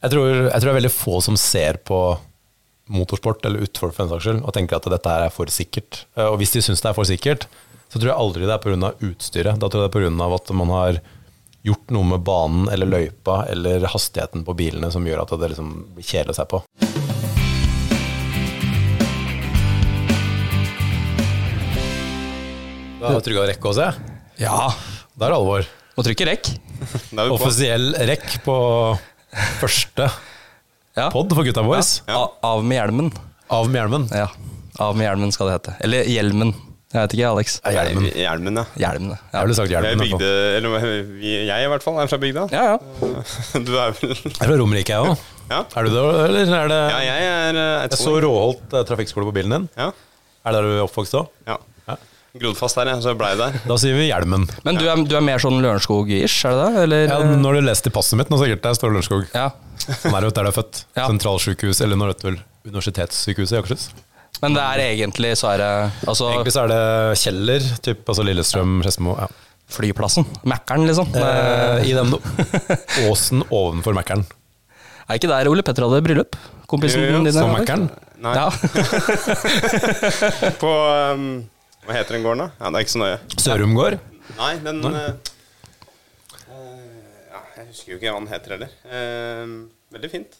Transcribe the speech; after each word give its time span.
Jeg 0.00 0.12
tror, 0.14 0.28
jeg 0.48 0.52
tror 0.54 0.64
det 0.64 0.72
er 0.72 0.78
veldig 0.78 0.92
få 0.94 1.18
som 1.24 1.36
ser 1.36 1.76
på 1.84 1.96
motorsport 2.90 3.44
eller 3.46 3.66
utfor 3.66 3.92
for 3.92 4.02
den 4.06 4.12
saks 4.14 4.24
skyld 4.26 4.40
og 4.48 4.54
tenker 4.56 4.78
at 4.78 4.88
dette 4.94 5.12
her 5.12 5.26
er 5.26 5.34
for 5.34 5.52
sikkert. 5.52 6.04
Eh, 6.16 6.24
Og 6.24 6.38
hvis 6.40 6.54
de 6.56 6.62
syns 6.64 6.80
det 6.80 6.88
er 6.90 6.96
for 6.96 7.04
sikkert, 7.08 7.44
så 7.92 7.98
tror 8.00 8.08
jeg 8.12 8.16
aldri 8.22 8.46
det 8.48 8.54
er 8.56 8.62
pga. 8.64 8.92
utstyret. 9.10 9.58
Da 9.60 9.68
tror 9.68 9.84
jeg 9.84 9.90
det 9.90 10.00
er 10.00 10.08
pga. 10.08 10.34
at 10.34 10.50
man 10.56 10.72
har 10.72 11.00
gjort 11.62 11.90
noe 11.92 12.04
med 12.14 12.24
banen 12.24 12.68
eller 12.72 12.86
løypa 12.88 13.44
eller 13.52 13.84
hastigheten 13.92 14.44
på 14.46 14.56
bilene 14.56 14.90
som 14.90 15.04
gjør 15.04 15.22
at 15.26 15.36
det 15.38 15.52
liksom 15.52 15.74
blir 15.94 16.04
kjedelig 16.08 16.32
å 16.32 16.40
se 16.40 16.48
på. 16.48 16.62
Da 23.00 23.12
har 23.14 23.22
trykka 23.24 23.46
rekk 23.48 23.64
også, 23.70 23.86
jeg. 23.88 24.16
Ja. 24.44 24.68
Da 25.16 25.26
er 25.28 25.32
det 25.32 25.38
alvor. 25.38 25.68
Må 25.96 26.04
trykke 26.04 26.26
rekk. 26.28 26.50
Offisiell 27.36 27.92
rekk 28.08 28.38
på 28.44 28.56
første 29.60 30.10
Ja. 30.96 31.08
pod 31.12 31.32
for 31.32 31.44
gutta 31.46 31.62
boys. 31.62 32.02
Ja. 32.08 32.26
av 32.42 32.64
med 32.64 32.76
hjelmen. 32.80 33.12
Av 33.50 33.68
med 33.70 33.80
hjelmen. 33.82 34.08
Ja. 34.14 34.26
Av 34.80 34.96
med 34.96 35.06
hjelmen 35.06 35.32
skal 35.32 35.48
det 35.50 35.54
hete. 35.58 35.76
Eller 35.86 36.04
hjelmen. 36.10 36.54
Jeg 36.90 37.04
vet 37.04 37.12
ikke, 37.14 37.28
Alex. 37.30 37.52
Hjelmen. 37.70 38.06
Hjelmen, 38.18 38.56
ja. 38.58 38.64
Hjelmen, 38.82 39.10
ja. 39.14 39.18
Jeg 39.36 39.46
ville 39.46 39.54
sagt 39.54 39.70
Jeg 39.70 39.82
hjelmen. 39.84 40.08
fall. 40.10 40.18
bygde, 40.18 40.56
eller 40.56 41.44
jeg 41.46 41.64
i 41.64 41.68
hvert 41.70 41.84
fall 41.86 42.00
er 42.02 42.08
fra 42.10 42.18
bygda. 42.18 42.48
Ja, 42.50 42.64
ja. 42.72 42.78
Du 43.66 43.76
er 43.78 43.92
vel 43.94 44.10
Jeg 44.10 44.34
er 44.34 44.48
fra 44.50 44.56
Romerike, 44.58 44.96
jeg 44.96 45.12
òg. 45.12 45.22
Ja, 45.50 45.60
Er 45.76 45.86
du 45.86 45.90
det, 45.94 46.02
eller 46.30 46.52
er 46.62 46.68
det 46.70 46.80
ja 46.90 46.98
jeg 47.02 47.22
er 47.30 47.56
eh, 47.58 47.86
Jeg 47.86 47.98
så. 47.98 48.12
Råholt 48.22 48.74
eh, 48.74 48.84
trafikkskole 48.86 49.26
på 49.30 49.34
bilen 49.38 49.54
din. 49.54 49.68
Ja, 49.78 49.88
Er 50.46 50.50
det 50.52 50.58
der 50.60 50.66
du 50.66 50.74
er 50.80 50.84
oppvokst 50.88 51.14
òg? 51.18 51.30
ja. 51.46 51.56
Grodd 52.38 52.54
fast 52.54 52.76
her, 52.78 52.86
jeg, 52.86 53.02
så 53.02 53.10
jeg 53.10 53.18
blei 53.18 53.32
der. 53.34 53.56
Da 53.66 53.74
sier 53.80 53.96
vi 53.98 54.04
hjelmen. 54.06 54.44
Men 54.62 54.76
du 54.78 54.84
er, 54.86 55.00
du 55.02 55.16
er 55.18 55.22
mer 55.26 55.40
sånn 55.42 55.56
Lørenskog-ish, 55.64 56.44
er 56.46 56.52
det 56.54 56.66
det? 56.76 56.82
Eller? 56.84 57.00
Ja, 57.10 57.16
når 57.42 57.56
du 57.58 57.64
leste 57.66 57.90
i 57.90 57.94
passet 57.96 58.14
mitt 58.20 58.30
nå, 58.30 58.38
sikkert 58.38 58.62
der 58.68 58.76
står 58.78 58.92
Lørenskog. 58.94 59.24
Ja. 59.34 59.48
Sånn 59.88 60.14
er 60.14 60.28
det 60.28 60.30
der 60.36 60.46
du 60.46 60.50
er 60.52 60.54
født. 60.54 60.84
Ja. 60.94 61.08
Sentralsykehus, 61.10 61.80
eller 61.82 61.98
nå 61.98 62.06
vet 62.12 62.22
du 62.22 62.28
vel 62.28 62.38
Universitetssykehuset 62.70 63.56
i 63.56 63.58
Akershus. 63.58 63.88
Men 64.44 64.54
det 64.54 64.62
er 64.62 64.84
egentlig 64.94 65.32
så 65.36 65.50
er 65.50 65.58
det 65.60 65.72
altså 66.08 66.28
Egentlig 66.30 66.52
så 66.54 66.62
er 66.62 66.70
det 66.70 67.18
Kjeller, 67.24 67.66
typ, 67.82 68.04
altså 68.08 68.22
Lillestrøm, 68.24 68.76
Skedsmo. 68.86 69.16
Ja. 69.18 69.26
flyplassen. 69.74 70.28
Mækkern, 70.46 70.86
liksom. 70.86 71.10
Eh, 71.18 71.82
I 71.90 71.96
den 71.98 72.14
åsen 73.10 73.42
ovenfor 73.50 73.98
Mækkern. 73.98 74.22
er 75.10 75.18
ikke 75.18 75.32
der 75.34 75.50
Ole 75.50 75.66
Petter 75.66 75.82
hadde 75.88 75.98
bryllup? 76.06 76.38
Kompisen 76.70 77.02
Jo, 77.02 77.10
jo, 77.10 77.24
din? 77.26 77.34
Som? 77.34 77.50
Mækkern. 77.58 77.88
Nei, 78.22 78.38
Ja. 78.38 78.46
på 80.62 80.70
um, 81.16 81.26
Hva 81.86 81.96
heter 81.96 82.16
den 82.16 82.24
gården, 82.26 82.44
da? 82.44 82.48
Ja, 82.60 82.70
Det 82.70 82.80
er 82.80 82.86
ikke 82.86 82.94
så 82.94 83.02
nøye. 83.02 83.18
Sørum 83.40 83.74
gård. 83.78 83.98
Nei, 84.36 84.52
den 84.62 84.80
Nei. 84.84 85.06
Uh, 86.46 87.00
ja, 87.30 87.40
Jeg 87.56 87.66
husker 87.70 87.92
jo 87.94 87.98
ikke 87.98 88.12
hva 88.12 88.20
den 88.20 88.30
heter 88.30 88.54
heller. 88.56 88.74
Uh, 88.86 89.54
veldig 89.96 90.10
fint. 90.12 90.36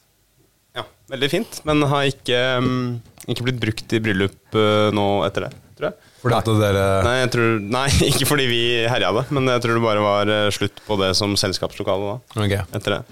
Ja, 0.76 0.84
veldig 1.10 1.30
fint. 1.32 1.60
Men 1.66 1.82
har 1.90 2.06
ikke, 2.10 2.38
um, 2.60 3.00
ikke 3.26 3.48
blitt 3.48 3.60
brukt 3.62 3.96
i 3.96 4.02
bryllup 4.04 4.58
uh, 4.58 4.90
nå 4.94 5.06
etter 5.26 5.48
det, 5.48 5.52
tror 5.78 5.90
jeg. 5.90 6.10
Fordi 6.20 6.36
at 6.36 6.50
dere 6.60 6.84
Nei, 7.06 7.16
tror, 7.32 7.56
nei, 7.78 7.86
ikke 8.10 8.28
fordi 8.28 8.46
vi 8.50 8.60
herja 8.92 9.10
det, 9.16 9.24
men 9.34 9.48
jeg 9.50 9.64
tror 9.64 9.78
det 9.78 9.86
bare 9.86 10.04
var 10.04 10.34
slutt 10.54 10.84
på 10.86 11.00
det 11.00 11.14
som 11.18 11.34
selskapslokale 11.40 12.12
da. 12.12 12.44
Ok. 12.44 12.56
Etter 12.78 12.98
det. 12.98 13.02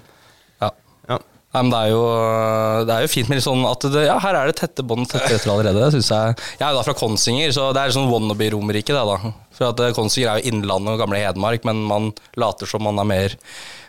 ja. 0.63 0.71
Ja. 1.09 1.19
Nei, 1.49 1.63
men 1.65 1.71
det 1.73 1.77
er, 1.81 1.91
jo, 1.95 2.01
det 2.85 2.93
er 2.93 3.05
jo 3.05 3.09
fint 3.09 3.29
med 3.29 3.39
litt 3.39 3.45
sånn 3.47 3.63
at 3.65 3.85
det, 3.89 4.03
ja, 4.05 4.19
her 4.21 4.37
er 4.37 4.51
det 4.51 4.59
tette 4.59 4.83
bånd 4.85 5.07
tette 5.09 5.31
etter 5.33 5.49
allerede. 5.49 5.87
Synes 5.95 6.11
jeg. 6.13 6.35
Jeg 6.59 6.65
er 6.67 6.75
jo 6.75 6.77
da 6.77 6.85
fra 6.85 6.93
Konsinger, 6.97 7.49
så 7.55 7.71
det 7.73 7.81
er 7.81 7.95
sånn 7.95 8.11
wannabe 8.11 8.51
Romerike. 8.53 8.93
Det, 8.93 9.01
da. 9.09 9.33
For 9.57 9.71
at 9.71 9.81
eh, 9.81 9.95
Konsinger 9.97 10.29
er 10.29 10.43
jo 10.43 10.53
Innlandet 10.53 10.93
og 10.93 11.01
gamle 11.01 11.23
Hedmark, 11.23 11.65
men 11.65 11.81
man 11.89 12.11
later 12.37 12.69
som 12.69 12.85
man 12.85 13.01
er 13.01 13.09
mer 13.09 13.37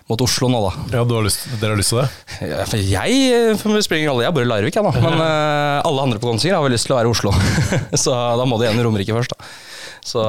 mot 0.09 0.25
Oslo 0.25 0.49
nå, 0.51 0.63
da. 0.65 0.73
Ja, 0.97 1.05
du 1.05 1.13
har 1.19 1.27
lyst, 1.29 1.45
dere 1.61 1.75
har 1.75 1.79
lyst 1.79 1.93
til 1.93 2.01
det? 2.01 2.09
Ja, 2.49 2.65
for 2.67 2.81
jeg 2.81 3.59
for 3.61 3.85
springer 3.85 4.15
alle. 4.15 4.25
jeg 4.25 4.37
bor 4.39 4.47
i 4.47 4.49
Larvik, 4.49 4.81
jeg, 4.81 4.87
da. 4.89 5.05
Men 5.05 5.21
uh, 5.21 5.85
alle 5.89 6.07
andre 6.09 6.23
på 6.23 6.33
Konsinger 6.33 6.57
har 6.57 6.65
vel 6.65 6.75
lyst 6.75 6.89
til 6.89 6.97
å 6.97 7.03
være 7.03 7.13
i 7.13 7.15
Oslo. 7.15 7.35
så 8.07 8.17
da 8.41 8.49
må 8.49 8.57
du 8.57 8.65
i 8.65 8.73
Romerike 8.73 9.21
først, 9.21 9.37
da. 9.37 9.53
Så, 10.01 10.23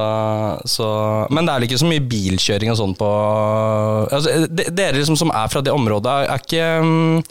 så, 0.68 0.86
men 1.32 1.46
det 1.48 1.54
er 1.54 1.62
vel 1.62 1.68
ikke 1.70 1.80
så 1.80 1.88
mye 1.88 2.04
bilkjøring 2.12 2.72
og 2.74 2.78
sånn 2.82 2.96
på 3.00 3.08
altså, 4.12 4.46
de- 4.52 4.68
Dere 4.76 4.98
liksom 5.00 5.16
som 5.20 5.32
er 5.32 5.48
fra 5.52 5.62
det 5.64 5.72
området, 5.74 6.12
er, 6.28 6.42
ikke 6.44 6.66
mm, 6.84 7.22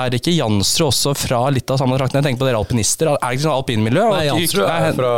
er 0.00 0.16
ikke 0.18 0.32
Jansrud 0.34 0.88
også 0.88 1.12
fra 1.18 1.42
litt 1.54 1.70
av 1.70 1.78
samme 1.82 1.98
trakten? 2.00 2.18
Jeg 2.22 2.26
tenker 2.30 2.40
på 2.42 2.48
dere 2.48 2.58
alpinister. 2.62 3.12
Er 3.12 3.20
det 3.20 3.36
ikke 3.36 3.44
sånn 3.46 3.58
alpinmiljø? 3.60 4.06
Nei, 4.14 4.24
Jansrud 4.30 4.64
er 4.64 4.96
fra 4.96 5.12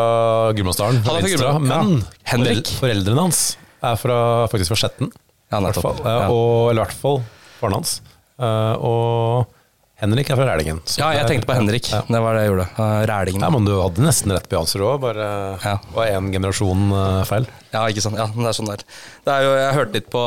Gudbrandsdalen, 0.58 1.68
men. 1.70 1.94
Henrik. 2.28 2.72
foreldrene 2.82 3.24
hans 3.28 3.44
er 3.86 3.96
fra, 4.00 4.18
faktisk 4.52 4.74
fra 4.74 4.80
Skjetten. 4.82 5.12
Ja, 5.52 5.60
nettopp. 5.62 6.00
Ja, 6.02 6.16
Ja. 6.26 6.28
og, 6.34 6.72
eller 6.72 6.82
i 6.82 6.84
hvert 6.84 6.98
fall 6.98 7.20
faren 7.60 7.78
hans. 7.78 8.00
Eh, 8.42 8.74
og 8.84 9.46
Henrik 9.96 10.28
er 10.28 10.36
fra 10.36 10.44
Rælingen. 10.50 10.80
så 10.84 10.98
Ja, 11.00 11.06
jeg 11.16 11.26
tenkte 11.30 11.46
på 11.48 11.54
Henrik. 11.56 11.86
Ja. 11.88 12.02
Det 12.04 12.18
var 12.20 12.34
det 12.36 12.42
jeg 12.44 12.50
gjorde. 12.50 12.66
Rælingen. 13.08 13.40
Ja, 13.46 13.48
men 13.54 13.64
du 13.64 13.70
hadde 13.80 14.02
nesten 14.04 14.32
rett 14.34 14.44
på 14.50 14.58
Jansrud 14.58 14.82
òg, 14.84 14.98
bare 15.00 15.28
Ja. 15.64 15.78
var 15.94 16.06
én 16.12 16.28
generasjon 16.34 16.82
eh, 16.92 17.22
feil. 17.24 17.46
Ja, 17.72 17.86
ikke 17.88 18.02
sant. 18.04 18.18
Ja, 18.20 18.26
men 18.26 18.44
det 18.44 18.50
er 18.50 18.58
sånn 18.58 18.68
der. 18.68 18.82
Det 19.24 19.32
er 19.32 19.40
jo, 19.46 19.54
jeg 19.56 19.74
hørte 19.78 19.94
litt 19.96 20.10
på, 20.12 20.24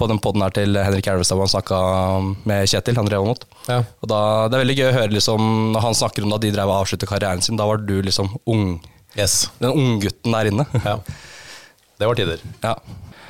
på 0.00 0.08
den 0.08 0.18
poden 0.24 0.40
her 0.40 0.50
til 0.56 0.72
Henrik 0.80 1.06
Elvestad 1.12 1.36
hvor 1.36 1.44
han 1.44 1.52
snakka 1.52 1.80
med 2.48 2.64
Kjetil, 2.72 2.96
han 2.96 3.04
drev 3.10 3.26
mot. 3.28 3.44
Ja. 3.68 3.82
Og 4.00 4.08
da, 4.08 4.22
Det 4.48 4.56
er 4.56 4.64
veldig 4.64 4.78
gøy 4.80 4.88
å 4.88 4.96
høre 4.96 5.12
liksom, 5.18 5.50
når 5.76 5.80
han 5.84 5.94
snakker 6.00 6.24
om 6.24 6.32
da 6.32 6.38
de 6.40 6.50
drev 6.56 6.72
og 6.72 6.80
avsluttet 6.86 7.08
karrieren 7.12 7.42
sin. 7.44 7.56
Da 7.60 7.66
var 7.68 7.76
du 7.84 8.00
liksom 8.00 8.32
ung. 8.46 8.80
Yes. 9.18 9.50
Den 9.60 9.76
unggutten 9.76 10.32
der 10.32 10.48
inne. 10.48 10.64
Ja. 10.84 10.96
Det 12.00 12.08
var 12.08 12.16
tider. 12.18 12.40
Ja. 12.64 12.72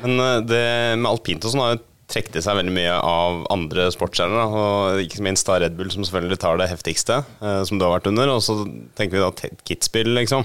Men 0.06 0.20
eh, 0.22 0.38
det 0.46 0.62
med 1.02 1.10
alpint 1.10 1.42
og 1.44 1.50
sånn 1.50 1.60
har 1.66 1.74
jo 1.74 1.82
trukket 2.12 2.44
seg 2.44 2.58
veldig 2.58 2.72
mye 2.76 2.96
av 3.00 3.44
andre 3.54 3.86
sportsstjerner. 3.94 4.56
Og 4.60 5.04
ikke 5.06 5.22
minst 5.24 5.46
da 5.48 5.56
Red 5.62 5.76
Bull, 5.78 5.90
som 5.94 6.04
selvfølgelig 6.04 6.40
tar 6.42 6.58
det 6.60 6.68
heftigste, 6.72 7.22
eh, 7.40 7.62
som 7.68 7.78
du 7.80 7.86
har 7.86 7.94
vært 7.96 8.10
under. 8.10 8.34
Og 8.34 8.42
så 8.44 8.58
tenker 8.98 9.16
vi 9.18 9.24
da 9.24 9.62
Kitzbühel, 9.64 10.12
liksom. 10.20 10.44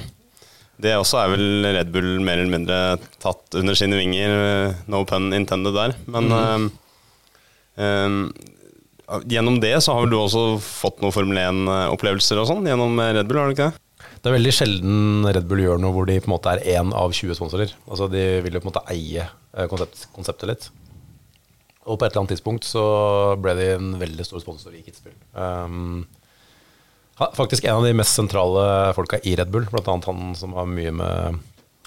Det 0.79 0.93
også 0.95 1.17
er 1.19 1.33
vel 1.33 1.65
Red 1.75 1.89
Bull 1.91 2.21
mer 2.23 2.39
eller 2.39 2.53
mindre 2.53 2.77
tatt 3.19 3.57
under 3.59 3.75
sine 3.75 3.97
vinger. 3.99 4.31
eh, 4.69 4.77
No 4.87 5.03
pun 5.05 5.33
intended 5.35 5.75
der. 5.75 5.95
Men 6.07 6.31
eh, 6.31 6.69
eh, 7.83 9.19
gjennom 9.27 9.59
det 9.59 9.73
så 9.83 9.93
har 9.97 10.05
vel 10.05 10.13
du 10.13 10.19
også 10.21 10.45
fått 10.63 11.01
noen 11.03 11.11
Formel 11.15 11.37
1-opplevelser 11.41 12.39
og 12.39 12.47
sånn 12.47 12.67
gjennom 12.69 12.95
Red 13.01 13.27
Bull, 13.27 13.41
har 13.41 13.51
du 13.51 13.57
ikke 13.57 13.69
det? 13.71 13.85
Det 14.19 14.27
er 14.29 14.35
veldig 14.35 14.51
sjelden 14.55 15.27
Red 15.27 15.45
Bull 15.47 15.61
gjør 15.63 15.79
noe 15.79 15.95
hvor 15.95 16.07
de 16.07 16.17
på 16.19 16.27
en 16.29 16.33
måte 16.35 16.51
er 16.51 16.63
én 16.77 16.89
av 16.95 17.11
20 17.15 17.35
sponsorer. 17.39 17.71
Altså 17.87 18.07
De 18.11 18.23
vil 18.43 18.55
jo 18.55 18.61
på 18.63 18.67
en 18.67 18.71
måte 18.73 18.83
eie 18.91 19.23
eh, 19.27 19.67
konsept, 19.71 20.07
konseptet 20.15 20.51
litt. 20.51 20.69
Og 21.87 21.97
på 21.97 22.05
et 22.05 22.11
eller 22.11 22.23
annet 22.23 22.35
tidspunkt 22.35 22.67
så 22.67 22.85
ble 23.39 23.55
de 23.57 23.67
en 23.77 23.93
veldig 24.01 24.25
stor 24.27 24.41
sponsor 24.43 24.75
i 24.75 24.81
Kitzbühel. 24.83 25.15
Um, 25.33 26.03
faktisk 27.37 27.65
en 27.65 27.79
av 27.79 27.87
de 27.87 27.95
mest 27.95 28.15
sentrale 28.15 28.65
folka 28.97 29.19
i 29.23 29.35
Red 29.39 29.51
Bull, 29.53 29.67
bl.a. 29.71 29.95
han 30.05 30.35
som 30.37 30.55
har 30.57 30.67
mye 30.69 30.91
med 30.95 31.39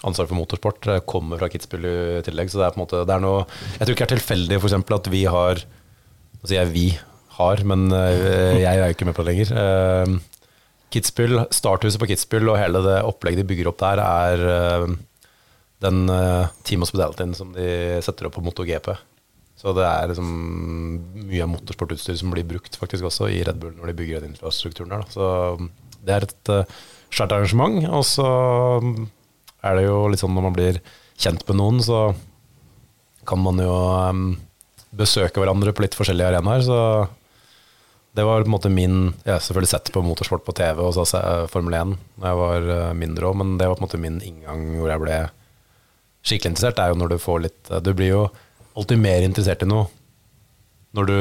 ansvar 0.02 0.26
for 0.26 0.38
motorsport, 0.38 0.86
eh, 0.86 1.04
kommer 1.06 1.38
fra 1.38 1.48
Kitzbühel 1.52 1.86
i 1.86 2.24
tillegg. 2.26 2.50
Så 2.50 2.58
det 2.58 2.66
er 2.66 2.74
på 2.74 2.80
en 2.80 2.84
måte 2.86 3.04
det 3.06 3.14
er 3.14 3.22
noe 3.22 3.46
Jeg 3.78 3.86
tror 3.86 3.94
ikke 3.94 4.04
det 4.04 4.10
er 4.10 4.16
tilfeldig 4.16 4.58
eksempel, 4.58 4.98
at 4.98 5.12
vi 5.12 5.24
har 5.24 5.64
Nå 6.42 6.50
sier 6.50 6.64
jeg 6.64 6.72
vi 6.74 6.88
har, 7.36 7.60
men 7.62 7.86
eh, 7.94 8.58
jeg 8.58 8.66
er 8.66 8.88
jo 8.88 8.94
ikke 8.96 9.06
med 9.06 9.14
på 9.14 9.22
det 9.22 9.30
lenger. 9.30 9.52
Eh, 9.62 10.16
Kitzbühel, 10.92 11.44
Starthuset 11.54 12.00
på 12.02 12.08
Kitzbühel 12.10 12.50
og 12.50 12.58
hele 12.58 12.82
det 12.82 12.98
opplegget 13.06 13.44
de 13.44 13.46
bygger 13.46 13.70
opp 13.70 13.78
der, 13.80 14.02
er 14.02 14.96
den 15.82 16.02
Team 16.66 16.82
Hospitalityen 16.84 17.32
som 17.34 17.54
de 17.54 18.02
setter 18.04 18.28
opp 18.28 18.36
på 18.36 18.42
MotoGP. 18.44 18.90
Så 19.62 19.70
det 19.76 19.84
er 19.86 20.08
liksom 20.10 20.30
mye 21.22 21.44
av 21.44 21.52
motorsportutstyr 21.52 22.16
som 22.18 22.32
blir 22.34 22.42
brukt 22.48 22.74
faktisk 22.80 23.06
også 23.06 23.28
i 23.30 23.44
Red 23.46 23.60
Bull 23.62 23.76
når 23.78 23.92
de 23.92 23.98
bygger 24.00 24.24
den 24.24 24.32
infrastrukturen 24.34 24.90
der. 24.90 25.04
Da. 25.06 25.14
Så 25.14 26.02
det 26.02 26.16
er 26.16 26.26
et 26.26 26.50
uh, 26.50 26.80
svært 27.14 27.34
arrangement. 27.36 27.78
Og 27.94 28.02
så 28.08 28.26
er 29.62 29.78
det 29.78 29.84
jo 29.86 30.00
litt 30.10 30.22
sånn 30.22 30.34
når 30.34 30.48
man 30.48 30.56
blir 30.56 30.80
kjent 31.22 31.44
med 31.46 31.60
noen, 31.60 31.78
så 31.86 32.00
kan 33.30 33.38
man 33.38 33.62
jo 33.62 33.70
um, 34.10 34.24
besøke 34.98 35.38
hverandre 35.38 35.70
på 35.76 35.84
litt 35.84 35.94
forskjellige 35.94 36.32
arenaer. 36.32 36.64
Så 36.66 36.78
det 38.18 38.26
var 38.26 38.42
på 38.42 38.50
en 38.50 38.52
måte 38.56 38.68
min 38.68 38.96
Jeg 39.24 39.32
har 39.36 39.40
selvfølgelig 39.40 39.70
sett 39.70 39.92
på 39.94 40.02
motorsport 40.04 40.42
på 40.44 40.52
TV 40.58 40.82
og 40.84 40.90
så 40.98 41.06
se- 41.08 41.22
Formel 41.48 41.78
1 41.78 41.94
da 42.20 42.32
jeg 42.34 42.40
var 42.42 42.66
eh, 42.74 42.90
mindre 42.98 43.30
òg, 43.30 43.38
men 43.40 43.54
det 43.56 43.70
var 43.70 43.78
på 43.78 43.80
en 43.80 43.86
måte 43.86 44.00
min 44.02 44.18
inngang 44.26 44.66
hvor 44.76 44.90
jeg 44.92 45.00
ble 45.00 45.14
skikkelig 46.26 46.50
interessert. 46.52 46.76
Det 46.76 46.84
er 46.84 46.92
jo 46.92 46.98
når 47.00 47.14
du 47.14 47.22
får 47.22 47.40
litt 47.46 47.70
Du 47.86 47.88
blir 47.96 48.10
jo 48.12 48.26
alltid 48.78 48.98
mer 49.00 49.24
interessert 49.26 49.64
i 49.64 49.68
noe 49.68 49.84
når 50.96 51.04
du 51.08 51.16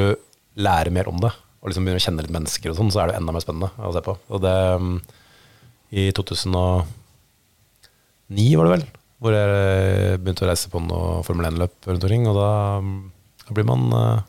lærer 0.62 0.90
mer 0.92 1.08
om 1.08 1.18
det. 1.22 1.32
Og 1.62 1.70
liksom 1.70 1.84
begynner 1.86 2.02
å 2.02 2.04
kjenne 2.04 2.22
litt 2.24 2.34
mennesker 2.34 2.72
og 2.72 2.78
sånn, 2.78 2.92
så 2.92 2.98
er 3.02 3.06
det 3.10 3.18
enda 3.20 3.32
mer 3.34 3.44
spennende 3.44 3.70
å 3.78 3.94
se 3.94 4.02
på. 4.04 4.12
Og 4.34 4.38
det 4.42 4.56
mm, 4.82 4.96
I 5.94 5.96
2009 6.18 8.58
var 8.58 8.64
det 8.66 8.74
vel, 8.74 8.84
hvor 9.22 9.32
jeg 9.36 10.18
begynte 10.18 10.44
å 10.44 10.50
reise 10.50 10.72
på 10.72 10.78
noe 10.82 11.22
Formel 11.26 11.48
1-løp 11.52 11.74
rundt 11.88 12.06
omkring, 12.08 12.24
og 12.30 12.34
da, 12.40 12.50
da 13.46 13.50
blir 13.54 13.68
man 13.68 13.82
eh, 13.94 14.20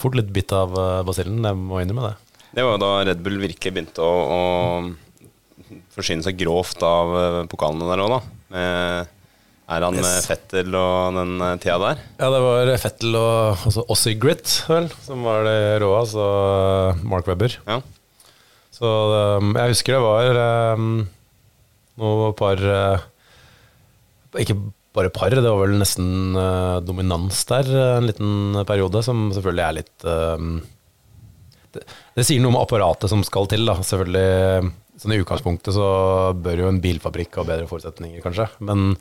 fort 0.00 0.16
litt 0.16 0.30
bitt 0.34 0.50
av 0.56 0.70
eh, 0.72 1.04
basillen. 1.06 1.44
Jeg 1.44 1.56
må 1.60 1.74
innrømme 1.82 2.08
det. 2.08 2.16
Det 2.52 2.64
var 2.64 2.72
jo 2.76 2.82
da 2.82 2.92
Red 3.08 3.20
Bull 3.24 3.38
virkelig 3.40 3.72
begynte 3.72 4.00
å, 4.04 4.14
å 4.32 4.40
forsyne 5.92 6.24
seg 6.24 6.40
grovt 6.40 6.80
av 6.86 7.06
eh, 7.20 7.46
pokalene 7.52 7.90
der 7.90 8.02
òg, 8.04 8.10
da. 8.16 8.20
Med 8.56 8.72
Er 9.72 9.86
han 9.86 9.96
med 9.96 10.26
Fettel 10.26 10.74
og 10.76 11.16
den 11.16 11.32
eh, 11.40 11.56
tida 11.62 11.78
der? 11.80 12.02
Ja, 12.20 12.28
det 12.34 12.42
var 12.44 12.72
Fettel 12.82 13.16
og 13.18 13.64
også 13.70 13.86
Ossie 13.92 14.18
Grit, 14.20 14.58
vel, 14.68 14.90
som 15.06 15.24
var 15.26 15.46
det 15.48 15.56
rå. 15.82 15.90
Altså 15.96 16.26
Mark 17.08 17.30
Webber. 17.30 17.56
Ja. 17.68 17.80
Så 18.72 18.92
jeg 19.54 19.72
husker 19.74 19.96
det 19.96 20.02
var 20.02 20.38
um, 20.74 20.86
noe 22.00 22.30
par 22.34 22.58
Ikke 24.40 24.56
bare 24.96 25.12
par, 25.12 25.32
det 25.32 25.44
var 25.44 25.60
vel 25.60 25.76
nesten 25.80 26.36
uh, 26.36 26.80
dominans 26.84 27.44
der 27.48 27.68
en 27.98 28.08
liten 28.08 28.62
periode, 28.68 29.04
som 29.04 29.30
selvfølgelig 29.32 29.64
er 29.64 29.76
litt 29.78 30.06
um, 30.08 30.56
det, 31.72 31.84
det, 32.16 32.26
sier 32.26 32.42
noe 32.42 32.52
om 32.52 32.60
apparatet 32.60 33.10
som 33.12 33.24
skal 33.26 33.48
til, 33.50 33.64
da. 33.68 33.78
Selvfølgelig. 33.80 34.72
Sånn 35.00 35.14
I 35.16 35.20
utgangspunktet 35.22 35.74
så 35.74 35.86
bør 36.36 36.64
jo 36.64 36.70
en 36.70 36.80
bilfabrikk 36.84 37.40
ha 37.40 37.46
bedre 37.48 37.68
forutsetninger, 37.70 38.20
kanskje. 38.24 38.50
Men 38.60 38.92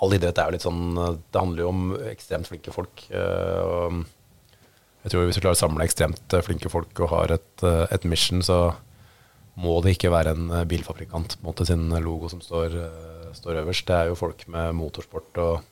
all 0.00 0.16
idrett 0.16 0.38
er 0.40 0.48
jo 0.48 0.56
litt 0.56 0.64
sånn 0.64 0.84
Det 0.96 1.40
handler 1.40 1.64
jo 1.64 1.70
om 1.70 1.82
ekstremt 2.10 2.48
flinke 2.48 2.72
folk. 2.74 3.04
Uh, 3.12 4.00
jeg 5.04 5.12
tror 5.12 5.26
Hvis 5.26 5.38
du 5.38 5.42
klarer 5.42 5.56
å 5.58 5.62
samle 5.62 5.86
ekstremt 5.86 6.36
flinke 6.44 6.72
folk 6.72 7.02
og 7.04 7.12
har 7.14 7.34
et, 7.36 7.64
et 7.64 8.06
mission, 8.08 8.42
så 8.44 8.74
må 9.60 9.78
det 9.84 9.96
ikke 9.96 10.12
være 10.12 10.34
en 10.36 10.52
bilfabrikant 10.68 11.36
på 11.36 11.42
en 11.42 11.48
måte 11.48 11.66
sin 11.68 11.88
logo 12.04 12.28
som 12.32 12.42
står, 12.44 12.76
står 13.36 13.62
øverst. 13.62 13.86
Det 13.88 13.96
er 13.96 14.10
jo 14.10 14.18
folk 14.18 14.44
med 14.52 14.76
motorsport 14.76 15.40
og, 15.40 15.64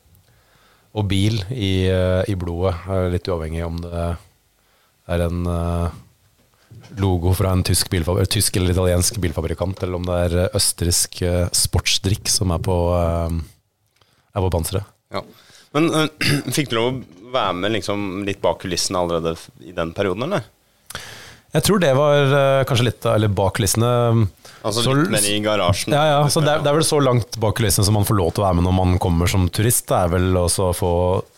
og 0.97 1.07
bil 1.09 1.39
i, 1.53 1.89
i, 1.89 2.37
blodet. 2.41 2.75
Litt 3.13 3.29
uavhengig 3.29 3.65
om 3.69 3.79
det 3.85 4.07
er 5.13 5.25
en 5.29 5.39
logo 6.97 7.35
fra 7.37 7.53
en 7.53 7.65
tysk, 7.65 7.93
tysk, 8.33 8.57
eller 8.57 8.73
italiensk 8.73 9.21
bilfabrikant, 9.21 9.85
eller 9.85 10.01
om 10.01 10.09
det 10.09 10.19
er 10.25 10.57
østerriksk 10.57 11.23
sportsdrikk 11.57 12.33
som 12.33 12.57
er 12.57 12.65
på, 12.65 12.79
er 14.39 14.47
på 14.47 14.53
panseret. 14.55 14.95
Ja. 15.15 15.25
Men 15.77 15.91
øh, 15.93 16.29
fikk 16.57 16.71
du 16.71 16.79
lov 16.79 16.93
å 16.93 17.33
være 17.35 17.57
med 17.61 17.75
liksom 17.77 18.23
litt 18.29 18.41
bak 18.45 18.63
kulissene 18.63 19.03
allerede 19.03 19.37
i 19.67 19.75
den 19.77 19.93
perioden, 19.97 20.29
eller? 20.29 20.47
Jeg 21.57 21.65
tror 21.65 21.81
det 21.81 21.95
var 21.97 22.29
uh, 22.29 22.65
kanskje 22.69 22.91
litt 22.91 23.07
Eller 23.09 23.31
bak 23.33 23.55
kulissene. 23.57 23.89
Altså 24.59 24.83
så, 24.85 24.93
litt 24.99 25.13
mer 25.15 25.25
i 25.25 25.39
garasjen? 25.41 25.95
Ja, 25.97 26.03
ja. 26.11 26.19
Så 26.29 26.43
det 26.45 26.51
er, 26.53 26.65
det 26.65 26.69
er, 26.69 26.77
vel 26.77 26.85
så 26.85 26.99
langt 27.01 27.39
bak 27.41 27.57
kulissene 27.57 27.87
som 27.89 27.97
man 27.97 28.05
får 28.09 28.19
lov 28.19 28.35
til 28.35 28.45
å 28.45 28.49
være 28.49 28.59
med 28.59 28.67
når 28.69 28.77
man 28.77 28.99
kommer 29.01 29.31
som 29.31 29.47
turist. 29.49 29.87
Det 29.89 29.97
er 29.97 30.13
vel 30.13 30.37
også 30.37 30.71
å 30.71 30.75
få 30.77 30.91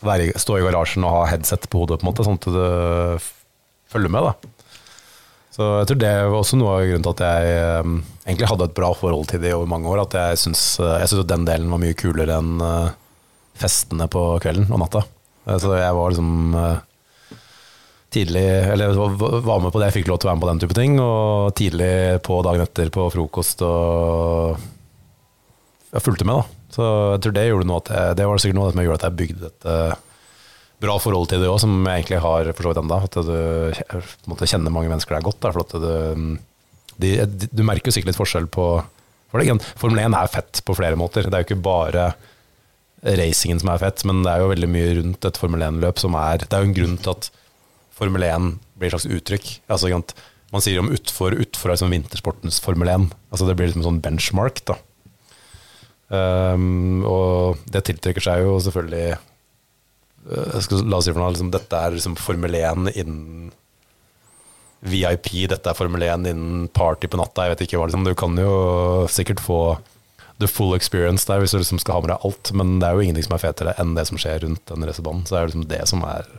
være, 0.07 0.33
stå 0.41 0.59
i 0.59 0.65
garasjen 0.67 1.07
og 1.07 1.15
ha 1.15 1.29
headset 1.31 1.69
på 1.71 1.85
hodet, 1.85 2.01
på 2.01 2.07
en 2.07 2.11
måte, 2.11 2.27
sånn 2.27 2.41
at 2.41 2.49
du 2.51 3.29
følger 3.93 4.15
med. 4.17 4.31
da. 4.31 4.57
Så 5.61 5.67
jeg 5.83 5.89
tror 5.91 5.99
det 6.01 6.11
var 6.25 6.39
også 6.39 6.57
noe 6.57 6.73
av 6.73 6.87
grunnen 6.89 7.03
til 7.05 7.11
at 7.13 7.23
jeg 7.27 7.81
um, 7.85 7.97
egentlig 8.25 8.47
hadde 8.49 8.67
et 8.71 8.77
bra 8.79 8.89
forhold 8.97 9.27
til 9.29 9.43
det 9.43 9.51
over 9.53 9.69
mange 9.69 9.91
år. 9.93 10.07
At 10.07 10.17
jeg 10.17 10.39
syns, 10.41 10.63
at 10.81 11.13
den 11.29 11.45
delen 11.45 11.69
var 11.69 11.83
mye 11.83 11.97
kulere 12.01 12.39
enn 12.41 12.63
uh, 12.65 12.95
festene 13.61 14.07
på 14.09 14.23
kvelden 14.41 14.73
og 14.73 14.81
natta. 14.81 15.05
Så 15.61 15.75
jeg 15.77 15.97
var 15.97 16.13
liksom 16.13 16.57
tidlig 18.13 18.43
Eller 18.73 18.93
var 18.93 19.61
med 19.63 19.73
på 19.73 19.81
det, 19.81 19.89
jeg 19.89 19.97
fikk 20.01 20.11
lov 20.11 20.19
til 20.21 20.29
å 20.29 20.31
være 20.31 20.39
med 20.39 20.45
på 20.45 20.51
den 20.51 20.63
type 20.65 20.77
ting. 20.79 20.97
Og 21.05 21.53
tidlig 21.61 21.93
på 22.25 22.41
dagen 22.47 22.65
etter 22.65 22.93
på 22.95 23.09
frokost 23.13 23.65
og 23.67 24.61
Jeg 25.91 26.05
fulgte 26.07 26.29
med, 26.29 26.41
da. 26.41 26.65
Så 26.73 26.87
jeg 27.17 27.25
tror 27.25 27.37
det 27.37 27.49
gjorde 27.51 27.69
noe 27.69 27.83
at 27.83 27.93
jeg, 27.93 28.17
det 28.17 28.31
var 28.31 28.41
sikkert 28.41 28.61
noe 28.63 28.73
som 28.73 28.81
gjorde 28.87 29.01
at 29.03 29.09
jeg 29.11 29.21
bygde 29.21 29.53
et 29.53 29.69
bra 30.81 30.97
forhold 31.03 31.29
til 31.31 31.43
det 31.43 31.51
òg, 31.51 31.59
som 31.63 31.75
jeg 31.85 32.03
egentlig 32.03 32.23
har 32.25 32.53
for 32.55 32.65
så 32.65 32.73
vidt 32.73 32.81
ennå. 32.83 33.01
At 33.05 33.19
du 33.21 34.31
måtte 34.31 34.49
kjenne 34.49 34.73
mange 34.73 34.93
mennesker 34.93 35.17
der 35.17 35.27
godt. 35.27 35.41
Da, 35.45 35.53
for 35.53 35.67
at 35.67 35.77
du, 35.77 36.39
de, 37.01 37.13
du 37.53 37.63
merker 37.67 37.91
jo 37.91 37.97
sikkert 37.97 38.15
litt 38.15 38.21
forskjell 38.21 38.49
på 38.53 38.73
for 39.31 39.39
det, 39.39 39.55
Formel 39.79 40.01
1 40.03 40.17
er 40.19 40.31
fett 40.31 40.61
på 40.67 40.75
flere 40.75 40.99
måter. 40.99 41.29
Det 41.29 41.37
er 41.37 41.45
jo 41.45 41.49
ikke 41.53 41.63
bare 41.63 42.11
racingen 43.01 43.61
som 43.63 43.71
er 43.73 43.81
fett, 43.81 44.03
men 44.09 44.25
det 44.25 44.33
er 44.33 44.43
jo 44.43 44.51
veldig 44.51 44.71
mye 44.71 44.97
rundt 44.99 45.29
et 45.29 45.39
Formel 45.41 45.63
1-løp 45.65 46.03
som 46.03 46.17
er 46.19 46.43
Det 46.43 46.53
er 46.53 46.65
jo 46.65 46.69
en 46.69 46.77
grunn 46.77 46.99
til 47.01 47.15
at 47.15 47.31
Formel 47.97 48.27
1 48.27 48.51
blir 48.81 48.91
et 48.91 48.97
slags 48.97 49.09
uttrykk. 49.09 49.49
Altså, 49.71 49.93
man 50.51 50.65
sier 50.65 50.83
om 50.83 50.91
utfor, 50.91 51.37
utfor 51.39 51.71
er 51.71 51.77
liksom 51.77 51.95
vintersportens 51.95 52.59
Formel 52.65 52.91
1. 52.91 53.11
Altså, 53.31 53.47
det 53.47 53.57
blir 53.57 53.71
liksom 53.71 53.85
en 53.85 53.91
sånn 53.93 54.03
benchmark, 54.05 54.65
da. 54.69 54.81
Um, 56.11 57.05
og 57.07 57.61
det 57.71 57.85
tiltrekker 57.87 58.25
seg 58.25 58.43
jo 58.43 58.57
selvfølgelig 58.65 59.15
skal, 60.61 60.85
La 60.85 60.99
oss 60.99 61.09
si 61.09 61.15
for 61.15 61.23
noe, 61.23 61.33
liksom, 61.33 61.53
dette 61.55 61.79
er 61.81 61.97
liksom 61.97 62.17
Formel 62.21 62.57
1 62.59 62.93
innen 62.93 63.51
VIP, 64.81 65.33
dette 65.53 65.69
er 65.69 65.77
Formel 65.77 66.05
1 66.07 66.29
innen 66.31 66.69
party 66.73 67.09
på 67.11 67.21
natta. 67.21 67.47
Jeg 67.47 67.55
vet 67.55 67.65
ikke 67.67 67.81
hva 67.81 67.89
liksom. 67.89 68.05
Du 68.07 68.15
kan 68.17 68.37
jo 68.41 68.53
sikkert 69.13 69.43
få 69.45 69.61
the 70.41 70.49
full 70.49 70.73
experience 70.73 71.27
der 71.29 71.43
hvis 71.43 71.53
du 71.53 71.61
liksom 71.61 71.81
skal 71.83 71.99
ha 71.99 72.05
med 72.05 72.13
deg 72.15 72.25
alt, 72.25 72.53
men 72.57 72.79
det 72.81 72.89
er 72.89 72.97
jo 72.97 73.05
ingenting 73.05 73.27
som 73.27 73.37
er 73.37 73.43
fetere 73.43 73.75
enn 73.81 73.93
det 73.97 74.07
som 74.09 74.21
skjer 74.21 74.41
rundt 74.47 74.65
den 74.71 74.87
racerbanen. 74.89 75.27
Så 75.29 75.35
det 75.35 75.41
er 75.41 75.45
jo 75.45 75.51
liksom 75.53 75.67
det 75.73 75.83
som 75.91 76.07
er 76.09 76.31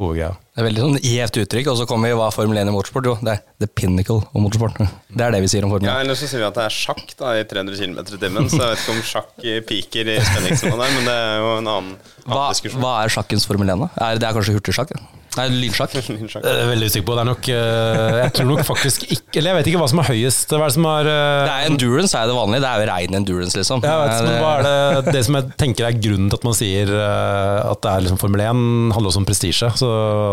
hovedgreia. 0.00 0.34
Det 0.52 0.60
er 0.60 0.66
veldig 0.66 0.82
sånn 0.84 0.96
gjevt 1.00 1.36
uttrykk, 1.40 1.68
og 1.72 1.76
så 1.80 1.84
kommer 1.88 2.10
vi 2.10 2.16
hva 2.18 2.26
Formel 2.34 2.58
1 2.60 2.68
i 2.68 2.72
motorsport. 2.74 3.06
Jo, 3.08 3.14
det 3.24 3.38
er 3.38 3.38
the 3.62 3.68
pinnacle 3.72 4.18
of 4.20 4.36
motorsport. 4.36 4.76
Det 5.16 5.24
er 5.24 5.32
det 5.32 5.40
vi 5.44 5.48
sier 5.52 5.64
om 5.64 5.72
Formel 5.72 5.88
1. 5.88 5.88
Ja, 5.88 6.04
Eller 6.04 6.16
så 6.16 6.28
sier 6.28 6.42
vi 6.42 6.46
at 6.46 6.58
det 6.58 6.66
er 6.66 6.76
sjakk 6.76 7.14
da, 7.16 7.32
i 7.40 7.46
300 7.48 7.80
km 7.80 7.96
i 8.02 8.20
timen, 8.20 8.50
så 8.52 8.60
jeg 8.60 8.74
vet 8.74 8.84
ikke 8.84 8.92
om 8.92 9.02
sjakk 9.08 9.32
piker 9.68 10.12
i 10.12 10.18
spenningssona 10.20 10.76
der, 10.76 10.94
men 10.98 11.08
det 11.08 11.16
er 11.16 11.34
jo 11.40 11.48
en 11.56 11.72
annen, 11.72 11.96
annen 11.96 12.36
hva, 12.36 12.44
diskusjon. 12.52 12.84
Hva 12.84 12.94
er 13.00 13.16
sjakkens 13.16 13.48
Formel 13.48 13.72
1, 13.76 13.84
da? 13.86 13.90
Er, 13.96 14.20
det 14.20 14.28
er 14.28 14.36
kanskje 14.36 14.56
hurtigsjakk? 14.58 14.92
Ja. 14.96 15.22
Nei, 15.32 15.46
lynsjakk. 15.62 15.94
Jeg 15.96 16.44
er 16.44 16.66
veldig 16.68 16.88
usikker 16.90 17.06
på. 17.08 17.14
Det 17.16 17.22
er 17.22 17.28
nok 17.28 17.48
eh, 17.54 18.16
Jeg 18.20 18.32
tror 18.36 18.48
nok 18.50 18.62
faktisk 18.68 19.06
ikke 19.06 19.38
Eller 19.40 19.52
jeg 19.52 19.58
vet 19.58 19.70
ikke 19.70 19.80
hva 19.80 19.88
som 19.88 20.02
er 20.02 20.08
høyest. 20.10 20.52
Hva 20.52 20.66
er 20.66 20.68
det 20.68 20.76
som 20.76 20.88
er 20.90 21.08
eh, 21.08 21.44
Det 21.46 21.54
er 21.54 21.68
endurance 21.70 22.18
er 22.18 22.28
det 22.28 22.34
vanlige. 22.36 22.64
Det 22.64 22.68
er 22.68 22.82
jo 22.82 22.88
rein 22.90 23.16
endurance, 23.16 23.56
liksom. 23.56 23.84
Ja, 23.86 23.94
vet, 24.02 24.26
men 24.26 24.36
hva 24.42 24.50
er 24.58 24.66
det, 24.66 25.14
det 25.16 25.22
som 25.24 25.38
jeg 25.38 25.54
tenker 25.62 25.88
er 25.88 25.96
grunnen 25.96 26.28
til 26.28 26.36
at 26.40 26.44
man 26.48 26.58
sier 26.58 26.92
eh, 26.98 27.70
at 27.70 27.80
det 27.86 27.94
er 27.94 28.04
liksom 28.04 28.20
Formel 28.20 28.44
1, 28.44 28.60
handler 28.98 29.12
også 29.12 29.22
om 29.22 29.28
prestisje. 29.28 29.72
Så 29.80 29.88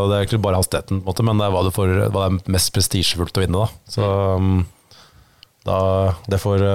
det 0.09 0.17
er 0.17 0.27
ikke 0.27 0.41
bare 0.43 0.59
hastigheten, 0.61 0.99
på 0.99 1.07
en 1.07 1.11
måte, 1.13 1.25
men 1.27 1.39
det 1.41 1.47
er 1.47 1.53
hva, 1.55 1.63
du 1.65 1.71
får, 1.75 1.93
hva 2.09 2.25
det 2.25 2.41
er 2.41 2.55
mest 2.57 2.73
prestisjefullt 2.75 3.39
å 3.39 3.45
vinne. 3.45 3.63
Da. 3.63 3.93
Så 3.93 4.09
mm, 4.41 4.59
da, 5.69 5.79
det 6.29 6.41
får 6.41 6.65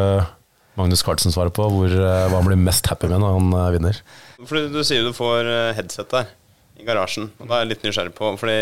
Magnus 0.78 1.04
Carlsen 1.06 1.34
svare 1.34 1.52
på, 1.54 1.66
hvor, 1.70 1.92
hva 1.98 2.32
han 2.32 2.48
blir 2.48 2.60
mest 2.60 2.88
happy 2.90 3.10
med 3.10 3.22
når 3.22 3.36
han 3.38 3.52
vinner. 3.76 4.00
Fordi 4.44 4.66
Du 4.75 4.81
sier 4.86 5.06
du 5.06 5.14
får 5.16 5.50
headset 5.78 6.10
der 6.14 6.32
i 6.81 6.86
garasjen. 6.86 7.31
Og 7.38 7.48
da 7.48 7.58
er 7.58 7.64
jeg 7.64 7.72
litt 7.75 7.86
nysgjerrig 7.86 8.14
på 8.16 8.34
Fordi 8.40 8.58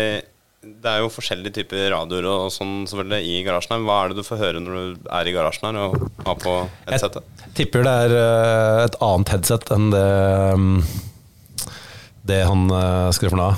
det 0.63 0.87
er 0.87 1.01
jo 1.03 1.11
forskjellige 1.11 1.57
typer 1.57 1.89
radioer 1.91 2.25
og 2.29 2.51
sånn 2.55 2.85
selvfølgelig 2.87 3.27
i 3.27 3.41
garasjen. 3.43 3.75
her 3.75 3.87
Hva 3.87 3.97
er 3.99 4.11
det 4.11 4.21
du 4.21 4.27
får 4.27 4.39
høre 4.39 4.61
når 4.63 4.77
du 4.77 5.09
er 5.11 5.27
i 5.27 5.33
garasjen 5.35 5.67
her 5.67 5.79
og 5.81 5.97
har 6.23 6.37
på 6.39 6.53
headsetet? 6.87 7.27
Jeg 7.43 7.55
tipper 7.57 7.83
det 7.83 7.95
er 8.05 8.15
eh, 8.19 8.85
et 8.85 8.97
annet 9.03 9.33
headset 9.35 9.73
enn 9.75 9.89
det 9.91 10.07
mm, 10.63 10.77
Det 12.31 12.39
han 12.47 12.67
for 12.71 13.39
noe 13.41 13.51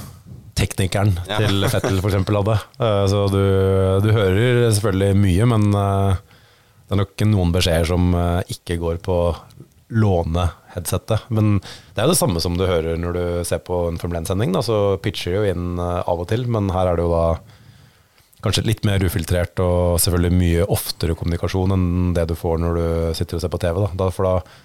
Teknikeren 0.56 1.18
ja. 1.28 1.42
til 1.44 1.68
Fettel 1.72 2.00
f.eks. 2.00 2.18
hadde. 2.24 2.58
Eh, 2.80 3.04
så 3.12 3.26
du, 3.34 3.44
du, 4.06 4.10
hører 4.16 4.70
selvfølgelig 4.70 5.20
mye, 5.20 5.50
men 5.52 5.70
det 5.76 6.96
er 6.96 7.02
nok 7.02 7.26
noen 7.28 7.54
beskjeder 7.56 7.90
som 7.90 8.12
ikke 8.52 8.80
går 8.82 9.02
på 9.04 9.20
låne 9.88 10.50
headsetet. 10.74 11.28
Men 11.30 11.60
det 11.60 12.02
er 12.02 12.08
jo 12.08 12.14
det 12.14 12.20
samme 12.20 12.42
som 12.44 12.58
du 12.58 12.66
hører 12.68 12.98
når 13.00 13.16
du 13.16 13.26
ser 13.48 13.62
på 13.66 13.86
en 13.90 14.00
Formel 14.02 14.22
1-sending. 14.22 14.56
Så 14.66 14.98
pitcher 15.04 15.36
de 15.36 15.38
jo 15.40 15.54
inn 15.54 15.82
eh, 15.82 16.02
av 16.02 16.24
og 16.24 16.30
til, 16.32 16.48
men 16.52 16.72
her 16.74 16.92
er 16.92 16.98
det 16.98 17.06
jo 17.06 17.14
da 17.14 17.28
kanskje 18.46 18.66
litt 18.68 18.84
mer 18.86 19.02
ufiltrert 19.02 19.58
og 19.64 19.98
selvfølgelig 20.04 20.38
mye 20.38 20.66
oftere 20.70 21.16
kommunikasjon 21.18 21.74
enn 21.74 21.88
det 22.14 22.28
du 22.30 22.36
får 22.38 22.60
når 22.62 22.76
du 22.78 22.88
sitter 23.18 23.40
og 23.40 23.46
ser 23.46 23.54
på 23.54 23.62
TV. 23.64 23.80
Da. 23.98 24.10
for, 24.14 24.28
da, 24.28 24.65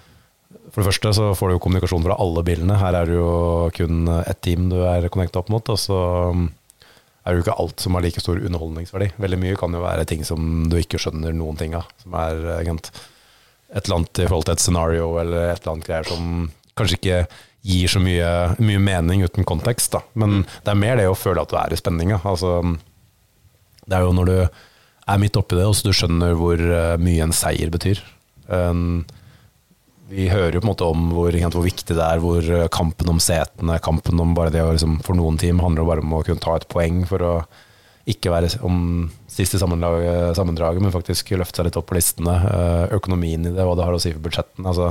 for 0.71 0.81
det 0.81 0.87
første 0.87 1.11
så 1.17 1.27
får 1.35 1.49
du 1.49 1.55
jo 1.57 1.61
kommunikasjon 1.65 2.05
fra 2.05 2.15
alle 2.23 2.43
bilene. 2.47 2.79
Her 2.79 2.95
er 3.01 3.09
det 3.09 3.17
jo 3.17 3.69
kun 3.75 4.07
ett 4.21 4.41
team 4.45 4.69
du 4.71 4.79
er 4.87 5.09
connecta 5.11 5.41
opp 5.41 5.51
mot. 5.51 5.71
Og 5.73 5.79
så 5.79 5.99
mm, 6.31 6.45
er 7.21 7.27
det 7.27 7.41
jo 7.41 7.45
ikke 7.45 7.57
alt 7.63 7.83
som 7.83 7.97
har 7.97 8.05
like 8.05 8.23
stor 8.23 8.39
underholdningsverdi. 8.39 9.11
Veldig 9.21 9.39
mye 9.41 9.59
kan 9.59 9.75
jo 9.75 9.83
være 9.83 10.07
ting 10.09 10.23
som 10.27 10.69
du 10.71 10.77
ikke 10.79 11.01
skjønner 11.01 11.35
noen 11.35 11.59
ting 11.59 11.75
av. 11.77 11.91
Som 12.03 12.15
er 12.23 12.39
egentlig 12.61 12.95
et 13.71 13.85
eller 13.85 14.01
annet 14.01 14.19
i 14.19 14.27
forhold 14.27 14.47
til 14.47 14.55
et 14.57 14.63
scenario 14.63 15.11
eller 15.21 15.51
et 15.51 15.61
eller 15.61 15.75
annet 15.75 15.87
greier 15.87 16.07
som 16.07 16.49
kanskje 16.79 16.97
ikke 16.99 17.21
gir 17.67 17.91
så 17.91 18.01
mye, 18.01 18.31
mye 18.63 18.81
mening 18.81 19.23
uten 19.27 19.47
kontekst. 19.47 19.93
Da. 19.93 20.01
Men 20.17 20.41
mm. 20.41 20.43
det 20.65 20.73
er 20.73 20.81
mer 20.81 20.99
det 20.99 21.07
å 21.11 21.17
føle 21.17 21.43
at 21.43 21.51
du 21.51 21.57
er 21.59 21.73
i 21.75 21.79
spenninga. 21.79 22.19
Altså, 22.27 22.57
det 23.85 23.97
er 23.97 24.07
jo 24.07 24.15
når 24.17 24.31
du 24.31 24.37
er 24.41 25.21
midt 25.21 25.37
oppi 25.39 25.57
det, 25.59 25.67
og 25.67 25.75
så 25.77 25.89
du 25.89 25.95
skjønner 25.95 26.35
hvor 26.39 26.61
uh, 26.61 26.95
mye 27.01 27.27
en 27.27 27.35
seier 27.35 27.71
betyr. 27.73 28.01
Um, 28.47 29.03
vi 30.11 30.27
hører 30.31 30.57
jo 30.57 30.61
på 30.61 30.67
en 30.67 30.71
måte 30.73 30.87
om 30.91 31.09
hvor, 31.15 31.35
hvor 31.53 31.65
viktig 31.65 31.95
det 31.95 32.03
er, 32.05 32.21
hvor 32.23 32.43
uh, 32.43 32.67
kampen 32.73 33.09
om 33.11 33.19
setene, 33.23 33.79
kampen 33.83 34.19
om 34.21 34.35
bare 34.37 34.53
det 34.53 34.63
å 34.63 34.71
liksom, 34.73 34.99
For 35.05 35.17
noen 35.17 35.39
team 35.41 35.61
handler 35.63 35.83
det 35.83 35.91
bare 35.91 36.05
om 36.05 36.15
å 36.17 36.23
kunne 36.27 36.43
ta 36.43 36.57
et 36.57 36.67
poeng 36.71 37.03
for 37.09 37.25
å 37.25 37.33
ikke 38.11 38.31
være 38.33 38.49
om 38.65 39.11
siste 39.29 39.59
sammendraget, 39.61 40.81
men 40.81 40.93
faktisk 40.93 41.29
løfte 41.37 41.61
seg 41.61 41.67
litt 41.67 41.77
opp 41.79 41.85
på 41.91 41.95
listene. 41.95 42.33
Eh, 42.49 42.95
økonomien 42.97 43.45
i 43.45 43.51
det, 43.53 43.61
hva 43.61 43.75
det 43.77 43.85
har 43.85 43.93
å 43.93 43.99
si 44.01 44.09
for 44.15 44.25
budsjettene. 44.25 44.65
Altså, 44.67 44.89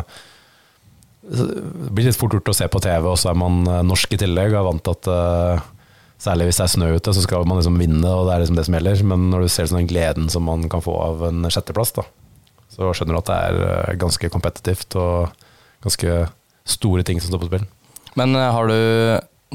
det 1.26 1.90
blir 1.90 2.06
litt 2.06 2.16
fort 2.16 2.36
gjort 2.38 2.52
å 2.52 2.54
se 2.56 2.68
på 2.70 2.80
TV, 2.80 3.08
og 3.10 3.18
så 3.20 3.32
er 3.32 3.40
man 3.42 3.58
eh, 3.66 3.82
norsk 3.84 4.14
i 4.14 4.20
tillegg 4.22 4.54
og 4.54 4.60
er 4.62 4.68
vant 4.70 4.86
til 4.86 4.96
at 4.96 5.68
Særlig 6.20 6.50
hvis 6.50 6.58
det 6.60 6.64
er 6.66 6.72
snø 6.74 6.86
ute, 6.98 7.12
så 7.16 7.22
skal 7.24 7.46
man 7.48 7.56
liksom 7.56 7.78
vinne, 7.80 8.04
og 8.04 8.26
det 8.28 8.32
er 8.34 8.42
liksom 8.42 8.56
det 8.58 8.64
som 8.66 8.74
gjelder. 8.76 9.02
Men 9.08 9.22
når 9.32 9.40
du 9.40 9.52
ser 9.52 9.68
sånn 9.70 9.78
den 9.80 9.88
gleden 9.88 10.26
som 10.28 10.44
man 10.44 10.66
kan 10.68 10.82
få 10.84 10.92
av 11.00 11.22
en 11.30 11.46
sjetteplass, 11.48 11.94
da, 11.96 12.04
så 12.70 12.92
skjønner 12.94 13.16
du 13.18 13.22
at 13.24 13.30
det 13.30 13.38
er 13.40 14.00
ganske 14.00 14.32
kompetitivt. 14.32 14.96
Og 15.00 15.48
ganske 15.84 16.22
store 16.68 17.04
ting 17.06 17.20
som 17.20 17.32
står 17.32 17.44
på 17.44 17.50
spill. 17.50 17.66
Men 18.18 18.34
eh, 18.36 18.52
har 18.52 18.68
du, 18.68 18.76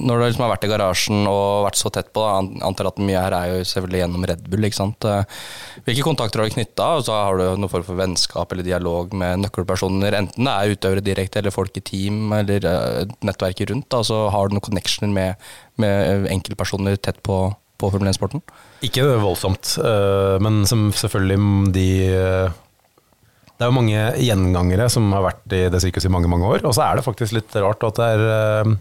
når 0.02 0.20
du 0.20 0.26
liksom 0.26 0.46
har 0.46 0.54
vært 0.56 0.66
i 0.68 0.72
garasjen 0.72 1.28
og 1.30 1.66
vært 1.68 1.80
så 1.80 1.92
tett 1.94 2.12
på, 2.16 2.24
da, 2.24 2.66
antar 2.68 2.90
at 2.90 3.02
mye 3.04 3.22
her 3.22 3.36
er 3.38 3.52
jo 3.52 3.68
selvfølgelig 3.68 4.02
gjennom 4.02 4.28
Red 4.32 4.46
Bull, 4.52 4.68
ikke 4.68 4.80
sant. 4.80 5.08
Eh, 5.08 5.44
Hvilke 5.86 6.08
kontakter 6.08 6.42
har 6.42 6.50
du 6.50 6.56
knytta? 6.56 6.88
Og 6.98 7.06
så 7.08 7.18
har 7.20 7.40
du 7.40 7.46
noen 7.62 7.72
form 7.72 7.86
for 7.88 8.00
vennskap 8.00 8.56
eller 8.56 8.68
dialog 8.68 9.14
med 9.18 9.46
nøkkelpersoner, 9.46 10.18
enten 10.22 10.50
det 10.50 10.56
er 10.56 10.76
utøvere 10.76 11.06
direkte 11.06 11.44
eller 11.44 11.56
folk 11.56 11.78
i 11.78 11.86
team 11.86 12.34
eller 12.36 12.70
eh, 12.72 13.04
nettverket 13.28 13.72
rundt. 13.74 13.90
Da. 13.94 14.02
Så 14.08 14.26
har 14.34 14.50
du 14.50 14.58
noen 14.58 14.66
connectioner 14.66 15.14
med, 15.14 15.48
med 15.82 16.30
enkeltpersoner 16.34 16.98
tett 16.98 17.22
på, 17.26 17.44
på 17.78 17.94
Formel 17.94 18.12
1-sporten? 18.12 18.44
Ikke 18.86 19.06
voldsomt, 19.18 19.78
men 20.44 20.60
som 20.70 20.90
selvfølgelig 20.94 21.74
de 21.74 21.86
Det 23.56 23.64
er 23.64 23.72
jo 23.72 23.78
mange 23.78 24.00
gjengangere 24.20 24.90
som 24.92 25.08
har 25.16 25.24
vært 25.30 25.54
i 25.56 25.62
det 25.72 25.80
sirkuset 25.80 26.10
i 26.10 26.14
mange 26.14 26.30
mange 26.32 26.48
år. 26.48 26.66
Og 26.68 26.76
så 26.76 26.84
er 26.84 26.98
det 26.98 27.06
faktisk 27.06 27.38
litt 27.38 27.56
rart 27.56 27.84
at 27.88 28.00
det 28.02 28.08
er, 28.18 28.24
øh, 28.36 28.74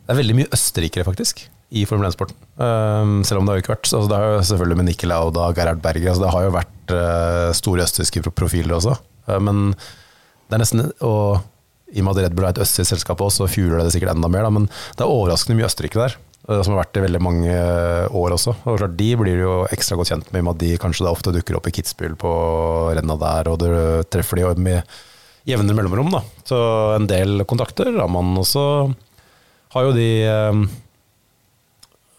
det 0.00 0.14
er 0.14 0.20
veldig 0.22 0.36
mye 0.38 0.52
østerrikere, 0.56 1.04
faktisk, 1.04 1.44
i 1.76 1.84
Formel 1.86 2.08
1-sporten. 2.08 2.38
Um, 2.56 3.20
selv 3.28 3.38
om 3.38 3.46
det 3.46 3.52
har 3.52 3.60
jo 3.60 3.62
ikke 3.62 3.74
vært 3.76 3.86
altså 3.86 4.08
Det 4.10 4.16
har 4.16 4.32
jo 4.32 4.40
selvfølgelig 4.48 4.78
med 4.80 4.88
Nikki 4.88 5.06
og 5.14 5.36
og 5.38 5.54
Gerhard 5.54 5.82
Berger 5.84 6.10
altså 6.10 6.24
Det 6.24 6.32
har 6.34 6.42
jo 6.42 6.54
vært 6.56 6.94
øh, 6.96 7.50
store 7.54 7.84
østerrikske 7.86 8.32
profiler 8.34 8.74
også. 8.74 8.96
Men 9.38 9.70
det 10.50 10.56
er 10.56 10.62
nesten 10.64 10.82
Og 11.06 11.38
i 11.94 12.00
og 12.00 12.06
med 12.06 12.18
at 12.18 12.24
Red 12.24 12.34
Bull 12.34 12.46
er 12.48 12.54
et 12.54 12.62
østerriksk 12.62 12.94
selskap 12.94 13.22
også, 13.22 13.44
så 13.44 13.52
fjuler 13.52 13.82
det 13.82 13.92
sikkert 13.94 14.14
enda 14.14 14.28
mer. 14.30 14.46
Da, 14.46 14.50
men 14.54 14.66
det 14.66 15.04
er 15.04 15.10
overraskende 15.10 15.58
mye 15.58 15.66
østerrikere 15.66 16.08
der. 16.08 16.18
Som 16.48 16.72
har 16.72 16.80
vært 16.80 16.96
i 16.96 17.02
veldig 17.04 17.20
mange 17.22 17.52
øh, 17.52 18.14
år 18.16 18.34
også. 18.34 18.54
Og 18.64 18.78
klart, 18.80 18.96
De 18.98 19.10
blir 19.20 19.42
jo 19.42 19.52
ekstra 19.70 19.98
godt 19.98 20.10
kjent 20.10 20.30
med, 20.32 20.40
i 20.40 20.46
med 20.46 20.54
at 20.54 20.62
de 20.62 20.70
kanskje 20.80 21.04
da 21.06 21.12
ofte 21.12 21.34
dukker 21.36 21.58
opp 21.58 21.68
i 21.68 21.72
Kitzbühel 21.76 22.16
på 22.18 22.32
renna 22.96 23.16
der, 23.20 23.50
og 23.52 23.60
du 23.60 23.68
treffer 24.10 24.40
de 24.40 24.54
med 24.56 24.94
jevnere 25.46 25.76
mellomrom. 25.76 26.10
da. 26.16 26.22
Så 26.48 26.58
en 26.96 27.06
del 27.10 27.44
kontakter 27.44 27.92
har 27.92 28.08
man 28.10 28.32
også. 28.40 28.64
Har 29.76 29.86
jo 29.86 29.94
de 29.94 30.08
eh, 30.26 30.64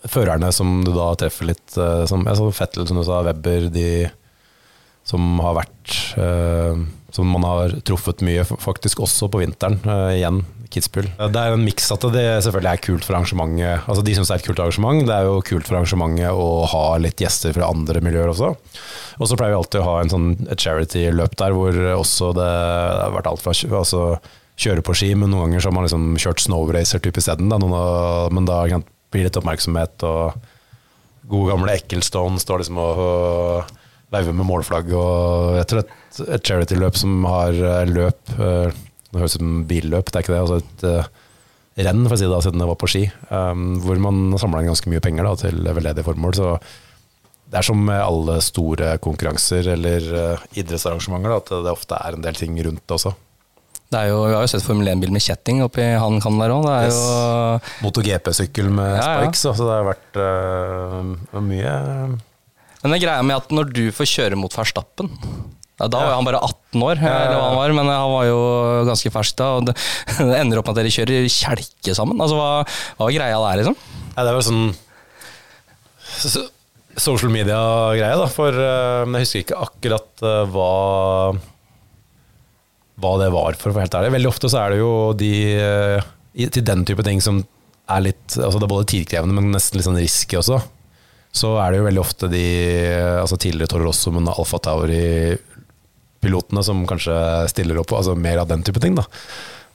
førerne 0.08 0.52
som 0.56 0.80
du 0.86 0.94
da 0.96 1.12
treffer 1.20 1.50
litt, 1.52 1.68
eh, 1.78 2.06
som 2.10 2.24
altså 2.30 2.52
Fettel, 2.56 2.88
som 2.88 3.02
du 3.02 3.06
sa, 3.08 3.24
Webber, 3.26 3.68
de 3.74 3.90
som 5.12 5.44
har 5.44 5.60
vært 5.60 5.94
øh, 6.22 6.82
Som 7.12 7.28
man 7.34 7.44
har 7.44 7.74
truffet 7.84 8.24
mye, 8.24 8.46
faktisk 8.48 9.02
også 9.04 9.28
på 9.32 9.42
vinteren. 9.42 9.82
øh, 9.84 10.14
igjen, 10.16 10.46
Kitzbühel. 10.72 11.10
Det 11.20 11.36
er 11.42 11.52
en 11.52 11.66
miks 11.66 11.90
at 11.92 12.06
det 12.14 12.24
selvfølgelig 12.46 12.72
er 12.72 12.84
kult 12.86 13.04
for 13.04 13.18
arrangementet. 13.18 13.82
Altså 13.92 14.06
De 14.08 14.14
syns 14.16 14.30
det 14.32 14.38
er 14.38 14.40
et 14.40 14.48
kult 14.48 14.62
arrangement. 14.64 15.02
Det 15.04 15.18
er 15.18 15.28
jo 15.28 15.42
kult 15.44 15.68
for 15.68 15.76
arrangementet 15.76 16.32
å 16.32 16.46
ha 16.72 16.84
litt 17.04 17.20
gjester 17.20 17.52
fra 17.58 17.68
andre 17.68 18.00
miljøer 18.06 18.32
også. 18.32 18.54
Og 19.20 19.28
så 19.28 19.36
pleier 19.36 19.52
vi 19.52 19.60
alltid 19.60 19.82
å 19.82 19.90
ha 19.90 19.98
en 20.00 20.14
sånn, 20.14 20.30
charity-løp 20.56 21.36
der 21.42 21.58
hvor 21.58 21.82
også 21.98 22.32
det, 22.38 22.48
det 22.48 23.04
har 23.04 23.18
vært 23.18 23.28
alt 23.34 23.44
fra 23.44 23.52
altså, 23.82 24.06
kjøre 24.62 24.86
på 24.86 24.96
ski, 24.96 25.12
men 25.18 25.34
noen 25.34 25.50
ganger 25.50 25.66
så 25.66 25.72
har 25.72 25.76
man 25.76 25.90
liksom 25.90 26.08
kjørt 26.22 26.46
snowracer-type 26.46 27.20
isteden. 27.20 27.52
Men 27.52 28.48
da 28.48 28.64
blir 28.64 29.26
det 29.26 29.28
litt 29.28 29.42
oppmerksomhet, 29.42 30.08
og 30.08 30.40
gode 31.32 31.52
gamle 31.52 31.76
Ecclestone 31.76 32.40
står 32.42 32.64
liksom 32.64 32.80
og, 32.80 33.76
og 34.12 34.36
med 34.36 34.48
målflagg. 34.48 34.92
Og 34.98 35.58
jeg 35.60 35.68
tror 35.72 35.84
et, 35.84 36.22
et 36.36 36.46
charity-løp 36.52 37.00
som 37.00 37.26
har 37.30 37.56
eh, 37.56 37.88
løp 37.90 38.36
eh, 38.36 38.78
Det 39.12 39.20
høres 39.20 39.36
ut 39.38 39.42
som 39.42 39.66
billøp, 39.68 40.12
det 40.12 40.20
er 40.20 40.26
ikke 40.26 40.36
det. 40.36 40.44
Altså 40.44 40.60
et 40.62 40.86
eh, 40.90 41.10
renn, 41.88 42.06
for 42.06 42.18
å 42.18 42.20
si 42.20 42.28
det, 42.28 42.44
siden 42.46 42.64
det 42.64 42.70
var 42.70 42.80
på 42.80 42.92
ski. 42.92 43.04
um, 43.32 43.80
hvor 43.84 44.00
man 44.04 44.38
samla 44.40 44.62
inn 44.62 44.72
ganske 44.72 44.92
mye 44.92 45.04
penger 45.04 45.28
da, 45.28 45.36
til 45.40 45.64
veldedige 45.64 46.08
formål. 46.08 46.36
Så 46.36 46.54
det 47.52 47.60
er 47.60 47.68
som 47.68 47.82
med 47.84 48.00
alle 48.00 48.38
store 48.44 48.94
konkurranser 49.04 49.74
eller 49.74 50.08
uh, 50.16 50.46
idrettsarrangementer, 50.56 51.32
da, 51.32 51.42
at 51.42 51.52
det 51.68 51.74
ofte 51.74 52.00
er 52.00 52.16
en 52.16 52.24
del 52.24 52.40
ting 52.40 52.56
rundt 52.64 52.84
det 52.86 52.96
også. 52.96 53.14
Det 53.92 54.00
er 54.00 54.12
jo, 54.14 54.22
vi 54.24 54.36
har 54.38 54.46
jo 54.46 54.48
sett 54.48 54.64
Formel 54.64 54.88
1-bil 54.88 55.12
med 55.12 55.24
kjetting 55.24 55.60
oppi 55.66 55.84
han 56.00 56.22
kan 56.24 56.38
der 56.40 56.54
òg. 56.56 56.68
Yes. 56.88 56.96
jo 56.96 57.88
MotoGP-sykkel 57.88 58.72
med 58.72 58.94
Ja, 58.94 59.00
ja. 59.02 59.16
spikes, 59.20 59.44
så 59.44 59.56
det 59.68 59.74
har 59.74 59.90
vært 59.90 60.22
uh, 60.22 61.42
mye 61.44 61.74
Men 62.82 62.96
det 62.96 63.02
greia 63.04 63.24
med 63.26 63.38
at 63.38 63.52
når 63.54 63.74
du 63.76 63.84
får 63.94 64.10
kjøre 64.10 64.38
mot 64.40 64.54
Verstappen 64.58 65.12
Da 65.82 65.90
var 65.92 66.16
han 66.16 66.26
bare 66.28 66.42
18 66.42 66.86
år, 66.86 67.02
eller 67.02 67.36
hva 67.36 67.44
han 67.48 67.60
var, 67.60 67.74
men 67.78 67.90
han 67.90 68.14
var 68.14 68.26
jo 68.30 68.40
ganske 68.90 69.12
fersk 69.14 69.38
da. 69.42 69.50
Og 69.58 69.70
det, 69.70 69.76
det 70.32 70.40
ender 70.40 70.62
opp 70.62 70.70
med 70.70 70.76
at 70.76 70.82
dere 70.82 70.94
kjører 70.94 71.30
kjelke 71.32 71.96
sammen. 71.98 72.22
Altså, 72.22 72.38
Hva, 72.38 72.50
hva 72.98 73.08
var 73.08 73.16
greia 73.18 73.44
der, 73.46 73.62
liksom? 73.62 73.78
Ja, 74.16 74.26
det 74.28 74.36
var 74.38 74.46
sånn 74.46 74.66
social 77.02 77.32
media-greie, 77.34 78.18
da. 78.20 78.28
For 78.30 78.54
eh, 78.54 79.08
jeg 79.08 79.26
husker 79.26 79.46
ikke 79.46 79.64
akkurat 79.66 80.26
eh, 80.28 80.44
hva 80.54 80.70
hva 83.02 83.16
det 83.18 83.32
var, 83.34 83.56
for 83.58 83.72
å 83.72 83.76
være 83.76 83.88
helt 83.88 83.98
ærlig. 83.98 84.14
Veldig 84.18 84.30
ofte 84.30 84.50
så 84.52 84.60
er 84.62 84.76
det 84.76 84.82
jo 84.82 84.92
de 85.18 85.32
eh, 85.58 86.10
Til 86.54 86.64
den 86.68 86.86
type 86.88 87.04
ting 87.08 87.18
som 87.24 87.42
er 87.92 88.04
litt 88.06 88.38
altså 88.38 88.60
Det 88.60 88.68
er 88.68 88.72
både 88.72 88.90
tidkrevende, 88.92 89.36
men 89.36 89.50
nesten 89.56 89.80
litt 89.80 89.88
sånn 89.88 90.00
risky 90.00 90.38
også. 90.40 90.62
Så 91.32 91.54
er 91.64 91.72
det 91.72 91.80
jo 91.80 91.88
veldig 91.88 92.02
ofte 92.04 92.28
de 92.32 92.44
eh, 92.92 93.22
altså 93.22 93.38
tidligere 93.40 93.72
Toro 93.72 93.88
Rosso, 93.88 94.12
men 94.12 94.28
Alfa 94.28 94.60
Tauri-pilotene 94.68 96.64
som 96.68 96.84
kanskje 96.90 97.16
stiller 97.52 97.80
opp, 97.80 97.92
altså 97.96 98.16
mer 98.20 98.38
av 98.44 98.48
den 98.52 98.64
type 98.68 98.82
ting, 98.84 98.96
da. 99.00 99.06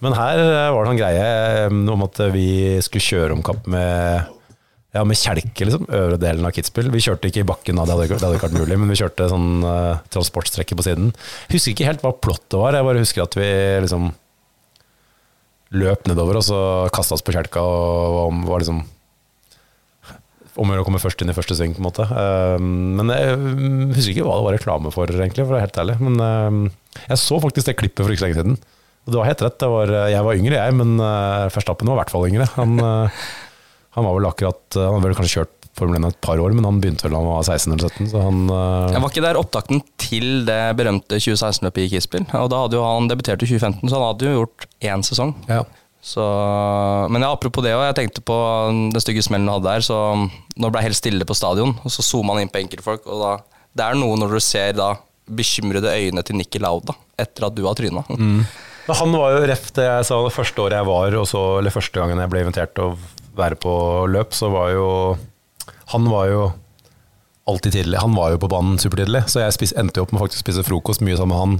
Men 0.04 0.12
her 0.18 0.36
eh, 0.42 0.72
var 0.74 0.84
det 0.84 0.92
en 0.92 1.00
greie 1.00 1.26
eh, 1.64 1.72
om 1.94 2.02
at 2.04 2.20
vi 2.34 2.48
skulle 2.84 3.08
kjøre 3.08 3.32
om 3.36 3.44
kapp 3.46 3.64
med 3.72 4.32
ja, 4.96 5.02
med 5.04 5.18
kjelke, 5.20 5.66
liksom. 5.68 5.88
Øvre 5.92 6.16
delen 6.20 6.46
av 6.48 6.52
Kitzbühel. 6.56 6.88
Vi 6.94 7.02
kjørte 7.04 7.28
ikke 7.28 7.42
i 7.42 7.48
bakken, 7.48 7.76
det 7.76 7.92
hadde, 7.92 8.06
det 8.14 8.20
hadde 8.22 8.36
ikke 8.38 8.48
vært 8.48 8.60
mulig, 8.60 8.78
men 8.80 8.92
vi 8.92 8.96
kjørte 9.00 9.28
sånn 9.28 9.50
uh, 9.60 9.98
transportstrekke 10.12 10.78
på 10.78 10.86
siden. 10.86 11.10
Husker 11.52 11.74
ikke 11.74 11.88
helt 11.88 12.04
hva 12.04 12.14
plottet 12.16 12.56
var, 12.56 12.76
jeg 12.76 12.86
bare 12.86 13.02
husker 13.02 13.26
at 13.26 13.36
vi 13.36 13.48
liksom 13.84 14.08
løp 15.76 16.08
nedover, 16.08 16.38
og 16.40 16.46
så 16.46 16.60
kasta 16.94 17.18
oss 17.18 17.24
på 17.26 17.34
kjelka 17.34 17.60
og 17.60 18.14
var, 18.16 18.40
var 18.48 18.64
liksom 18.64 18.80
om 20.60 20.72
å 20.72 20.84
komme 20.86 21.00
først 21.02 21.22
inn 21.22 21.32
i 21.32 21.36
første 21.36 21.56
sving, 21.58 21.74
på 21.76 21.82
en 21.82 21.88
måte. 21.88 22.06
Eh, 22.06 22.56
men 22.60 23.12
jeg 23.12 23.36
mm, 23.36 23.92
husker 23.96 24.14
ikke 24.14 24.28
hva 24.28 24.38
det 24.38 24.46
var 24.48 24.56
reklame 24.58 24.92
for, 24.94 25.10
egentlig, 25.10 25.44
for 25.44 25.54
å 25.54 25.58
være 25.58 25.66
helt 25.68 25.82
ærlig. 25.82 25.98
Men 26.02 26.24
eh, 26.26 27.04
jeg 27.10 27.22
så 27.22 27.40
faktisk 27.42 27.70
det 27.70 27.78
klippet 27.80 28.04
for 28.04 28.14
ikke 28.14 28.24
så 28.24 28.28
lenge 28.28 28.40
siden. 28.40 28.58
Og 29.06 29.14
du 29.14 29.20
har 29.20 29.28
helt 29.30 29.42
rett, 29.44 29.58
det 29.62 29.68
var, 29.70 29.92
jeg 30.10 30.26
var 30.26 30.38
yngre, 30.40 30.56
jeg, 30.58 30.74
men 30.74 30.96
uh, 30.98 31.46
Verstappen 31.54 31.86
var 31.86 31.94
i 31.94 32.00
hvert 32.00 32.10
fall 32.10 32.26
yngre. 32.26 32.48
Han, 32.56 32.80
eh, 32.88 33.20
han 33.96 34.04
var 34.04 34.16
vel 34.18 34.26
akkurat 34.28 34.76
Han 34.76 34.98
hadde 34.98 35.08
vel 35.08 35.18
kanskje 35.20 35.38
kjørt 35.38 35.52
Formel 35.76 35.98
1 36.00 36.08
et 36.08 36.18
par 36.24 36.40
år, 36.40 36.54
men 36.56 36.64
han 36.64 36.78
begynte 36.80 37.04
vel 37.04 37.12
da 37.12 37.20
han 37.20 37.28
var 37.28 37.42
16 37.44 37.74
eller 37.74 37.90
17, 37.92 38.06
så 38.14 38.22
han 38.24 38.38
eh, 38.48 38.94
Jeg 38.94 39.02
var 39.04 39.12
ikke 39.12 39.24
der 39.26 39.38
opptakten 39.40 39.82
til 40.00 40.28
det 40.48 40.60
berømte 40.78 41.18
2016-løpet 41.20 41.82
i 41.84 41.90
Kitzbühel. 41.92 42.24
Og 42.40 42.48
da 42.52 42.62
hadde 42.64 42.78
jo 42.78 42.84
han 42.86 43.10
debutert 43.12 43.44
i 43.44 43.50
2015, 43.50 43.82
så 43.84 43.98
han 43.98 44.06
hadde 44.08 44.26
jo 44.30 44.38
gjort 44.40 44.66
én 44.90 45.04
sesong. 45.06 45.36
ja. 45.52 45.66
Så, 46.06 46.22
men 47.10 47.24
ja, 47.24 47.32
apropos 47.34 47.64
det 47.66 47.72
òg, 47.74 47.82
jeg 47.88 47.96
tenkte 47.98 48.22
på 48.22 48.36
den 48.70 49.02
stygge 49.02 49.24
smellen 49.26 49.48
du 49.48 49.56
hadde 49.56 49.72
der. 49.72 49.82
Så 49.82 49.96
nå 50.14 50.70
ble 50.70 50.78
det 50.78 50.86
helt 50.90 51.00
stille 51.00 51.26
på 51.26 51.34
stadion, 51.34 51.74
og 51.82 51.92
så 51.92 52.04
zoomer 52.06 52.36
man 52.36 52.44
inn 52.44 52.52
på 52.52 52.62
enkeltfolk. 52.62 53.08
Og 53.10 53.24
da, 53.24 53.32
det 53.74 53.88
er 53.88 53.98
noe 53.98 54.18
når 54.20 54.36
du 54.36 54.44
ser 54.44 54.76
da 54.78 54.92
bekymrede 55.26 55.90
øyne 55.90 56.22
til 56.22 56.38
Nikki 56.38 56.60
Lauda 56.62 56.94
etter 57.18 57.48
at 57.48 57.56
du 57.56 57.64
har 57.66 57.74
tryna. 57.74 58.04
Mm. 58.14 58.44
han 58.86 59.16
var 59.18 59.34
jo 59.34 59.46
ref 59.50 59.72
det 59.74 59.88
jeg 59.88 60.06
sa 60.06 60.20
det 60.22 60.34
første 60.36 60.62
året 60.62 60.78
jeg 60.78 60.86
var, 60.86 61.16
så, 61.26 61.42
eller 61.58 61.74
første 61.74 61.98
gangen 61.98 62.22
jeg 62.22 62.30
ble 62.30 62.44
invitert 62.44 62.76
til 62.76 62.92
å 62.92 62.98
være 63.36 63.58
på 63.58 63.72
løp, 64.12 64.36
så 64.36 64.52
var 64.52 64.70
jo 64.76 64.86
Han 65.90 66.06
var 66.10 66.26
jo 66.26 66.46
alltid 67.46 67.72
tidlig. 67.72 67.98
Han 68.02 68.14
var 68.14 68.32
jo 68.32 68.40
på 68.42 68.50
banen 68.50 68.78
supertidlig, 68.78 69.22
så 69.30 69.44
jeg 69.44 69.54
spis, 69.54 69.74
endte 69.78 70.00
jo 70.00 70.06
opp 70.06 70.14
med 70.14 70.22
faktisk 70.22 70.42
å 70.42 70.46
spise 70.46 70.64
frokost 70.66 71.02
mye 71.06 71.18
sammen 71.18 71.34
med 71.34 71.42
han 71.42 71.58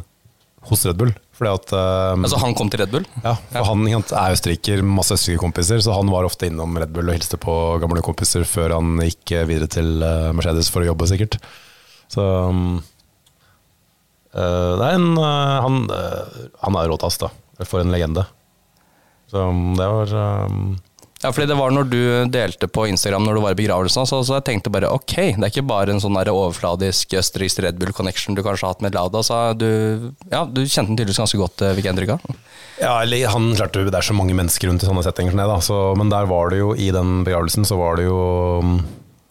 hos 0.70 0.82
Red 0.86 0.98
Bull. 0.98 1.12
Fordi 1.36 1.52
at 1.52 1.72
um, 1.76 2.24
Altså, 2.24 2.38
han 2.40 2.54
kom 2.56 2.70
til 2.72 2.80
Red 2.80 2.92
Bull. 2.94 3.06
Ja, 3.20 3.34
for 3.52 3.68
han 3.68 3.84
ikke 3.84 4.00
sant, 4.00 4.14
er 4.16 4.36
østerriker, 4.36 4.82
masse 4.88 5.16
østerrikerkompiser, 5.18 5.82
så 5.84 5.96
han 5.98 6.10
var 6.12 6.28
ofte 6.28 6.48
innom 6.48 6.78
Red 6.80 6.94
Bull 6.96 7.10
og 7.10 7.18
hilste 7.18 7.38
på 7.40 7.54
gamle 7.82 8.04
kompiser 8.04 8.46
før 8.48 8.78
han 8.78 8.96
gikk 9.04 9.34
eh, 9.36 9.48
videre 9.50 9.68
til 9.72 10.00
eh, 10.06 10.30
Mercedes 10.36 10.70
for 10.72 10.84
å 10.84 10.88
jobbe, 10.88 11.08
sikkert. 11.10 11.36
Så 12.12 12.24
um, 12.24 12.78
det 14.36 14.84
er 14.84 14.94
en 14.98 15.16
Han, 15.16 15.78
han 16.60 16.76
er 16.76 16.90
råtass, 16.92 17.16
da. 17.22 17.30
For 17.64 17.80
en 17.80 17.92
legende. 17.92 18.26
Så 19.32 19.44
det 19.78 19.86
var 19.90 20.12
um, 20.46 20.74
Ja, 21.26 21.32
fordi 21.34 21.48
det 21.50 21.56
var 21.58 21.72
når 21.74 21.88
du 21.90 22.02
delte 22.30 22.68
på 22.70 22.84
Instagram 22.86 23.24
når 23.26 23.34
du 23.34 23.40
var 23.42 23.54
i 23.56 23.58
begravelsen, 23.58 24.06
så, 24.06 24.20
så 24.22 24.36
jeg 24.36 24.44
tenkte 24.46 24.70
bare 24.70 24.92
ok, 24.94 25.14
det 25.34 25.42
er 25.42 25.50
ikke 25.50 25.64
bare 25.66 25.90
en 25.90 25.98
sånn 26.02 26.14
overfladisk 26.14 27.16
østerriksk 27.18 27.64
Red 27.64 27.80
Bull 27.80 27.90
connection 27.96 28.36
du 28.36 28.44
kanskje 28.46 28.62
har 28.62 28.76
hatt 28.76 28.84
med 28.84 28.94
Lauda, 28.94 29.24
så 29.26 29.40
du, 29.58 29.66
ja, 30.30 30.44
du 30.46 30.62
kjente 30.62 30.92
den 30.92 31.00
tydeligvis 31.00 31.18
ganske 31.24 31.40
godt, 31.40 31.64
fikk 31.74 31.88
jeg 31.88 31.96
inntrykk 31.96 32.14
av. 32.14 32.38
Ja, 32.78 32.92
eller 33.00 33.26
han 33.32 33.50
klarte 33.56 33.82
Det 33.88 33.98
er 33.98 34.06
så 34.06 34.14
mange 34.14 34.36
mennesker 34.38 34.70
rundt 34.70 34.84
i 34.84 34.88
sånne 34.88 35.02
settinger 35.02 35.34
som 35.34 35.42
det, 35.42 35.48
da. 35.50 35.58
Så, 35.64 35.80
men 35.98 36.14
der 36.14 36.30
var 36.30 36.54
det 36.54 36.62
jo, 36.62 36.70
i 36.78 36.92
den 36.94 37.24
begravelsen, 37.26 37.66
så 37.66 37.80
var 37.80 37.98
det 37.98 38.06
jo 38.06 38.22
um, 38.62 38.78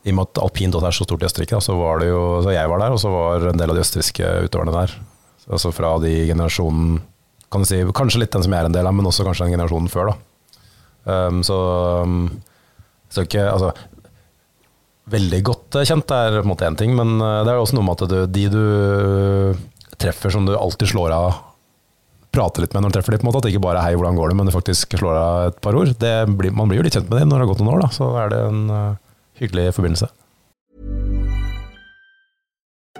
I 0.03 0.11
og 0.11 0.19
med 0.19 0.27
at 0.27 0.43
alpint 0.43 0.75
er 0.75 0.99
så 0.99 1.07
stort 1.07 1.23
i 1.23 1.29
Østerrike, 1.29 1.63
så 1.63 1.79
var 1.79 2.03
det 2.03 2.11
jo 2.11 2.21
Så 2.43 2.51
jeg 2.57 2.71
var 2.71 2.83
der, 2.83 2.95
og 2.95 2.99
så 2.99 3.13
var 3.13 3.47
en 3.53 3.61
del 3.61 3.71
av 3.71 3.79
de 3.79 3.85
østerrikske 3.85 4.35
utøverne 4.49 4.75
der. 4.75 4.99
Altså 5.45 5.71
fra 5.71 5.95
de 6.01 6.11
generasjonen 6.27 6.99
Kan 7.53 7.63
du 7.63 7.69
si 7.69 7.83
Kanskje 7.95 8.23
litt 8.25 8.33
den 8.33 8.43
som 8.43 8.51
jeg 8.51 8.65
er 8.65 8.71
en 8.71 8.75
del 8.75 8.89
av, 8.89 8.97
men 8.97 9.07
også 9.07 9.27
kanskje 9.27 9.45
den 9.47 9.55
generasjonen 9.55 9.91
før, 9.93 10.11
da. 10.11 10.34
Um, 11.05 11.43
så 11.45 11.55
um, 12.01 12.41
Så 13.13 13.27
ikke 13.27 13.43
Altså 13.45 13.69
Veldig 15.13 15.39
godt 15.45 15.75
eh, 15.77 15.85
kjent 15.85 16.09
er 16.15 16.39
på 16.39 16.41
en 16.41 16.49
måte 16.49 16.65
én 16.65 16.77
ting, 16.79 16.95
men 16.97 17.19
eh, 17.21 17.43
det 17.45 17.51
er 17.53 17.59
også 17.61 17.77
noe 17.77 17.85
med 17.85 18.01
at 18.01 18.09
du, 18.09 18.15
de 18.25 18.45
du 18.49 18.63
treffer 20.01 20.33
som 20.33 20.47
du 20.47 20.55
alltid 20.57 20.89
slår 20.89 21.13
av 21.13 21.27
prater 22.35 22.65
litt 22.65 22.73
med 22.73 22.83
når 22.83 22.91
du 22.91 22.97
treffer 22.97 23.15
dem, 23.15 23.21
på 23.21 23.27
en 23.27 23.29
måte, 23.29 23.39
at 23.39 23.47
det 23.47 23.53
ikke 23.53 23.63
bare 23.67 23.79
er 23.79 23.91
'hei, 23.91 23.99
hvordan 23.99 24.17
går 24.17 24.29
det', 24.29 24.37
men 24.41 24.49
du 24.49 24.51
faktisk 24.51 24.97
slår 24.97 25.15
av 25.21 25.47
et 25.53 25.61
par 25.61 25.77
ord. 25.77 25.93
Blir, 26.41 26.51
man 26.51 26.67
blir 26.67 26.81
jo 26.81 26.85
litt 26.87 26.97
kjent 26.97 27.09
med 27.09 27.19
dem 27.21 27.29
når 27.29 27.37
det 27.37 27.45
har 27.45 27.53
gått 27.53 27.61
noen 27.63 27.75
år, 27.77 27.85
da, 27.85 27.89
så 27.93 28.09
er 28.19 28.33
det 28.33 28.39
en 28.49 28.61
uh, 28.69 28.95
hyggelig 29.39 29.73
forbindelse. 29.77 30.09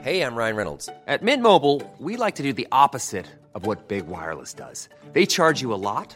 Hey, 0.06 0.22
I'm 0.22 0.36
Ryan 0.38 0.56
Reynolds. 0.56 0.88
At 1.08 1.24
Mint 1.24 1.42
Mobile, 1.42 1.82
we 2.00 2.16
like 2.16 2.36
to 2.36 2.44
do 2.44 2.54
the 2.54 2.68
opposite 2.72 3.26
of 3.56 3.66
what 3.66 3.88
Big 3.88 4.06
Wireless 4.08 4.54
does. 4.54 4.88
They 5.14 5.26
charge 5.26 5.64
you 5.64 5.74
a 5.74 5.82
lot, 5.82 6.16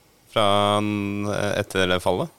fra, 0.33 0.45
eh, 0.79 1.49
etter 1.61 1.91
det 1.91 2.01
fallet. 2.03 2.31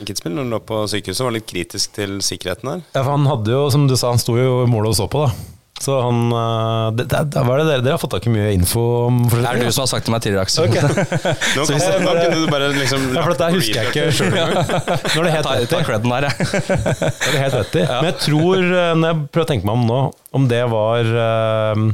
I 0.00 0.06
Kitzbühel, 0.08 0.34
når 0.34 0.46
han 0.46 0.54
lå 0.56 0.62
på 0.66 0.78
sykehuset, 0.90 1.24
var 1.26 1.36
litt 1.36 1.48
kritisk 1.48 1.92
til 1.94 2.18
sikkerheten 2.24 2.72
her. 2.72 2.80
Ja, 2.94 3.02
for 3.02 3.12
han 3.12 3.28
hadde 3.28 3.52
jo, 3.52 3.66
som 3.70 3.86
du 3.86 3.94
sa, 3.96 4.10
han 4.14 4.22
sto 4.22 4.38
jo 4.38 4.64
i 4.64 4.70
målet 4.70 4.94
og 4.94 4.98
så 4.98 5.06
på, 5.12 5.26
da. 5.26 5.52
Så 5.76 5.92
han 6.00 6.32
uh, 6.32 6.88
det, 6.96 7.04
det, 7.10 7.18
det, 7.34 7.40
Hva 7.44 7.52
er 7.52 7.60
det 7.60 7.66
dere, 7.68 7.82
dere 7.84 7.96
har 7.98 8.00
fått 8.00 8.14
tak 8.16 8.26
i 8.28 8.32
mye 8.32 8.54
info 8.56 8.82
om? 9.10 9.18
Det 9.28 9.42
er 9.44 9.58
du 9.60 9.66
som 9.68 9.82
har 9.84 9.90
sagt 9.90 10.06
til 10.08 10.14
meg 10.14 10.22
tidligere, 10.24 10.46
Aksel. 10.46 10.70
Nå, 10.72 11.66
kan, 11.68 11.82
nå 12.00 12.14
kunne 12.16 12.38
du 12.40 12.46
bare 12.48 12.70
liksom 12.72 13.04
Ja, 13.10 13.20
for 13.20 13.34
dette 13.34 13.50
husker 13.58 13.82
jeg 13.82 13.92
ikke 13.92 14.06
sjøl 14.16 14.32
engang. 14.40 14.72
Nå 14.72 15.20
er 15.20 15.28
det 15.28 15.34
helt 15.34 15.50
rett 15.50 15.74
ta 15.74 15.82
i. 15.82 16.00
Der, 16.06 16.28
jeg. 16.30 16.48
Det 16.72 17.34
er 17.34 17.42
helt 17.42 17.58
rett 17.60 17.76
i. 17.76 17.84
Men 17.90 18.08
jeg 18.08 18.18
tror, 18.24 18.64
eh, 18.64 18.92
når 18.96 19.12
jeg 19.12 19.20
prøver 19.34 19.44
å 19.44 19.50
tenke 19.52 19.68
meg 19.68 19.76
om 19.76 19.86
nå, 19.90 20.00
om 20.40 20.48
det 20.48 20.62
var 20.72 21.12
eh, 21.26 21.84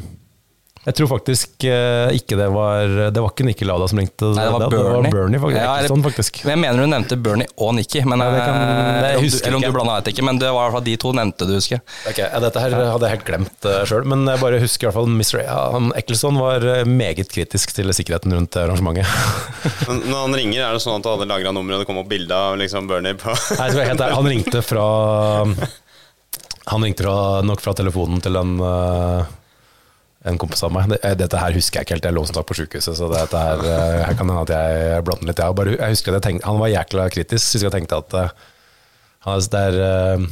Jeg 0.82 0.96
tror 0.98 1.06
faktisk 1.12 1.62
eh, 1.70 2.10
ikke 2.18 2.34
det 2.34 2.48
var 2.50 2.90
Det 3.14 3.20
var 3.22 3.30
ikke 3.30 3.44
Nikki 3.46 3.66
Lauda 3.68 3.86
som 3.86 4.00
ringte. 4.00 4.32
Nei, 4.34 4.42
det 4.48 4.52
var 4.56 4.64
det 4.64 4.70
Bernie. 4.72 5.02
var 5.04 5.12
Bernie 5.14 5.38
faktisk. 5.38 5.60
Ja, 5.62 5.74
eller- 5.78 5.92
sånn, 5.92 6.02
faktisk. 6.02 6.40
Jeg 6.42 6.58
mener 6.58 6.82
du 6.82 6.88
nevnte 6.90 7.18
Bernie 7.22 7.46
og 7.56 7.74
Nikki. 7.76 8.02
Men, 8.04 8.18
Ja, 8.18 8.30
det 8.32 8.40
kan- 8.42 8.56
eh, 8.56 8.66
det 8.66 8.82
eller 8.82 9.14
om 9.14 9.22
du- 9.22 9.28
husker 9.30 9.46
eller 9.46 9.56
om 9.56 9.62
du 9.62 9.72
blanda, 9.76 9.94
vet 10.00 10.10
ikke. 10.12 10.24
Men 10.26 10.38
det 10.42 10.50
var 10.50 10.58
i 10.58 10.64
hvert 10.66 10.74
fall 10.74 10.84
de 10.88 10.96
to 10.96 11.12
nevnte 11.12 11.46
du, 11.46 11.52
husker 11.54 11.76
jeg. 11.78 11.82
Okay, 12.10 12.26
ja, 12.32 12.40
Dette 12.42 12.60
her 12.64 12.70
hadde 12.74 13.06
jeg 13.06 13.14
helt 13.14 13.24
glemt 13.30 13.64
uh, 13.70 13.84
sjøl, 13.86 14.04
men 14.10 14.26
jeg 14.26 14.40
bare 14.42 14.58
husker 14.58 14.82
i 14.82 14.90
hvert 14.90 14.98
fall 14.98 15.06
Mr. 15.06 15.44
Ja, 15.44 15.60
han 15.76 15.92
Eccleston 15.94 16.38
var 16.42 16.66
eh, 16.66 16.82
meget 16.84 17.30
kritisk 17.30 17.72
til 17.78 17.86
sikkerheten 17.94 18.34
rundt 18.34 18.58
arrangementet. 18.58 19.06
Men 19.86 20.00
Når 20.10 20.18
han 20.26 20.34
ringer, 20.34 20.60
er 20.66 20.72
det 20.74 20.82
sånn 20.82 20.98
at 20.98 21.02
du 21.06 21.10
hadde 21.14 21.28
lagra 21.30 21.52
nummeret 21.54 21.78
og 21.78 21.84
det 21.84 21.86
kom 21.86 21.98
opp 22.02 22.08
bilde 22.10 22.34
av 22.34 22.58
liksom 22.58 22.88
Bernie 22.90 23.14
på 23.14 23.30
Nei, 23.30 23.68
jeg 23.68 23.70
tror 23.70 23.80
jeg 23.82 23.88
helt 23.94 24.00
han 24.18 24.26
ringte 24.26 24.62
fra 24.66 24.86
Han 26.72 26.82
ringte 26.84 27.02
fra, 27.06 27.42
nok 27.46 27.60
fra 27.62 27.72
telefonen 27.74 28.20
til 28.22 28.36
en, 28.38 28.52
eh, 28.62 29.24
en 30.28 30.38
kompis 30.38 30.62
av 30.62 30.72
meg. 30.74 30.92
Eh, 31.00 31.16
dette 31.18 31.40
her 31.40 31.56
husker 31.56 31.80
jeg 31.80 31.86
ikke 31.86 31.96
helt, 31.96 32.06
jeg 32.06 32.16
lå 32.16 32.24
som 32.28 32.38
sagt 32.38 32.50
på 32.50 32.58
sykehuset, 32.60 32.94
så 32.98 33.08
dette 33.10 33.42
her, 33.42 33.64
eh, 33.66 34.02
her 34.06 34.18
kan 34.18 34.28
hende 34.28 34.44
at 34.44 34.52
jeg 34.54 35.04
blander 35.06 35.30
litt. 35.30 35.42
Jeg, 35.42 35.56
bare, 35.58 35.74
jeg 35.74 35.96
husker 35.96 36.12
at 36.12 36.20
jeg 36.20 36.26
tenkte, 36.28 36.48
Han 36.50 36.62
var 36.62 36.72
jækla 36.72 37.08
kritisk. 37.16 37.56
Husker 37.56 37.68
jeg 37.68 37.76
tenkte 37.78 37.98
at 38.02 38.14
altså, 39.26 39.50
det, 39.54 39.64
er, 39.64 40.28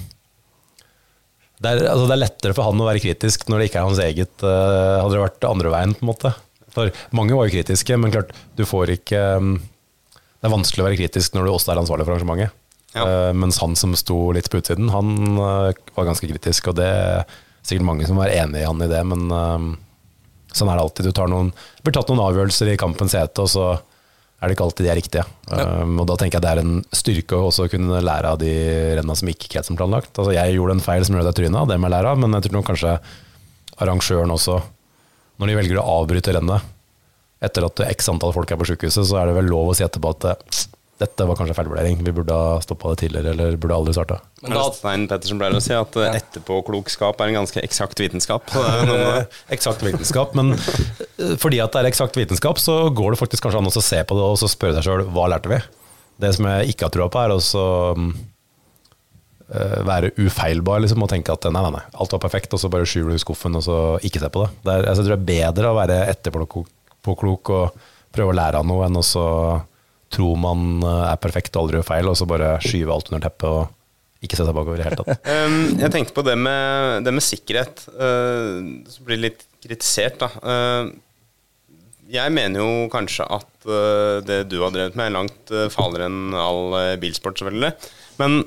det, 1.58 1.72
er, 1.72 1.82
altså 1.90 2.06
det 2.06 2.14
er 2.14 2.22
lettere 2.22 2.54
for 2.56 2.70
han 2.70 2.84
å 2.84 2.86
være 2.90 3.02
kritisk 3.02 3.48
når 3.48 3.58
det 3.58 3.70
ikke 3.70 3.82
er 3.82 3.88
hans 3.88 4.04
eget 4.04 4.46
Hadde 4.46 5.12
det 5.16 5.26
vært 5.26 5.50
andre 5.50 5.74
veien, 5.74 5.96
på 5.98 6.06
en 6.06 6.12
måte. 6.12 6.34
For 6.70 6.94
mange 7.16 7.34
var 7.34 7.48
jo 7.48 7.56
kritiske, 7.58 7.98
men 7.98 8.14
klart, 8.14 8.30
du 8.54 8.62
får 8.62 8.94
ikke 8.94 9.20
Det 9.42 10.46
er 10.46 10.54
vanskelig 10.54 10.84
å 10.84 10.86
være 10.86 11.02
kritisk 11.02 11.34
når 11.34 11.46
du 11.46 11.54
også 11.56 11.74
er 11.74 11.82
ansvarlig 11.82 12.06
for 12.06 12.14
arrangementet. 12.14 12.56
Ja. 12.94 13.30
Mens 13.34 13.60
han 13.62 13.76
som 13.78 13.92
sto 13.94 14.32
litt 14.34 14.48
på 14.50 14.58
utsiden, 14.58 14.88
han 14.90 15.36
var 15.38 16.06
ganske 16.08 16.26
kritisk. 16.26 16.72
Og 16.72 16.78
det 16.78 16.90
sikkert 17.66 17.86
mange 17.86 18.08
som 18.08 18.18
var 18.20 18.32
enig 18.32 18.62
i 18.62 18.66
han 18.66 18.82
i 18.82 18.90
det, 18.90 19.02
men 19.10 19.36
eh, 19.36 19.68
sånn 20.56 20.72
er 20.72 20.78
det 20.78 20.86
alltid. 20.86 21.10
Du 21.10 21.16
tar 21.16 21.30
noen, 21.30 21.52
blir 21.84 21.96
tatt 21.96 22.10
noen 22.10 22.24
avgjørelser 22.24 22.72
i 22.72 22.80
kampens 22.80 23.16
hete, 23.18 23.46
og 23.46 23.52
så 23.52 23.68
er 24.40 24.48
det 24.48 24.56
ikke 24.56 24.66
alltid 24.70 24.86
de 24.86 24.90
er 24.90 24.96
riktige. 24.96 25.22
Um, 25.52 25.98
og 26.00 26.06
da 26.08 26.14
tenker 26.16 26.38
jeg 26.38 26.44
det 26.46 26.52
er 26.54 26.60
en 26.62 26.76
styrke 26.96 27.36
å 27.36 27.50
også 27.50 27.66
kunne 27.68 28.00
lære 28.00 28.30
av 28.32 28.38
de 28.40 28.52
rennene 28.96 29.16
som 29.18 29.28
ikke 29.28 29.44
gikk 29.44 29.58
helt 29.58 29.68
som 29.68 29.76
planlagt. 29.76 30.14
Altså 30.14 30.32
jeg 30.32 30.54
gjorde 30.56 30.78
en 30.78 30.84
feil 30.84 31.04
som 31.04 31.16
gjorde 31.16 31.28
det 31.28 31.36
trynet, 31.36 31.58
av, 31.60 31.68
det 31.68 31.76
må 31.76 31.90
jeg 31.90 31.94
lære 31.98 32.14
av, 32.14 32.22
men 32.22 32.36
jeg 32.38 32.46
tror 32.46 32.64
kanskje 32.70 32.94
arrangøren 33.84 34.32
også, 34.32 34.56
når 35.40 35.50
de 35.50 35.58
velger 35.60 35.80
å 35.80 35.88
avbryte 36.00 36.32
rennet 36.36 36.76
etter 37.44 37.64
at 37.64 37.84
x 37.88 38.10
antall 38.12 38.34
folk 38.36 38.50
er 38.52 38.60
på 38.60 38.68
sykehuset, 38.68 39.06
så 39.08 39.20
er 39.20 39.28
det 39.28 39.36
vel 39.38 39.48
lov 39.52 39.70
å 39.72 39.76
si 39.76 39.84
etterpå 39.84 40.12
at 40.16 40.26
eh, 40.28 40.58
dette 41.00 41.24
var 41.24 41.36
kanskje 41.38 41.54
feilvurdering, 41.56 42.02
vi 42.04 42.12
burde 42.12 42.36
ha 42.36 42.58
stoppa 42.60 42.92
det 42.92 43.06
tidligere, 43.06 43.32
eller 43.32 43.56
burde 43.60 43.76
aldri 43.78 43.94
starta. 43.96 44.18
Men 44.42 44.52
Er 44.52 44.58
da, 44.58 44.64
Stein 44.76 45.06
Pettersen 45.08 45.40
pleier 45.40 45.56
å 45.56 45.62
si 45.64 45.72
at 45.72 45.96
ja. 45.96 46.10
etterpåklokskap 46.18 47.22
er 47.22 47.30
en 47.30 47.38
ganske 47.40 47.62
eksakt 47.64 48.02
vitenskap. 48.02 48.52
Det. 48.90 49.26
Eksakt 49.54 49.82
vitenskap, 49.84 50.34
men 50.36 50.52
eh, 50.54 51.36
fordi 51.40 51.60
at 51.62 51.72
det 51.72 51.82
er 51.82 51.88
eksakt 51.88 52.18
vitenskap, 52.18 52.60
så 52.60 52.82
går 52.92 53.14
det 53.14 53.20
faktisk 53.20 53.46
kanskje 53.46 53.62
an 53.62 53.70
å 53.70 53.72
se 53.72 54.00
på 54.04 54.16
det 54.18 54.26
og 54.26 54.36
så 54.40 54.48
spørre 54.50 54.76
seg 54.76 54.88
sjøl 54.88 55.06
hva 55.14 55.28
lærte 55.32 55.52
vi? 55.52 55.60
Det 56.20 56.32
som 56.36 56.48
jeg 56.50 56.74
ikke 56.74 56.88
har 56.88 56.94
trua 56.94 57.08
på, 57.12 57.22
er 57.22 57.32
også 57.32 57.62
eh, 59.54 59.78
være 59.88 60.12
ufeilbar 60.20 60.82
liksom, 60.84 61.06
og 61.06 61.12
tenke 61.12 61.32
at 61.32 61.48
nei, 61.48 61.64
nei, 61.64 61.72
nei, 61.78 61.84
alt 61.96 62.16
var 62.16 62.24
perfekt, 62.26 62.52
og 62.56 62.60
så 62.60 62.72
bare 62.72 62.88
skyver 62.88 63.14
du 63.14 63.16
i 63.16 63.22
skuffen 63.24 63.56
og 63.56 63.64
så 63.64 63.78
ikke 64.04 64.20
se 64.20 64.32
på 64.32 64.44
det. 64.44 64.52
det 64.66 64.74
er, 64.74 64.90
altså, 64.90 65.00
jeg 65.00 65.08
tror 65.08 65.16
det 65.16 65.20
er 65.22 65.32
bedre 65.32 65.72
å 65.72 65.80
være 65.80 65.98
etterpåklok 66.12 67.54
og 67.56 67.88
prøve 68.10 68.34
å 68.34 68.36
lære 68.36 68.60
av 68.60 68.68
noe, 68.68 68.84
enn 68.88 69.00
å 69.00 69.06
så 69.06 69.26
tro 70.10 70.32
man 70.38 70.80
eh, 70.82 71.04
er 71.12 71.20
perfekt 71.22 71.54
og 71.54 71.64
aldri 71.64 71.80
gjør 71.80 71.90
feil, 71.92 72.10
og 72.10 72.18
så 72.18 72.28
bare 72.28 72.56
skyve 72.64 72.94
alt 72.94 73.12
under 73.12 73.22
teppet 73.26 73.50
og 73.50 73.76
ikke 74.20 74.36
se 74.36 74.44
seg 74.44 74.56
bakover 74.56 74.76
i 74.76 74.82
det 74.82 74.88
hele 74.88 74.98
tatt. 75.00 75.28
Um, 75.40 75.78
jeg 75.80 75.92
tenkte 75.94 76.16
på 76.16 76.24
det 76.26 76.36
med, 76.36 77.06
det 77.06 77.14
med 77.16 77.24
sikkerhet, 77.24 77.86
uh, 77.94 78.58
som 78.90 79.06
blir 79.06 79.22
litt 79.22 79.46
kritisert. 79.62 80.20
Da. 80.20 80.28
Uh, 80.44 80.90
jeg 82.10 82.34
mener 82.34 82.60
jo 82.60 82.88
kanskje 82.92 83.24
at 83.24 83.48
uh, 83.70 84.18
det 84.26 84.42
du 84.50 84.58
har 84.60 84.74
drevet 84.74 84.98
med, 84.98 85.08
er 85.08 85.16
langt 85.16 85.54
uh, 85.54 85.70
farligere 85.72 86.10
enn 86.10 86.36
all 86.36 86.76
bilsport, 87.00 87.40
selvfølgelig. 87.40 87.72
Men 88.20 88.42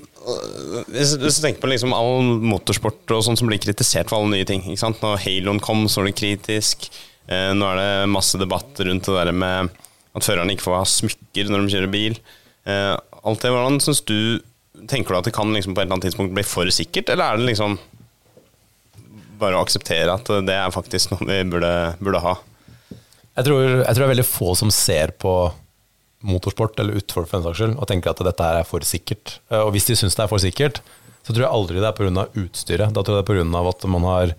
hvis, 0.93 1.15
du 1.17 1.25
tenker 1.25 1.63
på 1.63 1.71
liksom 1.71 1.95
all 1.97 2.37
motorsport 2.45 3.09
og 3.15 3.23
sånn 3.25 3.39
som 3.39 3.49
blir 3.49 3.61
kritisert 3.63 4.11
for 4.11 4.21
alle 4.21 4.35
nye 4.35 4.45
ting 4.47 4.61
ikke 4.61 4.83
sant? 4.83 5.01
Når 5.01 5.23
Haloen 5.23 5.63
kom, 5.63 5.87
så 5.89 6.03
var 6.03 6.11
det 6.11 6.19
kritisk. 6.19 6.85
Nå 7.25 7.65
er 7.71 7.79
det 7.79 8.11
masse 8.13 8.37
debatt 8.37 8.77
rundt 8.85 9.09
det 9.09 9.15
der 9.17 9.33
med 9.33 9.73
at 10.13 10.25
førerne 10.25 10.53
ikke 10.53 10.65
får 10.67 10.77
ha 10.79 10.85
smykker 10.89 11.49
når 11.51 11.63
de 11.65 11.73
kjører 11.75 11.93
bil. 11.93 12.17
Eh, 12.69 12.93
alt 13.23 13.43
det, 13.43 13.51
hvordan 13.53 13.79
synes 13.83 14.03
du 14.07 14.17
Tenker 14.89 15.13
du 15.13 15.19
at 15.19 15.27
det 15.27 15.35
kan 15.35 15.51
liksom 15.53 15.75
på 15.75 15.79
et 15.79 15.85
eller 15.85 15.95
annet 15.95 16.07
tidspunkt 16.09 16.33
bli 16.35 16.43
for 16.43 16.67
sikkert, 16.73 17.07
eller 17.13 17.29
er 17.35 17.37
det 17.39 17.45
liksom 17.45 17.75
bare 19.39 19.55
å 19.55 19.61
akseptere 19.63 20.11
at 20.11 20.31
det 20.47 20.55
er 20.57 20.73
faktisk 20.73 21.13
noe 21.13 21.27
vi 21.29 21.37
burde, 21.47 21.69
burde 22.03 22.21
ha? 22.23 22.33
Jeg 23.37 23.47
tror, 23.47 23.61
jeg 23.61 23.85
tror 23.85 24.01
det 24.01 24.07
er 24.07 24.11
veldig 24.15 24.25
få 24.27 24.49
som 24.57 24.71
ser 24.73 25.13
på 25.21 25.33
motorsport, 26.25 26.77
eller 26.81 26.99
utfor 26.99 27.27
for 27.29 27.37
den 27.37 27.45
saks 27.47 27.61
skyld, 27.61 27.77
og 27.77 27.89
tenker 27.89 28.11
at 28.11 28.25
dette 28.27 28.49
er 28.59 28.67
for 28.67 28.83
sikkert. 28.87 29.37
Eh, 29.51 29.61
Og 29.61 29.73
hvis 29.75 29.87
de 29.89 29.97
syns 29.99 30.17
det 30.17 30.25
er 30.25 30.31
for 30.31 30.41
sikkert, 30.41 30.81
så 31.23 31.31
tror 31.31 31.45
jeg 31.45 31.53
aldri 31.55 31.79
det 31.79 31.89
er 31.89 31.97
pga. 31.97 32.25
utstyret. 32.43 32.93
Da 32.95 33.03
tror 33.03 33.17
jeg 33.19 33.23
det 33.23 33.37
er 33.37 33.43
pga. 33.43 33.69
at 33.69 33.87
man 33.87 34.09
har 34.09 34.35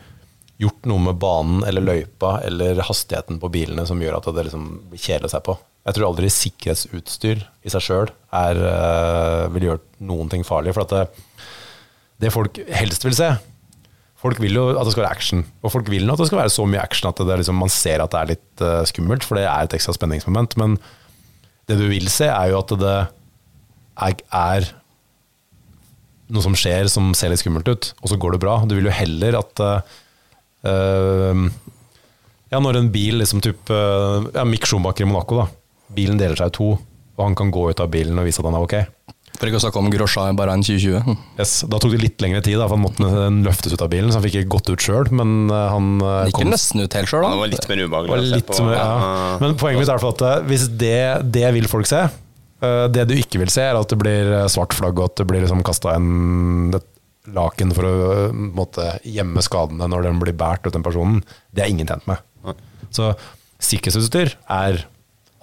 gjort 0.64 0.88
noe 0.90 1.02
med 1.06 1.20
banen 1.22 1.62
eller 1.68 1.84
løypa 1.84 2.38
eller 2.46 2.82
hastigheten 2.88 3.38
på 3.42 3.52
bilene 3.54 3.86
som 3.88 4.02
gjør 4.02 4.18
at 4.18 4.28
det 4.34 4.48
liksom 4.48 4.68
blir 4.90 5.26
å 5.28 5.40
på. 5.44 5.56
Jeg 5.84 5.96
tror 5.96 6.08
aldri 6.08 6.30
sikkerhetsutstyr 6.32 7.42
i 7.64 7.72
seg 7.72 7.84
sjøl 7.84 8.12
vil 9.54 9.66
gjøre 9.68 10.04
noen 10.08 10.30
ting 10.32 10.46
farlig. 10.46 10.72
For 10.76 10.88
det, 10.88 11.04
det 12.24 12.32
folk 12.32 12.62
helst 12.72 13.04
vil 13.04 13.16
se 13.18 13.34
Folk 14.24 14.38
vil 14.40 14.56
jo 14.56 14.70
at 14.72 14.86
det 14.88 14.94
skal 14.94 15.02
være 15.04 15.16
action, 15.18 15.42
og 15.60 15.72
folk 15.74 15.90
vil 15.92 16.06
jo 16.06 16.14
at 16.14 16.20
det 16.22 16.30
skal 16.30 16.38
være 16.38 16.52
så 16.54 16.64
mye 16.64 16.80
action 16.80 17.10
at 17.10 17.18
liksom, 17.28 17.58
man 17.60 17.72
ser 17.72 18.00
at 18.00 18.14
det 18.14 18.20
er 18.22 18.30
litt 18.30 18.62
uh, 18.64 18.78
skummelt, 18.88 19.26
for 19.26 19.36
det 19.36 19.42
er 19.44 19.66
et 19.66 19.74
ekstra 19.76 19.92
spenningsmoment. 19.92 20.56
Men 20.56 20.78
det 21.68 21.76
du 21.76 21.84
vil 21.90 22.08
se, 22.08 22.30
er 22.32 22.48
jo 22.48 22.62
at 22.62 22.72
det 22.80 22.94
er, 24.08 24.22
er 24.32 24.70
noe 26.32 26.44
som 26.46 26.56
skjer 26.56 26.88
som 26.88 27.12
ser 27.16 27.34
litt 27.34 27.42
skummelt 27.42 27.68
ut, 27.68 27.90
og 28.00 28.14
så 28.14 28.18
går 28.20 28.34
det 28.34 28.42
bra. 28.46 28.56
Du 28.64 28.72
vil 28.78 28.88
jo 28.88 28.96
heller 28.96 29.36
at 29.42 29.60
eh, 29.60 29.74
eh, 29.74 29.92
Ja, 32.54 32.60
når 32.62 32.78
en 32.78 32.90
bil 32.94 33.18
liksom 33.18 33.42
type 33.44 33.74
eh, 33.74 34.28
ja, 34.36 34.44
Mick 34.46 34.66
Schumacher 34.68 35.04
i 35.04 35.08
Monaco, 35.10 35.40
da. 35.42 35.48
Bilen 35.94 36.20
deler 36.20 36.38
seg 36.38 36.52
i 36.52 36.54
to, 36.54 36.68
og 37.16 37.22
han 37.24 37.34
kan 37.38 37.50
gå 37.54 37.68
ut 37.72 37.82
av 37.82 37.90
bilen 37.92 38.18
og 38.20 38.28
vise 38.28 38.40
at 38.42 38.46
han 38.48 38.56
er 38.58 38.64
ok. 38.66 38.76
for 39.34 39.50
ikke 39.50 39.58
å 39.58 39.62
snakke 39.64 39.80
om 39.82 39.90
Grosja 39.92 40.28
i 40.30 40.36
Bahrain 40.38 40.62
2020. 40.62 41.16
Yes, 41.40 41.56
da 41.70 41.80
tok 41.82 41.96
det 41.96 42.02
litt 42.04 42.22
lengre 42.22 42.42
tid, 42.46 42.56
da, 42.60 42.68
for 42.70 42.78
han 42.78 42.84
måtte 42.86 43.26
løftes 43.48 43.74
ut 43.74 43.82
av 43.84 43.90
bilen, 43.92 44.12
så 44.12 44.20
han 44.20 44.26
fikk 44.28 44.38
ikke 44.40 44.52
gått 44.54 44.70
ut 44.70 44.86
sjøl. 44.86 45.10
Men 45.14 45.34
eh, 45.50 45.66
han 45.74 45.90
eh, 45.98 46.20
Gikk 46.30 46.38
kom 46.40 46.52
nesten 46.54 46.84
ut 46.84 46.98
helt 47.00 47.10
sjøl, 47.10 47.26
Ja, 47.26 47.32
det 47.34 47.42
var 47.42 47.52
litt 47.56 47.68
mer 47.72 47.84
ubehagelig 47.88 48.30
litt 48.36 48.52
på. 48.52 48.60
ja. 48.70 48.88
Men 49.42 49.58
poenget 49.60 49.82
mitt 49.82 49.88
er 49.90 49.92
i 49.92 49.96
hvert 49.98 50.06
fall 50.06 50.16
at 50.38 50.48
hvis 50.52 50.68
det, 50.84 50.98
det 51.34 51.48
vil 51.58 51.70
folk 51.70 51.90
se, 51.90 52.06
det 52.94 53.02
du 53.10 53.12
ikke 53.18 53.42
vil 53.42 53.50
se, 53.52 53.60
er 53.66 53.76
at 53.76 53.90
det 53.90 53.98
blir 54.00 54.30
svart 54.48 54.72
flagg, 54.72 54.96
og 54.96 55.10
at 55.10 55.18
det 55.20 55.26
blir 55.28 55.42
liksom 55.44 55.60
kasta 55.66 55.98
en 55.98 56.70
et 56.78 56.86
laken 57.32 57.72
for 57.76 57.88
å 57.88 57.94
en 58.28 58.50
måte, 58.56 58.88
gjemme 59.08 59.42
skadene 59.44 59.88
når 59.90 60.08
den 60.08 60.20
blir 60.20 60.36
båret 60.36 60.66
ut, 60.66 60.74
den 60.74 60.84
personen. 60.84 61.22
Det 61.54 61.64
er 61.64 61.72
ingen 61.72 61.88
tjent 61.88 62.06
med. 62.10 62.20
Så 62.94 63.12
sikkerhetsutstyr 63.64 64.34
er 64.52 64.84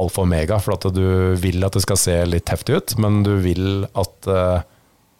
alfa 0.01 0.21
og 0.21 0.27
omega. 0.27 0.59
For 0.61 0.75
at 0.75 0.87
du 0.93 1.33
vil 1.41 1.65
at 1.65 1.77
det 1.77 1.83
skal 1.85 1.99
se 1.99 2.17
litt 2.29 2.51
heftig 2.51 2.77
ut, 2.77 2.95
men 3.01 3.21
du 3.25 3.33
vil 3.43 3.85
at 3.89 4.29
uh, 4.29 4.63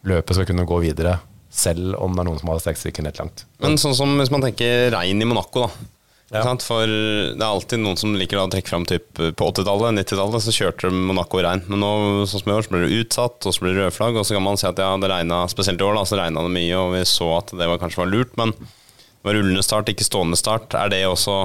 løpet 0.08 0.38
skal 0.38 0.50
kunne 0.50 0.68
gå 0.70 0.82
videre, 0.86 1.18
selv 1.52 1.98
om 2.00 2.14
det 2.16 2.24
er 2.24 2.30
noen 2.30 2.40
som 2.42 2.54
har 2.54 2.62
strekt 2.64 2.82
strikken 2.82 3.10
litt 3.10 3.20
langt. 3.22 3.46
Men 3.64 3.80
sånn 3.82 3.98
som 3.98 4.14
hvis 4.20 4.32
man 4.34 4.46
tenker 4.46 4.92
regn 4.96 5.22
i 5.22 5.28
Monaco, 5.28 5.68
da. 5.68 5.90
Ja. 6.32 6.46
For 6.64 6.88
det 6.88 7.42
er 7.42 7.48
alltid 7.50 7.82
noen 7.84 7.98
som 8.00 8.14
liker 8.16 8.40
å 8.40 8.46
trekke 8.52 8.72
fram 8.72 8.86
typ, 8.88 9.10
på 9.20 9.48
80-tallet, 9.52 9.98
90-tallet, 10.00 10.44
så 10.46 10.54
kjørte 10.56 10.92
Monaco 10.96 11.42
i 11.42 11.44
regn. 11.44 11.66
Men 11.68 11.84
nå, 11.84 11.90
sånn 12.24 12.44
som 12.44 12.54
i 12.54 12.56
år, 12.56 12.64
så 12.64 12.72
blir 12.72 12.86
det 12.86 13.02
utsatt, 13.02 13.44
og 13.44 13.56
så 13.56 13.66
blir 13.66 13.76
det 13.76 13.84
rødflagg, 13.84 14.16
og 14.16 14.28
så 14.28 14.38
kan 14.38 14.46
man 14.46 14.60
si 14.60 14.70
at 14.70 14.80
ja, 14.80 14.94
det 15.02 15.12
regna 15.12 15.42
spesielt 15.52 15.84
i 15.84 15.88
år, 15.88 16.00
da, 16.00 16.06
så 16.08 16.22
regna 16.22 16.46
det 16.48 16.54
mye, 16.56 16.78
og 16.80 16.96
vi 16.96 17.04
så 17.10 17.28
at 17.36 17.52
det 17.52 17.68
var, 17.68 17.82
kanskje 17.82 18.04
var 18.06 18.14
lurt, 18.14 18.32
men 18.40 18.56
det 18.56 19.28
var 19.28 19.38
rullende 19.38 19.66
start, 19.68 19.92
ikke 19.92 20.08
stående 20.08 20.40
start. 20.40 20.72
Er 20.80 20.94
det 20.94 21.04
også 21.10 21.36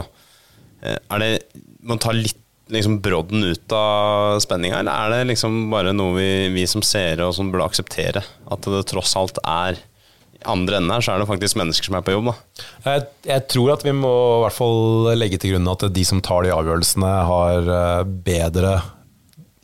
eh, 0.87 0.97
Er 0.97 1.23
det 1.23 1.33
Man 1.87 2.01
tar 2.03 2.17
litt 2.17 2.39
liksom 2.73 2.97
brodden 3.03 3.45
ut 3.47 3.75
av 3.75 4.39
spenninga, 4.43 4.81
eller 4.81 4.95
er 4.95 5.13
det 5.13 5.33
liksom 5.33 5.67
bare 5.71 5.93
noe 5.95 6.17
vi, 6.17 6.31
vi 6.55 6.65
som 6.71 6.83
seere 6.83 7.27
og 7.27 7.35
som 7.37 7.51
burde 7.53 7.67
akseptere? 7.69 8.23
At 8.51 8.67
det 8.67 8.87
tross 8.91 9.15
alt 9.19 9.39
er 9.43 9.83
andre 10.45 10.79
enden 10.79 10.93
her, 10.93 11.05
så 11.05 11.15
er 11.15 11.23
det 11.23 11.29
faktisk 11.31 11.59
mennesker 11.59 11.89
som 11.89 11.97
er 11.99 12.05
på 12.05 12.13
jobb, 12.13 12.31
da. 12.31 12.65
Jeg, 12.87 13.07
jeg 13.29 13.45
tror 13.53 13.73
at 13.77 13.85
vi 13.87 13.95
må 13.97 14.13
i 14.13 14.43
hvert 14.45 14.57
fall 14.57 15.11
legge 15.17 15.41
til 15.41 15.55
grunn 15.55 15.73
at 15.73 15.87
de 15.97 16.05
som 16.07 16.23
tar 16.25 16.45
de 16.45 16.53
avgjørelsene, 16.55 17.13
har 17.31 17.73
eh, 17.79 18.13
bedre 18.27 18.75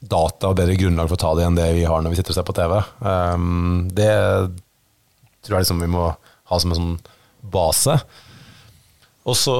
data 0.02 0.50
og 0.50 0.58
bedre 0.58 0.76
grunnlag 0.78 1.10
for 1.10 1.18
å 1.18 1.22
ta 1.22 1.32
det 1.38 1.46
enn 1.46 1.58
det 1.58 1.68
vi 1.76 1.86
har 1.86 2.02
når 2.02 2.12
vi 2.12 2.18
sitter 2.18 2.34
og 2.34 2.38
ser 2.38 2.48
på 2.48 2.56
TV. 2.56 2.76
Um, 3.06 3.88
det 3.94 4.10
tror 5.42 5.56
jeg 5.56 5.66
liksom 5.66 5.82
vi 5.82 5.92
må 5.92 6.08
ha 6.12 6.58
som 6.60 6.74
en 6.74 6.80
sånn 6.80 6.96
base. 7.52 7.96
Og 9.28 9.38
så 9.38 9.56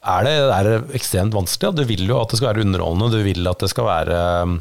er 0.00 0.24
det, 0.24 0.34
er 0.56 0.96
ekstremt 0.96 1.36
vanskelig. 1.36 1.76
Du 1.76 1.84
vil 1.88 2.06
jo 2.08 2.18
at 2.20 2.32
det 2.32 2.40
skal 2.40 2.54
være 2.54 2.64
underholdende, 2.64 3.12
du 3.12 3.24
vil 3.26 3.50
at 3.50 3.60
det 3.60 3.70
skal 3.72 3.88
være 3.88 4.20
um, 4.48 4.56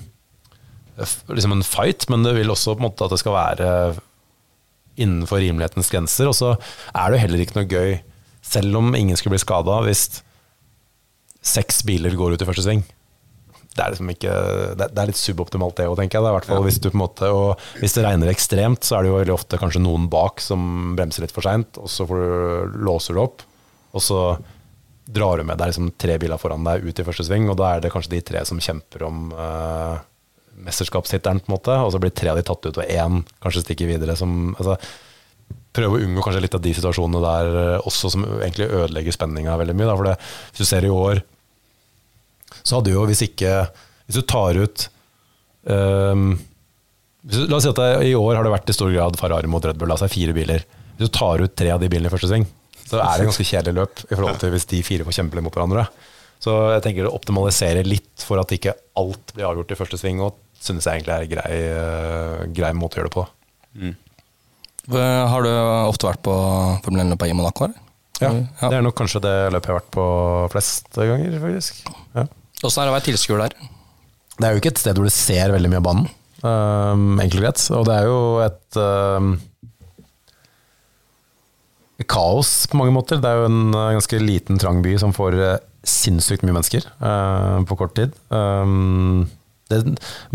liksom 1.31 1.55
en 1.55 1.65
fight, 1.65 2.09
men 2.11 2.27
du 2.27 2.33
vil 2.35 2.51
også 2.51 2.75
på 2.75 2.83
en 2.83 2.89
måte 2.89 3.07
at 3.07 3.15
det 3.15 3.21
skal 3.21 3.37
være 3.37 3.71
innenfor 4.99 5.41
rimelighetens 5.43 5.91
grenser. 5.91 6.29
Og 6.29 6.37
så 6.37 6.53
er 6.55 7.09
det 7.09 7.17
jo 7.17 7.23
heller 7.25 7.43
ikke 7.43 7.59
noe 7.59 7.69
gøy, 7.69 7.97
selv 8.45 8.79
om 8.79 8.95
ingen 8.97 9.19
skulle 9.19 9.35
bli 9.35 9.43
skada, 9.43 9.81
hvis 9.85 10.21
seks 11.45 11.83
biler 11.87 12.17
går 12.19 12.35
ut 12.35 12.43
i 12.43 12.47
første 12.47 12.65
sving. 12.65 12.83
Det 13.69 13.83
er 13.85 13.93
liksom 13.93 14.09
ikke 14.11 14.31
Det 14.75 14.87
er 14.89 15.07
litt 15.07 15.19
suboptimalt, 15.19 15.77
det 15.77 15.87
òg, 15.87 15.95
tenker 15.99 16.17
jeg. 16.17 16.25
Det 16.25 16.29
er 16.31 16.37
hvert 16.39 16.47
fall 16.49 16.63
hvis, 16.65 16.79
du 16.81 16.89
på 16.89 16.97
en 16.97 17.03
måte, 17.03 17.31
og 17.31 17.61
hvis 17.79 17.95
det 17.95 18.05
regner 18.05 18.31
ekstremt, 18.31 18.83
så 18.83 18.97
er 18.97 19.05
det 19.05 19.11
jo 19.11 19.19
veldig 19.19 19.35
ofte 19.35 19.59
kanskje 19.61 19.83
noen 19.83 20.09
bak 20.11 20.43
som 20.43 20.95
bremser 20.97 21.23
litt 21.23 21.35
for 21.35 21.45
seint, 21.45 21.79
og 21.79 21.91
så 21.91 22.07
får 22.09 22.23
du, 22.23 22.79
låser 22.89 23.15
du 23.15 23.23
opp, 23.23 23.45
og 23.95 24.03
så 24.03 24.23
drar 25.09 25.39
du 25.39 25.47
med 25.47 25.57
deg 25.57 25.71
liksom 25.71 25.93
tre 25.97 26.19
biler 26.21 26.41
foran 26.41 26.65
deg 26.67 26.85
ut 26.85 26.99
i 27.01 27.05
første 27.05 27.25
sving, 27.25 27.47
og 27.49 27.57
da 27.61 27.71
er 27.71 27.85
det 27.85 27.93
kanskje 27.93 28.13
de 28.17 28.21
tre 28.25 28.43
som 28.45 28.59
kjemper 28.61 29.05
om 29.07 29.31
uh, 29.33 30.01
mesterskapstittelen, 30.65 31.41
på 31.43 31.51
en 31.51 31.55
måte, 31.57 31.75
og 31.83 31.93
så 31.93 32.01
blir 32.01 32.13
tre 32.15 32.31
av 32.31 32.39
de 32.39 32.45
tatt 32.47 32.65
ut, 32.65 32.79
og 32.81 32.83
én 32.89 33.21
kanskje 33.43 33.63
stikker 33.65 33.89
videre. 33.89 34.15
Som, 34.19 34.53
altså, 34.57 34.77
prøve 35.75 35.97
å 35.97 36.05
unngå 36.05 36.23
kanskje 36.25 36.43
litt 36.45 36.57
av 36.57 36.63
de 36.63 36.73
situasjonene 36.77 37.23
der 37.23 37.59
eh, 37.63 37.87
også 37.89 38.11
som 38.13 38.25
egentlig 38.39 38.69
ødelegger 38.69 39.15
spenninga 39.15 39.57
veldig 39.61 39.75
mye. 39.77 39.89
Da. 39.89 39.97
For 39.99 40.09
det, 40.09 40.15
hvis 40.51 40.63
du 40.63 40.69
ser 40.69 40.87
i 40.87 40.93
år, 40.93 41.23
så 42.63 42.79
hadde 42.79 42.95
jo 42.95 43.05
hvis 43.05 43.21
ikke 43.27 43.51
Hvis 44.09 44.17
du 44.17 44.23
tar 44.25 44.57
ut 44.57 44.87
um, 45.69 46.31
du, 47.21 47.35
La 47.45 47.59
oss 47.59 47.67
si 47.67 47.69
at 47.69 47.77
det, 47.77 47.89
i 48.09 48.15
år 48.17 48.39
har 48.39 48.47
det 48.47 48.53
vært 48.55 48.71
i 48.71 48.75
stor 48.75 48.89
grad 48.89 49.19
Ferrari 49.21 49.47
mot 49.51 49.63
Red 49.63 49.77
Bull, 49.77 49.93
altså 49.93 50.09
fire 50.09 50.33
biler. 50.33 50.65
Hvis 50.97 51.11
du 51.11 51.13
tar 51.13 51.43
ut 51.43 51.53
tre 51.55 51.69
av 51.75 51.83
de 51.83 51.91
bilene 51.91 52.09
i 52.09 52.13
første 52.13 52.31
sving, 52.31 52.47
så 52.81 52.97
er 52.97 53.19
det 53.19 53.27
en 53.27 53.29
ganske 53.29 53.45
kjedelig 53.45 53.77
løp 53.77 54.01
i 54.07 54.15
forhold 54.15 54.39
til 54.41 54.55
hvis 54.55 54.65
de 54.71 54.81
fire 54.87 55.05
får 55.05 55.19
kjempe 55.19 55.43
mot 55.45 55.53
hverandre. 55.53 55.85
Så 56.39 56.53
jeg 56.73 56.83
tenker 56.85 57.09
å 57.09 57.15
optimalisere 57.17 57.83
litt 57.83 58.23
for 58.23 58.39
at 58.39 58.51
ikke 58.55 58.75
alt 58.99 59.33
blir 59.35 59.49
avgjort 59.49 59.73
i 59.75 59.79
første 59.79 59.99
sving, 59.99 60.21
og 60.23 60.37
synes 60.59 60.87
jeg 60.87 61.01
egentlig 61.01 61.15
er 61.15 61.25
en 61.25 61.33
grei, 61.33 61.57
eh, 61.67 62.45
grei 62.55 62.71
måte 62.75 62.97
å 62.97 63.01
gjøre 63.01 63.11
det 63.11 63.17
på. 63.17 63.25
Har 64.89 65.45
du 65.45 65.49
ofte 65.89 66.07
vært 66.07 66.23
på 66.25 66.33
Formel 66.85 67.03
1-løpet 67.03 67.29
i 67.29 67.37
Monaco? 67.37 67.67
eller? 67.67 67.85
Ja, 68.19 68.31
Ja. 68.61 68.69
Det 68.69 68.77
er 68.77 68.83
nok 68.83 68.95
kanskje 68.99 69.21
det 69.23 69.35
løpet 69.53 69.67
jeg 69.69 69.73
har 69.73 69.79
vært 69.79 69.91
på 69.95 70.05
flest 70.51 70.89
ganger, 70.95 71.35
faktisk. 71.39 71.83
Ja. 72.15 72.25
Åssen 72.63 72.81
er 72.81 72.87
det 72.87 72.91
å 72.91 72.97
være 72.97 73.07
tilskuer 73.07 73.43
der? 73.45 73.53
Det 74.39 74.47
er 74.47 74.51
jo 74.55 74.59
ikke 74.59 74.73
et 74.73 74.81
sted 74.81 74.95
hvor 74.99 75.07
du 75.07 75.13
ser 75.13 75.53
veldig 75.53 75.69
mye 75.71 75.79
av 75.79 75.87
banen, 75.87 76.09
um, 76.43 77.19
enkelt 77.19 77.39
og 77.39 77.45
greit. 77.45 77.63
Og 77.77 77.85
det 77.87 77.95
er 77.95 78.09
jo 78.09 78.19
et 78.43 78.79
um, 78.79 79.31
kaos 82.07 82.67
på 82.67 82.79
mange 82.79 82.95
måter. 82.95 83.19
Det 83.23 83.29
er 83.29 83.39
jo 83.39 83.49
en 83.51 83.71
ganske 83.75 84.19
liten, 84.23 84.59
trang 84.59 84.83
by 84.83 84.97
som 84.99 85.15
får 85.15 85.39
uh, 85.39 85.57
sinnssykt 85.87 86.43
mye 86.45 86.55
mennesker 86.57 86.85
uh, 86.99 87.59
på 87.67 87.77
kort 87.79 87.95
tid. 87.97 88.15
Um, 88.33 89.27
det, 89.71 89.83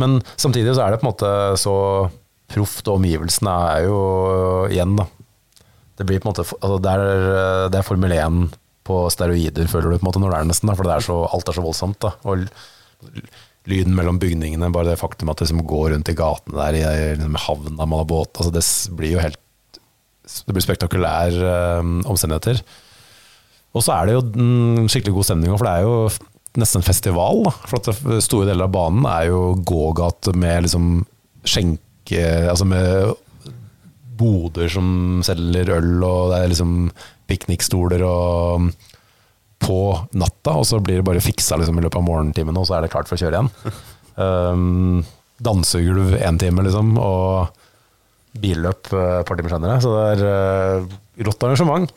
men 0.01 0.21
samtidig 0.37 0.77
så 0.77 0.85
er 0.85 0.95
det 0.95 1.01
på 1.03 1.09
en 1.09 1.13
måte 1.13 1.33
så 1.61 1.77
proft, 2.55 2.87
og 2.87 3.01
omgivelsene 3.01 3.55
er 3.75 3.87
jo 3.89 3.99
igjen, 4.71 4.97
da. 5.01 5.09
Det 5.95 6.07
blir 6.09 6.21
på 6.21 6.27
en 6.27 6.33
måte 6.33 6.45
altså 6.47 6.79
det, 6.83 6.93
er, 6.93 7.27
uh, 7.31 7.65
det 7.73 7.81
er 7.81 7.87
Formel 7.87 8.15
1 8.17 8.45
på 8.85 9.01
steroider, 9.13 9.69
føler 9.71 9.93
du, 9.93 9.99
på 9.99 10.05
en 10.05 10.11
måte, 10.11 10.23
når 10.23 10.35
det 10.35 10.39
er 10.41 10.53
nesten. 10.53 10.71
Da, 10.71 10.77
for 10.79 10.93
er 10.93 11.05
så, 11.05 11.19
alt 11.33 11.51
er 11.51 11.57
så 11.57 11.65
voldsomt. 11.65 12.01
Da. 12.05 12.13
Og 12.29 12.45
lyden 13.71 13.95
mellom 13.97 14.21
bygningene, 14.21 14.73
bare 14.73 14.93
det 14.93 15.01
faktum 15.01 15.31
at 15.33 15.41
det 15.41 15.49
liksom 15.49 15.65
går 15.69 15.95
rundt 15.95 16.11
i 16.13 16.17
gatene 16.19 16.59
der 16.59 16.79
i 16.79 16.85
liksom, 17.17 17.39
havna 17.47 17.87
man 17.87 18.03
har 18.03 18.09
båt, 18.11 18.37
altså 18.37 18.53
det 18.53 18.65
blir 18.99 19.17
jo 19.17 19.25
helt 19.25 19.41
Det 20.25 20.55
blir 20.57 20.65
spektakulære 20.65 21.49
eh, 21.55 21.89
omstendigheter. 22.09 22.63
Og 23.75 23.83
så 23.83 23.97
er 23.97 24.07
det 24.07 24.15
jo 24.17 24.23
en 24.39 24.89
skikkelig 24.91 25.17
god 25.17 25.29
stemning, 25.29 25.55
for 25.57 25.67
det 25.67 25.75
er 25.75 25.87
jo 25.87 25.97
nesten 26.61 26.81
en 26.81 26.87
festival. 26.87 27.43
Da. 27.49 27.53
For 27.71 28.21
store 28.23 28.49
deler 28.51 28.69
av 28.69 28.75
banen 28.75 29.09
er 29.11 29.29
jo 29.33 29.41
gågate 29.67 30.37
med 30.39 30.69
liksom 30.69 30.95
skjenke 31.45 31.81
Altså 32.51 32.67
med 32.69 33.15
boder 34.15 34.69
som 34.69 35.23
selger 35.25 35.73
øl, 35.79 35.95
og 36.05 36.31
det 36.31 36.39
er 36.39 36.51
liksom 36.53 36.75
piknikstoler 37.31 38.05
og 38.05 38.69
på 39.65 39.79
natta, 40.21 40.59
og 40.61 40.67
så 40.69 40.81
blir 40.85 41.01
det 41.01 41.07
bare 41.09 41.23
fiksa 41.25 41.57
liksom, 41.57 41.79
i 41.81 41.85
løpet 41.85 41.97
av 41.97 42.05
morgentimene, 42.05 42.61
og 42.61 42.69
så 42.69 42.77
er 42.77 42.85
det 42.85 42.93
klart 42.93 43.09
for 43.09 43.17
å 43.17 43.23
kjøre 43.25 43.41
igjen. 43.41 43.53
Um, 44.15 45.01
dansegulv 45.43 46.13
én 46.15 46.37
time, 46.39 46.63
liksom, 46.63 46.93
og 47.03 47.49
billøp 48.39 48.93
et 48.93 48.93
et 48.95 49.27
par 49.27 49.41
timer 49.41 49.51
senere. 49.51 49.81
Så 49.83 49.91
det 49.91 50.05
er 50.13 50.23
uh, 50.23 50.93
rått 51.27 51.43
arrangement. 51.43 51.91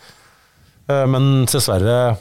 Eh, 0.87 1.05
men 1.11 1.45
dessverre 1.49 2.17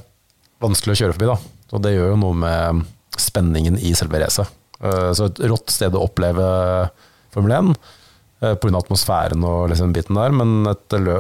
vanskelig 0.62 0.96
å 0.96 1.00
kjøre 1.02 1.16
forbi, 1.16 1.30
da. 1.30 1.36
Og 1.74 1.82
det 1.84 1.94
gjør 1.94 2.12
jo 2.14 2.22
noe 2.22 2.38
med 2.38 2.86
spenningen 3.20 3.78
i 3.78 3.92
selve 3.98 4.20
racet. 4.22 4.50
Eh, 4.80 5.12
så 5.16 5.28
et 5.30 5.44
rått 5.50 5.72
sted 5.72 5.94
å 5.96 6.04
oppleve 6.06 6.46
Formel 7.34 7.54
1 7.56 7.70
eh, 8.42 8.56
pga. 8.60 8.74
atmosfæren 8.80 9.44
og 9.46 9.70
liksom 9.72 9.94
biten 9.96 10.18
der. 10.18 10.34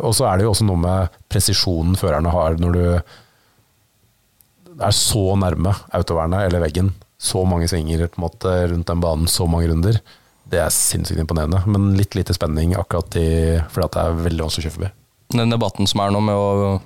Og 0.00 0.12
så 0.16 0.28
er 0.28 0.38
det 0.38 0.46
jo 0.46 0.52
også 0.54 0.68
noe 0.68 0.82
med 0.82 1.16
presisjonen 1.32 1.96
førerne 1.98 2.34
har 2.34 2.58
når 2.60 2.76
du 2.76 2.84
er 4.76 4.92
så 4.92 5.24
nærme 5.40 5.72
autovernet 5.96 6.48
eller 6.48 6.64
veggen. 6.66 6.92
Så 7.16 7.46
mange 7.48 7.68
svinger 7.68 8.08
på 8.10 8.20
en 8.20 8.26
måte 8.26 8.52
rundt 8.72 8.90
den 8.90 9.00
banen, 9.00 9.30
så 9.30 9.46
mange 9.48 9.70
runder. 9.70 10.00
Det 10.46 10.60
er 10.60 10.74
sinnssykt 10.74 11.22
imponerende. 11.22 11.62
Men 11.66 11.94
litt 11.96 12.14
lite 12.14 12.36
spenning 12.36 12.76
akkurat 12.76 13.16
i, 13.16 13.28
fordi 13.72 13.88
det 13.94 14.02
er 14.02 14.20
veldig 14.26 14.44
vanskelig 14.44 14.66
å 14.66 14.66
kjøre 14.66 14.76
forbi. 14.76 14.90
Den 15.34 15.50
debatten 15.50 15.88
som 15.90 16.04
er 16.04 16.12
nå 16.14 16.20
med 16.22 16.36
å 16.36 16.76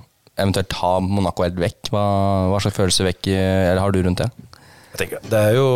eventuelt 0.40 0.70
ta 0.72 0.96
Monaco 1.04 1.44
helt 1.46 1.58
vekk, 1.60 1.90
hva, 1.94 2.04
hva 2.52 2.60
slags 2.62 2.78
følelse 2.78 3.06
vekk, 3.06 3.30
har 3.80 3.94
du 3.94 4.00
rundt 4.04 4.22
det? 4.22 4.30
Jeg 4.90 5.04
tenker, 5.04 5.22
det 5.30 5.38
er 5.38 5.54
jo 5.54 5.68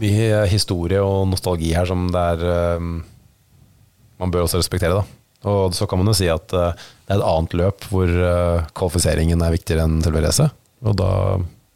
mye 0.00 0.44
historie 0.48 1.02
og 1.04 1.26
nostalgi 1.28 1.74
her 1.76 1.88
som 1.88 2.06
det 2.12 2.22
er 2.34 2.78
um, 2.80 2.94
Man 4.22 4.32
bør 4.32 4.46
også 4.46 4.60
respektere, 4.62 4.96
da. 4.96 5.04
Og 5.50 5.74
så 5.76 5.84
kan 5.90 6.00
man 6.00 6.08
jo 6.08 6.14
si 6.16 6.30
at 6.32 6.54
uh, 6.56 6.72
det 7.04 7.12
er 7.12 7.18
et 7.18 7.26
annet 7.28 7.56
løp 7.60 7.84
hvor 7.90 8.08
uh, 8.08 8.64
kvalifiseringen 8.78 9.42
er 9.44 9.52
viktigere 9.52 9.84
enn 9.84 10.00
selve 10.04 10.22
racet. 10.24 10.54
Og 10.84 10.96
da 10.96 11.10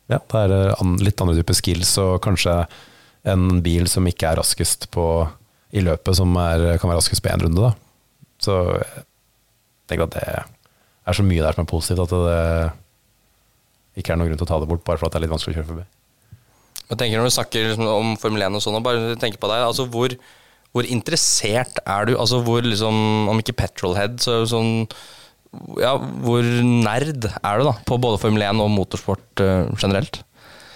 ja, 0.09 0.21
det 0.23 0.41
er 0.41 0.55
eh, 0.57 0.77
an, 0.81 0.97
litt 1.05 1.21
andre 1.21 1.37
typer 1.37 1.57
skills 1.57 1.91
og 2.01 2.15
kanskje 2.25 2.55
en 3.29 3.61
bil 3.65 3.85
som 3.93 4.07
ikke 4.09 4.31
er 4.31 4.41
raskest 4.41 4.89
på, 4.95 5.05
i 5.77 5.83
løpet, 5.85 6.17
som 6.17 6.33
er, 6.41 6.65
kan 6.81 6.89
være 6.89 7.03
raskest 7.03 7.21
på 7.25 7.29
én 7.29 7.43
runde. 7.45 7.61
Da. 7.61 7.75
Så 8.41 8.55
jeg 8.73 9.05
tenker 9.91 10.09
at 10.09 10.17
det 10.17 10.25
er 11.09 11.19
så 11.19 11.25
mye 11.27 11.45
der 11.45 11.57
som 11.57 11.65
er 11.65 11.71
positivt 11.71 12.05
at 12.05 12.15
det 12.15 14.03
ikke 14.03 14.15
er 14.15 14.21
noen 14.21 14.31
grunn 14.31 14.41
til 14.41 14.47
å 14.47 14.51
ta 14.53 14.59
det 14.63 14.69
bort, 14.71 14.85
bare 14.87 15.01
for 15.01 15.09
at 15.09 15.15
det 15.15 15.21
er 15.21 15.27
litt 15.27 15.35
vanskelig 15.35 15.57
å 15.57 15.59
kjøre 15.59 15.71
forbi. 15.73 15.87
Jeg 16.89 17.01
tenker 17.01 17.21
Når 17.21 17.29
du 17.29 17.35
snakker 17.37 17.67
liksom 17.69 17.89
om 17.91 18.13
Formel 18.21 18.45
1 18.47 18.57
og 18.57 18.65
sånn, 18.65 18.79
og 18.79 18.85
bare 18.87 19.17
tenker 19.21 19.41
på 19.43 19.51
deg, 19.51 19.65
altså 19.67 19.85
hvor, 19.93 20.15
hvor 20.73 20.89
interessert 20.89 21.81
er 21.85 22.09
du? 22.09 22.15
Altså 22.17 22.41
hvor 22.47 22.65
liksom, 22.65 23.29
Om 23.29 23.43
ikke 23.43 23.57
petrolhead, 23.59 24.17
så 24.25 24.41
sånn 24.49 24.87
ja, 25.81 25.95
Hvor 26.25 26.45
nerd 26.45 27.29
er 27.29 27.61
du 27.61 27.67
da 27.69 27.75
på 27.89 28.01
både 28.01 28.21
Formel 28.23 28.47
1 28.47 28.63
og 28.65 28.73
motorsport 28.73 29.45
eh, 29.45 29.69
generelt? 29.81 30.23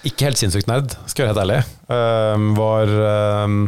Ikke 0.03 0.27
helt 0.27 0.39
sinnssykt 0.39 0.67
nerd, 0.67 0.91
skal 1.07 1.23
jeg 1.23 1.29
være 1.29 1.37
helt 1.37 1.43
ærlig. 1.45 1.59
Ehm, 1.95 2.47
var 2.57 2.89
ehm, 2.91 3.59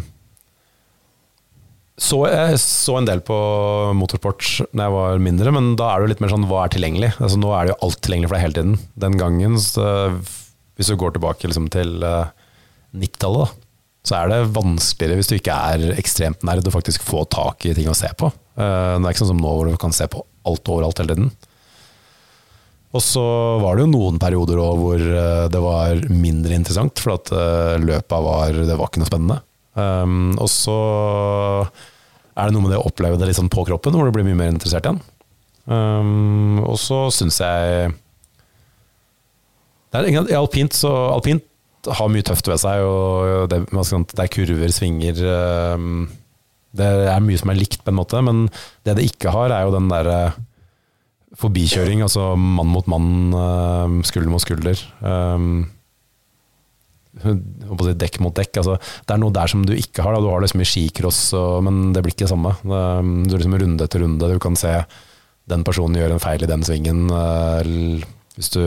så 1.95 2.17
Jeg 2.27 2.59
så 2.59 2.97
en 2.99 3.07
del 3.07 3.21
på 3.23 3.35
motorsport 3.95 4.67
da 4.75 4.87
jeg 4.87 4.93
var 4.95 5.21
mindre, 5.23 5.53
men 5.55 5.75
da 5.79 5.89
er 5.91 6.01
det 6.01 6.05
jo 6.07 6.11
litt 6.11 6.23
mer 6.25 6.33
sånn 6.33 6.47
hva 6.49 6.65
er 6.65 6.73
tilgjengelig? 6.73 7.13
Altså 7.23 7.39
Nå 7.39 7.53
er 7.55 7.67
det 7.67 7.71
jo 7.71 7.77
alt 7.87 8.01
tilgjengelig 8.03 8.29
for 8.29 8.35
deg 8.35 8.43
hele 8.43 8.57
tiden. 8.57 8.73
Den 9.05 9.15
gangen, 9.21 9.55
så, 9.63 9.85
hvis 10.75 10.91
du 10.91 10.97
går 10.99 11.15
tilbake 11.15 11.47
liksom 11.47 11.69
til 11.71 12.03
uh, 12.03 12.33
90-tallet, 12.99 13.55
så 14.05 14.19
er 14.19 14.29
det 14.33 14.41
vanskeligere 14.57 15.21
hvis 15.21 15.31
du 15.31 15.37
ikke 15.37 15.55
er 15.71 15.95
ekstremt 15.95 16.43
nerd 16.45 16.67
å 16.67 16.75
faktisk 16.75 17.05
få 17.07 17.23
tak 17.31 17.63
i 17.65 17.73
ting 17.77 17.87
å 17.87 17.95
se 17.97 18.11
på. 18.19 18.27
Uh, 18.59 18.99
det 18.99 19.05
er 19.05 19.11
ikke 19.13 19.23
sånn 19.23 19.33
som 19.37 19.43
nå 19.45 19.55
hvor 19.55 19.71
du 19.71 19.79
kan 19.79 19.95
se 19.95 20.09
på 20.11 20.19
alt 20.45 20.75
overalt 20.75 20.99
hele 20.99 21.15
tiden. 21.15 21.31
Og 22.95 23.03
så 23.03 23.23
var 23.59 23.75
det 23.75 23.83
jo 23.85 23.91
noen 23.91 24.19
perioder 24.21 24.61
hvor 24.79 24.95
eh, 25.01 25.47
det 25.51 25.61
var 25.61 26.05
mindre 26.07 26.55
interessant, 26.55 27.01
for 27.01 27.17
at 27.17 27.31
eh, 27.35 27.75
løpa 27.83 28.21
var 28.23 28.55
Det 28.55 28.77
var 28.79 28.87
ikke 28.87 29.01
noe 29.03 29.09
spennende. 29.09 29.39
Um, 29.75 30.35
og 30.39 30.47
så 30.51 30.77
er 32.35 32.47
det 32.47 32.55
noe 32.55 32.63
med 32.63 32.73
det 32.73 32.79
å 32.79 32.87
oppleve 32.87 33.19
det 33.19 33.29
litt 33.29 33.39
sånn 33.39 33.51
på 33.51 33.65
kroppen, 33.67 33.95
hvor 33.95 34.07
du 34.07 34.15
blir 34.15 34.27
mye 34.27 34.39
mer 34.39 34.53
interessert 34.53 34.87
igjen. 34.87 35.01
Um, 35.65 36.61
og 36.63 36.77
så 36.79 37.07
syns 37.13 37.39
jeg 37.41 37.93
det 39.95 40.01
er, 40.01 40.27
i 40.27 40.35
alpint, 40.37 40.75
så 40.75 40.91
alpint 41.13 41.45
har 41.85 42.09
mye 42.11 42.25
tøft 42.25 42.49
ved 42.49 42.59
seg, 42.59 42.83
og 42.83 43.47
det, 43.51 43.61
det 43.71 44.23
er 44.23 44.31
kurver, 44.33 44.73
svinger 44.73 45.21
um, 45.77 46.07
Det 46.75 46.87
er 47.13 47.23
mye 47.23 47.39
som 47.39 47.51
er 47.53 47.59
likt, 47.59 47.83
på 47.85 47.93
en 47.93 47.99
måte, 48.01 48.19
men 48.25 48.47
det 48.83 48.97
det 48.97 49.07
ikke 49.11 49.31
har, 49.31 49.53
er 49.53 49.67
jo 49.67 49.75
den 49.77 49.87
derre 49.91 50.19
forbikjøring, 51.35 52.01
altså 52.03 52.33
mann 52.39 52.71
mot 52.71 52.87
mann, 52.87 54.03
skulder 54.07 54.31
mot 54.31 54.43
skulder. 54.43 54.79
Um, 55.03 55.65
jeg 57.04 57.04
holdt 57.04 57.04
på 57.04 57.04
å 57.04 57.04
si 57.04 57.04
dekk 57.23 58.19
mot 58.23 58.35
dekk. 58.35 58.61
Altså, 58.61 58.77
det 59.07 59.15
er 59.15 59.21
noe 59.21 59.33
der 59.35 59.47
som 59.51 59.65
du 59.65 59.73
ikke 59.75 60.03
har. 60.03 60.15
Da. 60.15 60.21
Du 60.23 60.29
har 60.31 60.43
liksom 60.43 60.61
i 60.63 60.67
skicross, 60.69 61.21
men 61.65 61.93
det 61.95 62.03
blir 62.03 62.13
ikke 62.15 62.25
det 62.25 62.33
samme. 62.33 62.55
Det, 62.61 62.81
du 63.29 63.35
er 63.35 63.41
liksom 63.43 63.59
runde 63.61 63.87
etter 63.87 64.03
runde. 64.03 64.31
Du 64.33 64.39
kan 64.43 64.55
se 64.59 64.75
den 65.49 65.63
personen 65.63 65.99
gjør 65.99 66.15
en 66.15 66.23
feil 66.23 66.43
i 66.43 66.49
den 66.49 66.63
svingen. 66.65 67.05
eh, 67.13 68.03
Hvis 68.35 68.49
du 68.51 68.59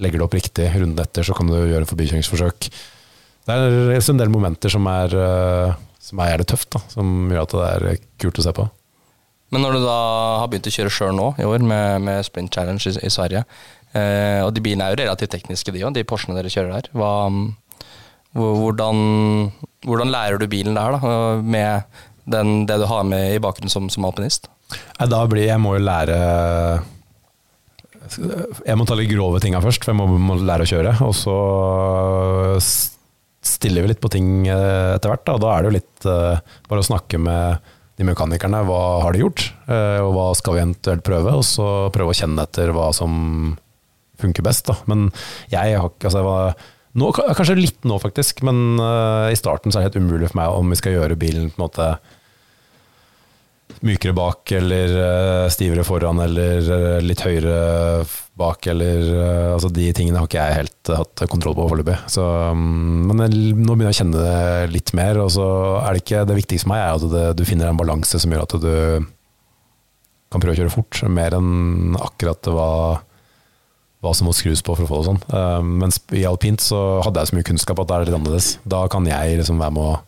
legger 0.00 0.16
det 0.20 0.24
opp 0.24 0.34
riktig 0.38 0.70
runden 0.80 1.02
etter, 1.02 1.26
så 1.26 1.34
kan 1.36 1.50
du 1.50 1.58
gjøre 1.58 1.82
en 1.84 1.90
forbikjøringsforsøk. 1.90 2.70
Det 3.46 3.56
er 3.56 3.98
en 3.98 4.20
del 4.20 4.30
momenter 4.32 4.70
som 4.72 4.86
er, 4.86 5.12
eh, 5.12 5.74
som 6.00 6.20
er 6.22 6.30
jævlig 6.32 6.46
tøft, 6.46 6.70
da, 6.76 6.80
som 6.88 7.28
gjør 7.32 7.42
at 7.42 7.56
det 7.56 7.66
er 7.90 8.04
kult 8.22 8.38
å 8.40 8.44
se 8.46 8.52
på. 8.56 8.68
Men 9.50 9.64
når 9.66 9.72
du 9.74 9.80
da 9.82 9.98
har 10.38 10.48
begynt 10.48 10.68
å 10.70 10.72
kjøre 10.72 10.92
sjøl 10.94 11.16
nå 11.18 11.34
i 11.42 11.44
år, 11.48 11.58
med, 11.66 12.00
med 12.06 12.24
Sprint 12.24 12.54
Challenge 12.54 12.80
i, 12.86 12.92
i 13.02 13.10
Sverige, 13.10 13.42
eh, 13.92 14.40
og 14.46 14.54
de 14.54 14.62
bilene 14.62 14.86
er 14.86 14.94
jo 14.94 15.00
relativt 15.02 15.32
tekniske, 15.34 15.74
de 15.74 15.82
òg, 15.82 15.92
de 15.96 16.04
Porschene 16.06 16.36
dere 16.38 16.52
kjører 16.52 16.76
der. 16.76 16.90
Hva, 16.94 17.10
hvordan, 18.36 19.50
hvordan 19.86 20.12
lærer 20.12 20.38
du 20.38 20.46
bilen 20.50 20.76
der, 20.78 20.96
da, 20.96 21.40
med 21.42 22.00
den, 22.30 22.64
det 22.68 22.78
du 22.82 22.86
har 22.90 23.04
med 23.06 23.34
i 23.34 23.42
bakgrunnen 23.42 23.72
som, 23.72 23.88
som 23.90 24.06
alpinist? 24.06 24.48
Da 25.10 25.24
blir 25.26 25.48
Jeg 25.48 25.58
må 25.58 25.72
jo 25.74 25.82
lære 25.82 26.16
Jeg 28.62 28.78
må 28.78 28.86
ta 28.86 28.94
litt 28.94 29.10
grove 29.10 29.40
tinga 29.42 29.58
først, 29.64 29.82
for 29.82 29.90
jeg 29.90 29.98
må, 29.98 30.06
må 30.14 30.38
lære 30.38 30.66
å 30.66 30.70
kjøre. 30.70 30.94
Og 31.06 31.14
så 31.16 31.36
stiller 33.40 33.82
vi 33.84 33.92
litt 33.92 34.02
på 34.02 34.10
ting 34.12 34.48
eh, 34.48 34.94
etter 34.96 35.12
hvert. 35.12 35.26
Da. 35.26 35.36
da 35.40 35.52
er 35.52 35.62
det 35.62 35.70
jo 35.70 35.76
litt 35.78 36.08
eh, 36.08 36.56
bare 36.68 36.82
å 36.82 36.86
snakke 36.86 37.20
med 37.22 37.70
de 38.00 38.06
mekanikerne. 38.08 38.62
Hva 38.68 38.82
har 39.04 39.14
de 39.14 39.22
gjort, 39.22 39.46
eh, 39.68 39.98
og 40.04 40.12
hva 40.16 40.26
skal 40.38 40.56
vi 40.56 40.62
eventuelt 40.64 41.04
prøve? 41.06 41.36
Og 41.38 41.46
så 41.46 41.66
prøve 41.94 42.14
å 42.14 42.20
kjenne 42.20 42.46
etter 42.46 42.72
hva 42.76 42.90
som 42.96 43.56
funker 44.20 44.44
best. 44.44 44.68
Da. 44.68 44.76
Men 44.90 45.08
jeg 45.52 45.78
har 45.78 45.88
ikke 45.88 46.10
altså, 46.10 46.20
jeg 46.20 46.28
var, 46.28 46.68
nå, 46.98 47.10
Kanskje 47.14 47.58
litt 47.58 47.84
nå, 47.86 47.98
faktisk, 48.02 48.42
men 48.46 48.80
uh, 48.80 49.28
i 49.30 49.38
starten 49.38 49.70
så 49.70 49.80
er 49.80 49.86
det 49.86 49.92
helt 49.92 50.06
umulig 50.06 50.30
for 50.30 50.40
meg 50.40 50.56
om 50.56 50.72
vi 50.72 50.80
skal 50.80 50.96
gjøre 50.96 51.18
bilen 51.20 51.52
på 51.52 51.60
en 51.60 51.66
måte 51.66 51.90
mykere 53.86 54.12
bak 54.12 54.50
eller 54.58 54.96
uh, 54.98 55.44
stivere 55.52 55.84
foran 55.86 56.20
eller 56.24 56.66
uh, 56.66 56.96
litt 57.04 57.22
høyere 57.24 58.02
bak 58.40 58.66
eller 58.72 59.06
Altså 59.50 59.68
de 59.74 59.86
tingene 59.92 60.16
har 60.16 60.28
ikke 60.28 60.40
jeg 60.40 60.56
helt 60.56 60.90
hatt 60.96 61.22
kontroll 61.28 61.52
på 61.58 61.66
foreløpig. 61.68 61.96
Mm, 62.16 63.10
Men 63.10 63.24
jeg, 63.26 63.54
nå 63.58 63.74
begynner 63.74 63.90
jeg 63.90 63.96
å 63.96 63.98
kjenne 63.98 64.22
det 64.24 64.70
litt 64.72 64.92
mer, 64.96 65.20
og 65.20 65.28
så 65.34 65.46
er 65.82 65.92
det 65.92 66.00
ikke 66.04 66.22
Det 66.30 66.36
viktigste 66.38 66.64
for 66.64 66.72
meg 66.72 66.84
er 66.84 66.94
at 66.94 67.04
det, 67.12 67.24
du 67.36 67.42
finner 67.44 67.68
en 67.68 67.80
balanse 67.80 68.20
som 68.22 68.32
gjør 68.32 68.46
at 68.46 68.56
du 68.62 68.72
kan 70.30 70.40
prøve 70.40 70.54
å 70.54 70.60
kjøre 70.62 70.72
fort, 70.72 71.02
mer 71.10 71.34
enn 71.36 71.98
akkurat 72.00 72.48
hva 72.54 72.70
hva 74.00 74.14
som 74.16 74.28
må 74.28 74.32
skrus 74.32 74.62
på 74.64 74.74
for 74.76 74.86
å 74.86 74.88
få 74.88 75.00
det 75.00 75.08
sånn. 75.10 75.22
Uh, 75.28 75.60
mens 75.82 75.98
i 76.16 76.24
alpint 76.28 76.62
så 76.64 77.00
hadde 77.04 77.20
jeg 77.20 77.30
så 77.30 77.36
mye 77.36 77.48
kunnskap 77.50 77.82
at 77.82 77.90
det 77.90 77.96
er 77.96 78.06
litt 78.08 78.16
annerledes. 78.16 78.54
Da 78.64 78.86
kan 78.92 79.08
jeg 79.08 79.40
liksom 79.40 79.60
være 79.60 79.76
med 79.76 79.90
å 79.90 79.98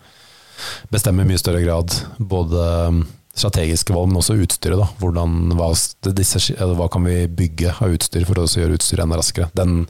bestemme 0.95 1.25
i 1.25 1.29
mye 1.29 1.41
større 1.41 1.61
grad 1.65 1.93
både 2.17 2.63
um, 2.89 3.03
strategiske 3.37 3.93
valg, 3.93 4.09
men 4.09 4.21
også 4.23 4.39
utstyret. 4.41 4.81
Da. 4.81 4.89
Hvordan, 5.03 5.53
hva, 5.59 5.69
disse, 6.17 6.41
hva 6.57 6.89
kan 6.93 7.05
vi 7.05 7.19
bygge 7.29 7.75
av 7.81 7.93
utstyr 7.99 8.25
for 8.29 8.41
å 8.41 8.47
gjøre 8.49 8.79
utstyret 8.79 9.05
enda 9.05 9.21
raskere? 9.21 9.51
Den, 9.59 9.85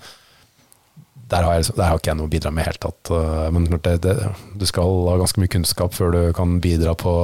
der, 1.30 1.46
har 1.46 1.60
jeg, 1.60 1.70
der 1.78 1.86
har 1.92 2.02
ikke 2.02 2.10
jeg 2.10 2.18
noe 2.18 2.30
å 2.30 2.34
bidra 2.34 2.50
med 2.50 2.64
i 2.64 2.66
det 2.66 2.72
hele 2.72 2.84
tatt. 2.88 3.14
uh, 3.14 3.46
Men 3.54 3.70
det, 3.70 3.96
det, 4.02 4.16
du 4.58 4.66
skal 4.66 4.96
ha 5.12 5.18
ganske 5.22 5.42
mye 5.42 5.54
kunnskap 5.54 5.94
før 5.94 6.16
du 6.16 6.22
kan 6.34 6.58
bidra 6.64 6.98
på 6.98 7.14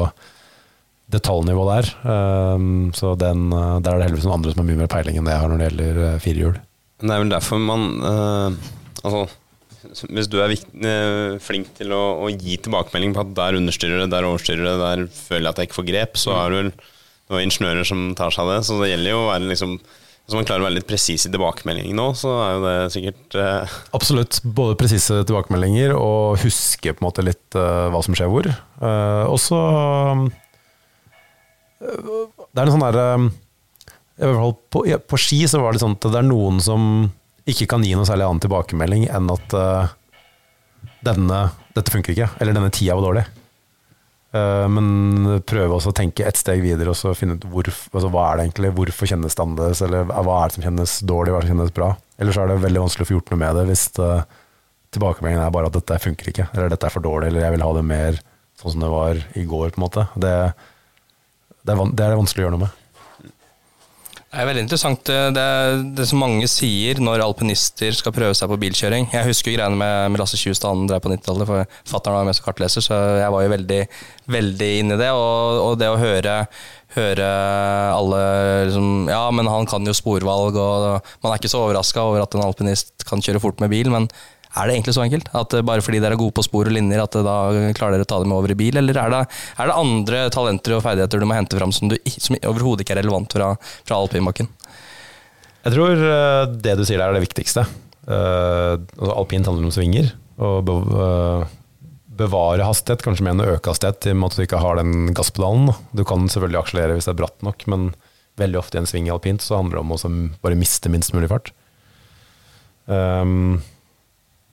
detaljnivå 1.11 1.67
der. 1.73 1.91
Um, 2.07 2.91
Så 2.95 3.17
den, 3.19 3.49
der 3.51 3.91
er 3.91 3.99
det 3.99 4.11
heldigvis 4.11 4.31
noen 4.31 4.39
andre 4.39 4.55
som 4.55 4.63
har 4.63 4.71
mye 4.71 4.83
mer 4.85 4.91
peiling 4.93 5.19
enn 5.19 5.27
det 5.27 5.35
jeg 5.35 5.43
har 5.43 5.51
når 5.51 5.59
det 5.59 5.71
gjelder 5.73 6.19
firehjul. 6.23 6.59
Det 6.99 7.15
er 7.15 7.23
vel 7.23 7.31
derfor 7.31 7.61
man 7.63 7.91
uh, 8.03 8.71
Altså, 9.07 10.09
hvis 10.11 10.27
du 10.27 10.41
er 10.43 10.51
viktig, 10.51 10.75
uh, 10.83 11.39
flink 11.43 11.71
til 11.79 11.95
å, 11.95 12.03
å 12.27 12.31
gi 12.33 12.57
tilbakemelding 12.59 13.15
på 13.15 13.23
at 13.23 13.35
der 13.37 13.59
understyrer 13.61 14.03
det, 14.03 14.11
der 14.13 14.27
overstyrer 14.27 14.67
det, 14.67 14.79
der 14.83 15.05
føler 15.15 15.47
jeg 15.47 15.53
at 15.53 15.61
jeg 15.61 15.69
ikke 15.69 15.79
får 15.79 15.87
grep, 15.93 16.19
så 16.19 16.35
er 16.35 16.51
det 16.51 16.59
vel 16.59 16.73
noen 17.29 17.47
ingeniører 17.47 17.87
som 17.87 18.05
tar 18.19 18.35
seg 18.35 18.45
av 18.45 18.53
det. 18.57 18.61
Så 18.67 18.77
det 18.83 18.91
gjelder 18.93 19.15
jo 19.15 19.23
å 19.23 19.31
være 19.31 19.51
liksom 19.53 19.79
Hvis 19.79 20.37
man 20.37 20.45
klarer 20.45 20.61
å 20.61 20.67
være 20.67 20.77
litt 20.77 20.89
presis 20.89 21.25
i 21.25 21.31
tilbakemeldingen 21.33 21.97
nå, 21.97 22.11
så 22.19 22.35
er 22.43 22.51
jo 22.53 22.65
det 22.67 22.75
sikkert 22.93 23.37
eh, 23.41 23.77
Absolutt. 23.97 24.41
Både 24.45 24.77
presise 24.81 25.23
tilbakemeldinger 25.23 25.95
og 25.97 26.43
huske 26.43 26.93
på 26.93 27.01
en 27.01 27.07
måte 27.07 27.25
litt 27.25 27.57
uh, 27.57 27.89
hva 27.95 28.03
som 28.05 28.17
skjer 28.19 28.29
hvor. 28.33 28.51
Uh, 28.83 29.25
og 29.25 29.39
så 29.41 29.61
um, 30.19 30.27
Det 31.81 32.61
er 32.61 32.67
en 32.67 32.75
sånn 32.75 32.85
derre 32.85 33.07
i 34.19 34.27
hvert 34.27 34.41
fall 34.41 34.55
på, 34.75 34.85
ja, 34.89 34.99
på 34.99 35.19
ski 35.21 35.45
så 35.49 35.61
var 35.63 35.75
det 35.75 35.83
sånn 35.83 35.95
at 35.95 36.09
det 36.11 36.21
er 36.21 36.27
noen 36.27 36.59
som 36.63 36.83
ikke 37.49 37.69
kan 37.71 37.85
gi 37.87 37.95
noe 37.97 38.07
særlig 38.09 38.27
annen 38.27 38.43
tilbakemelding 38.45 39.07
enn 39.15 39.31
at 39.33 39.55
uh, 39.57 39.93
denne, 41.07 41.43
dette 41.77 41.93
funker 41.95 42.13
ikke, 42.13 42.33
eller 42.43 42.57
denne 42.57 42.73
tida 42.75 42.97
var 42.99 43.07
dårlig. 43.07 43.23
Uh, 44.35 44.67
men 44.69 45.39
prøve 45.49 45.79
også 45.79 45.95
å 45.95 45.97
tenke 45.97 46.27
et 46.29 46.37
steg 46.37 46.61
videre 46.61 46.93
og 46.93 46.99
så 46.99 47.15
finne 47.17 47.39
ut 47.39 47.47
hvor, 47.49 47.71
altså, 47.71 48.11
hva 48.13 48.27
er 48.27 48.41
det 48.41 48.49
egentlig, 48.49 48.75
hvorfor 48.77 49.09
kjennes 49.09 49.39
det 49.39 49.45
annerledes, 49.45 49.85
eller 49.87 50.11
hva 50.11 50.41
er 50.41 50.51
det 50.51 50.59
som 50.59 50.67
kjennes 50.67 50.97
dårlig, 51.09 51.33
hva 51.33 51.39
er 51.39 51.47
det 51.47 51.49
som 51.49 51.57
kjennes 51.57 51.79
bra. 51.79 51.93
Eller 52.19 52.37
så 52.37 52.43
er 52.43 52.53
det 52.53 52.59
veldig 52.67 52.85
vanskelig 52.85 53.07
å 53.07 53.11
få 53.13 53.17
gjort 53.17 53.33
noe 53.33 53.43
med 53.45 53.61
det 53.61 53.65
hvis 53.71 53.87
uh, 54.03 54.27
tilbakemeldingen 54.97 55.45
er 55.45 55.55
bare 55.55 55.71
at 55.71 55.79
dette 55.79 56.01
funker 56.03 56.33
ikke, 56.33 56.49
eller 56.53 56.75
dette 56.75 56.91
er 56.91 56.93
for 56.93 57.05
dårlig, 57.05 57.31
eller 57.31 57.47
jeg 57.47 57.55
vil 57.55 57.65
ha 57.65 57.71
det 57.79 57.87
mer 57.87 58.21
sånn 58.59 58.75
som 58.75 58.83
det 58.83 58.91
var 58.91 59.23
i 59.39 59.47
går, 59.47 59.71
på 59.73 59.81
en 59.81 59.87
måte. 59.87 60.05
Det, 60.19 60.35
det, 61.63 61.73
er, 61.73 61.83
det 61.95 62.05
er 62.05 62.13
det 62.13 62.21
vanskelig 62.21 62.43
å 62.43 62.47
gjøre 62.49 62.57
noe 62.57 62.67
med. 62.67 62.85
Det 64.29 64.43
er 64.43 64.45
veldig 64.45 64.63
interessant 64.67 65.09
det, 65.09 65.45
det, 65.97 66.05
som 66.05 66.21
mange 66.21 66.45
sier 66.53 66.99
når 67.01 67.23
alpinister 67.25 67.95
skal 67.97 68.13
prøve 68.13 68.35
seg 68.37 68.51
på 68.51 68.59
bilkjøring. 68.61 69.07
Jeg 69.15 69.25
husker 69.25 69.55
greiene 69.55 69.79
med, 69.81 70.11
med 70.13 70.21
Lasse 70.21 70.37
Kjustad 70.37 70.75
han 70.75 70.85
drev 70.91 71.01
på 71.01 71.13
90-tallet, 71.15 71.49
for 71.49 71.79
fatter'n 71.89 72.19
var 72.19 72.27
med 72.29 72.37
som 72.37 72.45
kartleser, 72.45 72.85
så 72.85 72.99
jeg 73.23 73.33
var 73.33 73.47
jo 73.47 73.55
veldig, 73.55 73.79
veldig 74.37 74.69
inne 74.83 74.99
i 74.99 75.01
det. 75.01 75.09
Og, 75.17 75.63
og 75.65 75.79
det 75.81 75.89
å 75.89 75.97
høre, 75.97 76.35
høre 76.99 77.31
alle 77.95 78.21
liksom 78.69 79.09
Ja, 79.09 79.23
men 79.33 79.49
han 79.49 79.71
kan 79.71 79.89
jo 79.89 79.97
sporvalg, 79.97 80.61
og 80.61 81.09
man 81.25 81.33
er 81.33 81.41
ikke 81.41 81.55
så 81.55 81.65
overraska 81.65 82.05
over 82.05 82.27
at 82.27 82.37
en 82.37 82.45
alpinist 82.45 83.09
kan 83.09 83.25
kjøre 83.25 83.41
fort 83.41 83.65
med 83.65 83.73
bil, 83.73 83.89
men 83.97 84.11
er 84.57 84.69
det 84.69 84.77
egentlig 84.77 84.95
så 84.97 85.05
enkelt? 85.05 85.29
At 85.37 85.55
eh, 85.55 85.65
bare 85.67 85.85
fordi 85.85 86.01
dere 86.03 86.17
er 86.17 86.21
gode 86.21 86.35
på 86.39 86.45
spor 86.47 86.71
og 86.71 86.75
linjer, 86.75 87.03
at 87.03 87.19
eh, 87.19 87.27
da 87.27 87.37
klarer 87.77 87.99
dere 87.99 88.07
å 88.07 88.11
ta 88.11 88.21
dem 88.23 88.33
over 88.37 88.53
i 88.53 88.57
bil? 88.59 88.81
Eller 88.81 88.97
er 89.01 89.13
det, 89.13 89.21
er 89.61 89.71
det 89.71 89.77
andre 89.83 90.23
talenter 90.35 90.79
og 90.79 90.85
ferdigheter 90.87 91.21
du 91.21 91.29
må 91.29 91.37
hente 91.37 91.59
fram 91.59 91.75
som, 91.75 91.93
du, 91.93 91.99
som 92.15 92.39
overhodet 92.41 92.85
ikke 92.85 92.97
er 92.97 93.03
relevant 93.03 93.37
fra, 93.37 93.53
fra 93.89 94.01
alpinbakken? 94.01 94.49
Jeg 95.67 95.75
tror 95.75 96.09
eh, 96.09 96.43
det 96.65 96.79
du 96.81 96.85
sier 96.89 97.01
der 97.01 97.11
er 97.11 97.19
det 97.19 97.27
viktigste. 97.27 97.67
Altså 98.09 99.13
alpint 99.13 99.49
handler 99.51 99.69
om 99.69 99.73
svinger. 99.75 100.15
Og 100.41 100.61
be 100.65 100.77
bevare 102.19 102.65
hastighet, 102.67 103.05
kanskje 103.05 103.23
mer 103.23 103.37
enn 103.37 103.45
å 103.45 103.53
øke 103.53 103.71
hastighet, 103.71 104.09
i 104.09 104.11
og 104.11 104.17
med 104.19 104.33
at 104.33 104.35
du 104.35 104.43
ikke 104.43 104.59
har 104.59 104.79
den 104.81 105.13
gasspedalen. 105.15 105.69
Du 105.95 106.03
kan 106.03 106.25
selvfølgelig 106.27 106.59
akselere 106.65 106.97
hvis 106.97 107.07
det 107.07 107.13
er 107.13 107.21
bratt 107.21 107.45
nok, 107.47 107.63
men 107.71 107.85
veldig 108.43 108.59
ofte 108.59 108.79
i 108.79 108.81
en 108.81 108.89
sving 108.91 109.07
i 109.07 109.13
alpint 109.15 109.45
så 109.45 109.61
handler 109.61 109.79
det 109.79 109.85
om 109.85 109.95
å 109.95 110.13
bare 110.43 110.59
miste 110.59 110.91
minst 110.91 111.15
mulig 111.15 111.31
fart. 111.31 111.53
Um, 112.91 113.61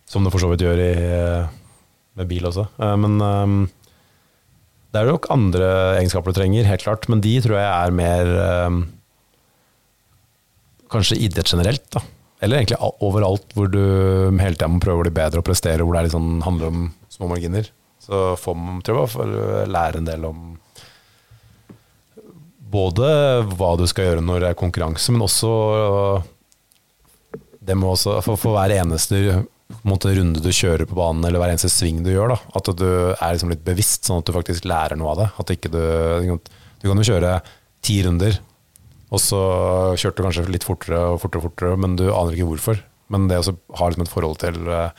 som 0.09 0.25
det 0.25 0.33
for 0.33 0.43
så 0.43 0.51
vidt 0.51 0.63
gjør 0.65 0.81
i, 0.81 0.91
eh, 0.93 1.53
med 2.19 2.29
bil 2.29 2.47
også. 2.49 2.67
Eh, 2.79 2.95
men 3.01 3.17
um, 3.21 3.55
det 4.93 5.01
er 5.01 5.09
nok 5.09 5.29
andre 5.33 5.69
egenskaper 5.99 6.31
du 6.31 6.39
trenger, 6.39 6.67
helt 6.69 6.85
klart, 6.85 7.07
men 7.11 7.23
de 7.23 7.33
tror 7.43 7.57
jeg 7.59 7.71
er 7.71 7.95
mer 7.95 8.35
kanskje 10.93 11.17
idrett 11.25 11.51
generelt, 11.51 11.83
da. 11.91 12.03
Eller 12.43 12.61
egentlig 12.61 12.77
overalt 13.03 13.55
hvor 13.55 13.67
du 13.71 13.81
hele 13.81 14.53
tida 14.55 14.69
må 14.69 14.79
prøve 14.83 15.01
å 15.01 15.05
bli 15.07 15.15
bedre 15.15 15.41
og 15.41 15.47
prestere, 15.47 15.83
hvor 15.83 15.97
det 15.97 16.13
sånn, 16.13 16.37
handler 16.45 16.71
om 16.71 16.85
små 17.11 17.29
marginer. 17.31 17.67
Så 18.03 18.35
får 18.37 18.55
man, 18.59 18.79
tror 18.85 19.01
jeg, 19.01 19.11
får 19.15 19.33
lære 19.71 19.99
en 19.99 20.07
del 20.07 20.27
om 20.29 20.41
både 22.75 23.09
hva 23.55 23.73
du 23.79 23.85
skal 23.89 24.09
gjøre 24.09 24.23
når 24.25 24.43
det 24.43 24.51
er 24.51 24.59
konkurranse, 24.59 25.13
men 25.15 25.25
også 25.25 25.51
det 27.65 27.77
må 27.79 27.93
også, 27.95 28.19
for, 28.25 28.37
for 28.39 28.55
hver 28.55 28.75
eneste 28.75 29.21
måte, 29.87 30.13
runde 30.13 30.41
du 30.43 30.51
kjører 30.53 30.85
på 30.89 30.97
banen, 30.97 31.25
eller 31.25 31.41
hver 31.41 31.53
eneste 31.53 31.71
sving 31.73 32.03
du 32.05 32.11
gjør. 32.13 32.35
Da. 32.35 32.39
At 32.59 32.71
du 32.77 32.87
er 32.87 33.35
liksom 33.35 33.53
litt 33.53 33.65
bevisst, 33.65 34.05
sånn 34.07 34.21
at 34.21 34.29
du 34.29 34.35
faktisk 34.35 34.67
lærer 34.69 34.99
noe 34.99 35.13
av 35.13 35.21
det. 35.21 35.29
At 35.41 35.53
ikke 35.55 35.71
du, 35.73 35.81
du 36.35 36.85
kan 36.89 37.01
jo 37.01 37.07
kjøre 37.07 37.39
ti 37.85 37.99
runder, 38.05 38.39
og 39.13 39.21
så 39.21 39.41
kjørte 39.99 40.17
du 40.17 40.25
kanskje 40.25 40.47
litt 40.53 40.65
fortere 40.65 41.01
og 41.13 41.19
fortere, 41.21 41.41
og 41.41 41.51
fortere 41.51 41.81
men 41.81 41.97
du 41.99 42.07
aner 42.09 42.35
ikke 42.35 42.49
hvorfor. 42.53 42.81
Men 43.13 43.27
det 43.29 43.41
å 43.41 43.53
ha 43.79 43.89
liksom 43.89 44.05
et 44.05 44.11
forhold 44.11 44.39
til 44.41 44.57
uh, 44.65 44.89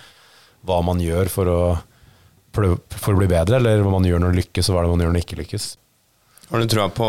hva 0.66 0.78
man 0.86 1.02
gjør 1.02 1.30
for 1.32 1.50
å, 1.50 1.58
for 2.54 3.12
å 3.12 3.18
bli 3.18 3.30
bedre, 3.30 3.58
eller 3.58 3.82
hva 3.82 3.96
man 3.96 4.06
gjør 4.06 4.22
når 4.22 4.34
det 4.34 4.44
lykkes, 4.44 4.70
og 4.70 4.78
hva 4.78 4.86
man 4.86 5.02
gjør 5.02 5.12
når 5.12 5.18
det 5.18 5.26
ikke 5.26 5.40
lykkes. 5.42 5.66
Har 6.46 6.62
du 6.62 6.70
trua 6.70 6.86
på 6.94 7.06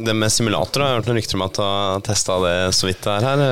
det 0.00 0.14
med 0.16 0.32
simulator? 0.32 0.80
Jeg 0.80 0.88
har 0.88 1.02
hørt 1.02 1.10
noen 1.10 1.18
rykter 1.20 1.36
om 1.36 1.44
at 1.44 1.58
du 1.58 1.62
har 1.64 2.04
testa 2.06 2.38
det 2.40 2.56
så 2.76 2.88
vidt 2.88 3.04
det 3.04 3.16
er 3.18 3.26
her. 3.28 3.42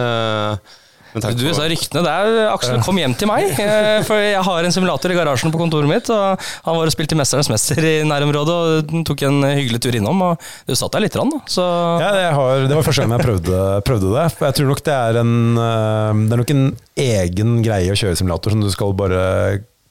Du 1.16 1.46
sa 1.56 1.64
ryktene. 1.64 2.02
Det 2.04 2.12
er 2.12 2.50
Aksel, 2.50 2.80
kom 2.84 2.98
hjem 3.00 3.16
til 3.18 3.30
meg. 3.30 3.54
Eh, 3.66 4.02
for 4.06 4.20
jeg 4.20 4.40
har 4.46 4.66
en 4.66 4.72
simulator 4.72 5.10
i 5.10 5.16
garasjen 5.16 5.50
på 5.52 5.58
kontoret 5.58 5.88
mitt. 5.90 6.08
Og 6.12 6.42
han 6.66 6.76
var 6.76 6.86
og 6.86 6.92
spilte 6.92 7.16
Mesternes 7.18 7.48
mester 7.50 7.82
i 7.82 7.94
nærområdet 8.06 8.56
og 8.56 8.92
tok 9.08 9.24
en 9.26 9.40
hyggelig 9.48 9.80
tur 9.82 9.96
innom. 9.98 10.22
Og 10.28 10.44
du 10.68 10.74
satt 10.78 10.94
der 10.94 11.02
litt, 11.02 11.16
da. 11.16 11.40
Så. 11.50 11.64
Ja, 12.02 12.12
har, 12.36 12.66
det, 12.68 12.76
var 12.76 12.86
første 12.86 13.04
gang 13.04 13.16
jeg 13.16 13.26
prøvde, 13.26 13.62
prøvde, 13.86 14.12
det. 14.14 14.26
Jeg 14.46 14.58
tror 14.58 14.70
nok 14.70 14.84
det 14.86 14.94
er 14.96 15.20
en 15.22 15.34
eh, 15.64 16.22
Det 16.22 16.36
er 16.36 16.42
nok 16.42 16.54
en 16.54 16.64
egen 17.06 17.58
greie 17.66 17.92
å 17.92 17.98
kjøre 17.98 18.20
simulator 18.20 18.54
som 18.54 18.62
du 18.62 18.70
skal 18.72 18.94
bare 18.98 19.26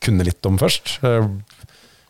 kunne 0.05 0.25
litt 0.27 0.47
om 0.47 0.61
først. 0.61 0.97
Eh, 1.05 1.29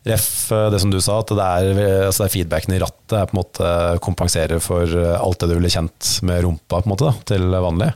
ref 0.06 0.30
det 0.52 0.80
som 0.84 0.94
du 0.94 1.00
sa, 1.02 1.18
at 1.24 1.34
det 1.34 1.50
er, 1.66 1.84
altså 2.12 2.24
det 2.24 2.30
er 2.30 2.36
feedbacken 2.36 2.76
i 2.78 2.82
rattet 2.84 3.16
er 3.18 3.30
på 3.30 3.36
en 3.36 3.42
måte 3.42 3.70
kompenserer 4.06 4.62
for 4.62 4.92
alt 5.16 5.42
det 5.42 5.50
du 5.50 5.56
ville 5.58 5.72
kjent 5.74 6.18
med 6.28 6.44
rumpa 6.46 6.78
på 6.78 6.86
en 6.86 6.94
måte 6.94 7.10
da, 7.10 7.16
til 7.34 7.48
vanlig. 7.50 7.96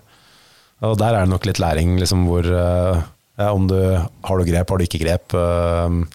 Og 0.86 0.96
der 1.00 1.16
er 1.16 1.26
det 1.26 1.34
nok 1.34 1.48
litt 1.48 1.60
læring, 1.60 1.98
liksom, 2.00 2.24
hvor 2.30 2.46
uh, 2.46 3.02
ja, 3.40 3.52
Om 3.52 3.68
du 3.68 3.78
har 3.80 4.40
du 4.40 4.48
grep, 4.48 4.72
har 4.72 4.80
du 4.80 4.86
ikke 4.86 5.02
grep. 5.04 5.36
Uh, 5.36 6.06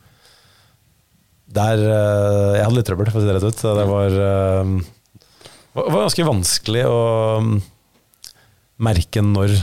der 1.55 1.85
uh, 1.85 2.57
Jeg 2.57 2.65
hadde 2.65 2.79
litt 2.79 2.89
trøbbel, 2.89 3.13
for 3.13 3.21
å 3.21 3.25
si 3.25 3.29
det 3.29 3.37
rett 3.37 3.49
ut. 3.49 3.63
Det 3.65 3.87
var, 3.91 4.19
det 5.75 5.87
var 5.93 6.05
ganske 6.07 6.29
vanskelig 6.31 6.85
å 6.89 6.99
um, 7.45 7.57
merke 8.83 9.25
når 9.25 9.59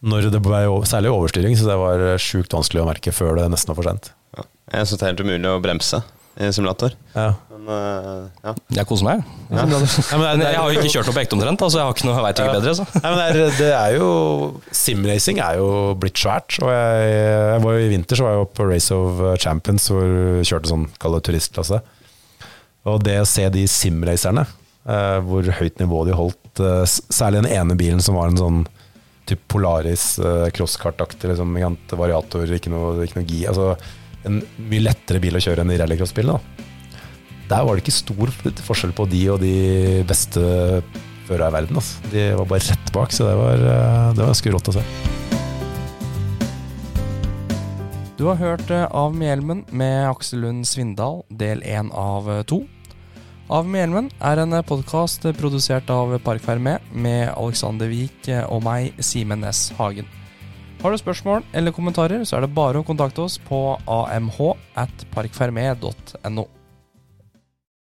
når 0.00 0.30
det 0.32 0.38
ble 0.40 0.62
særlig 0.88 1.10
overstyring, 1.12 1.52
så 1.60 1.66
det 1.68 1.74
var 1.76 2.02
sjukt 2.16 2.54
vanskelig 2.56 2.80
å 2.80 2.86
merke 2.88 3.12
før 3.12 3.34
det 3.36 3.50
nesten 3.52 3.68
var 3.68 3.76
for 3.76 3.88
sent. 3.90 4.06
Ja. 4.32 4.46
Jeg 4.72 4.88
syns 4.88 4.96
det 5.02 5.04
er 5.04 5.10
helt 5.12 5.20
umulig 5.26 5.50
å 5.50 5.58
bremse 5.60 6.00
i 6.40 6.48
simulator. 6.56 6.94
Ja. 7.12 7.34
Men, 7.60 8.06
uh, 8.06 8.44
ja. 8.44 8.52
Jeg 8.78 8.88
koser 8.88 9.06
meg. 9.06 9.22
Ja. 9.50 9.64
men 10.22 10.42
jeg 10.44 10.56
har 10.56 10.72
jo 10.72 10.80
ikke 10.80 10.92
kjørt 10.94 11.10
opp 11.12 11.20
ekte 11.20 11.36
omtrent, 11.36 11.64
altså 11.66 11.80
jeg 11.80 11.88
har 11.88 11.96
ikke 11.96 12.06
noe, 12.08 12.16
jeg 12.16 12.26
veit 12.26 12.42
ikke 12.42 12.54
bedre. 12.56 12.74
Så. 12.78 12.86
Nei, 12.96 13.10
men 13.12 13.18
det 13.20 13.26
er, 13.26 13.56
det 13.58 13.70
er 13.76 13.96
jo 13.98 14.10
Simracing 14.80 15.42
er 15.44 15.60
jo 15.60 15.68
blitt 16.00 16.20
svært. 16.20 16.56
Og 16.64 16.72
jeg, 16.72 17.10
jeg 17.12 17.64
var 17.66 17.76
jo 17.76 17.84
I 17.84 17.90
vinter 17.92 18.20
så 18.20 18.26
var 18.26 18.36
jeg 18.38 18.50
på 18.56 18.68
Race 18.70 18.96
of 18.96 19.22
Champions, 19.44 19.90
hvor 19.92 20.08
vi 20.08 20.48
kjørte 20.48 20.72
sånn 20.72 20.88
kall 21.02 21.18
turistklasse. 21.26 21.82
Og 22.88 23.02
det 23.04 23.18
å 23.20 23.28
se 23.28 23.44
de 23.52 23.66
simracerne, 23.68 24.46
uh, 24.88 25.18
hvor 25.26 25.52
høyt 25.60 25.82
nivå 25.82 26.04
de 26.08 26.16
holdt, 26.16 26.64
uh, 26.64 26.84
særlig 26.88 27.44
den 27.44 27.52
ene 27.58 27.76
bilen 27.78 28.00
som 28.04 28.16
var 28.16 28.32
en 28.32 28.40
sånn 28.40 28.62
typ 29.28 29.42
Polaris 29.52 30.16
crosskartaktig 30.56 31.28
liksom, 31.30 31.52
variator, 31.94 32.50
ikke 32.50 32.72
noe, 32.72 32.96
ikke 33.04 33.20
noe 33.20 33.28
gi. 33.28 33.44
Altså, 33.46 33.76
en 34.26 34.40
mye 34.66 34.82
lettere 34.82 35.20
bil 35.22 35.38
å 35.38 35.42
kjøre 35.44 35.62
enn 35.62 35.70
de 35.70 35.76
rallycrossbilene. 35.78 36.66
Der 37.50 37.64
var 37.66 37.74
det 37.74 37.82
ikke 37.82 37.96
stor 37.96 38.30
forskjell 38.62 38.92
på 38.94 39.08
de 39.10 39.20
og 39.32 39.40
de 39.42 39.54
beste 40.06 40.40
førerne 41.26 41.50
i 41.50 41.54
verden. 41.56 41.78
Altså. 41.80 42.10
De 42.12 42.26
var 42.38 42.46
bare 42.52 42.62
rett 42.62 42.92
bak, 42.94 43.14
så 43.14 43.26
det 43.26 43.38
var, 43.40 43.64
eh, 43.72 44.12
det 44.14 44.28
ganske 44.28 44.52
rått 44.54 44.70
å 44.70 44.76
se. 44.76 44.84
Du 48.20 48.26
har 48.28 48.36
hørt 48.36 48.70
eh, 48.70 48.84
Av 48.84 49.16
med 49.16 49.30
hjelmen 49.32 49.64
med 49.72 50.10
Aksel 50.10 50.44
Lund 50.44 50.68
Svindal, 50.68 51.24
del 51.30 51.64
én 51.66 51.90
av 51.90 52.30
eh, 52.30 52.44
to. 52.46 52.60
Av 53.50 53.66
med 53.66 53.82
hjelmen 53.82 54.12
er 54.22 54.44
en 54.44 54.54
podkast 54.62 55.26
produsert 55.40 55.90
av 55.90 56.14
Park 56.22 56.44
Fermé 56.44 56.76
med 56.94 57.32
Alexander 57.34 57.90
Wiik 57.90 58.30
og 58.46 58.62
meg, 58.62 58.94
Simen 59.02 59.42
Næss 59.42 59.72
Hagen. 59.74 60.06
Har 60.84 60.94
du 60.94 61.00
spørsmål 61.02 61.42
eller 61.52 61.74
kommentarer, 61.74 62.22
så 62.22 62.38
er 62.38 62.46
det 62.46 62.54
bare 62.54 62.78
å 62.78 62.86
kontakte 62.86 63.26
oss 63.26 63.40
på 63.42 63.74
amh 63.90 64.40
at 64.78 65.06
parkfermé.no. 65.10 66.46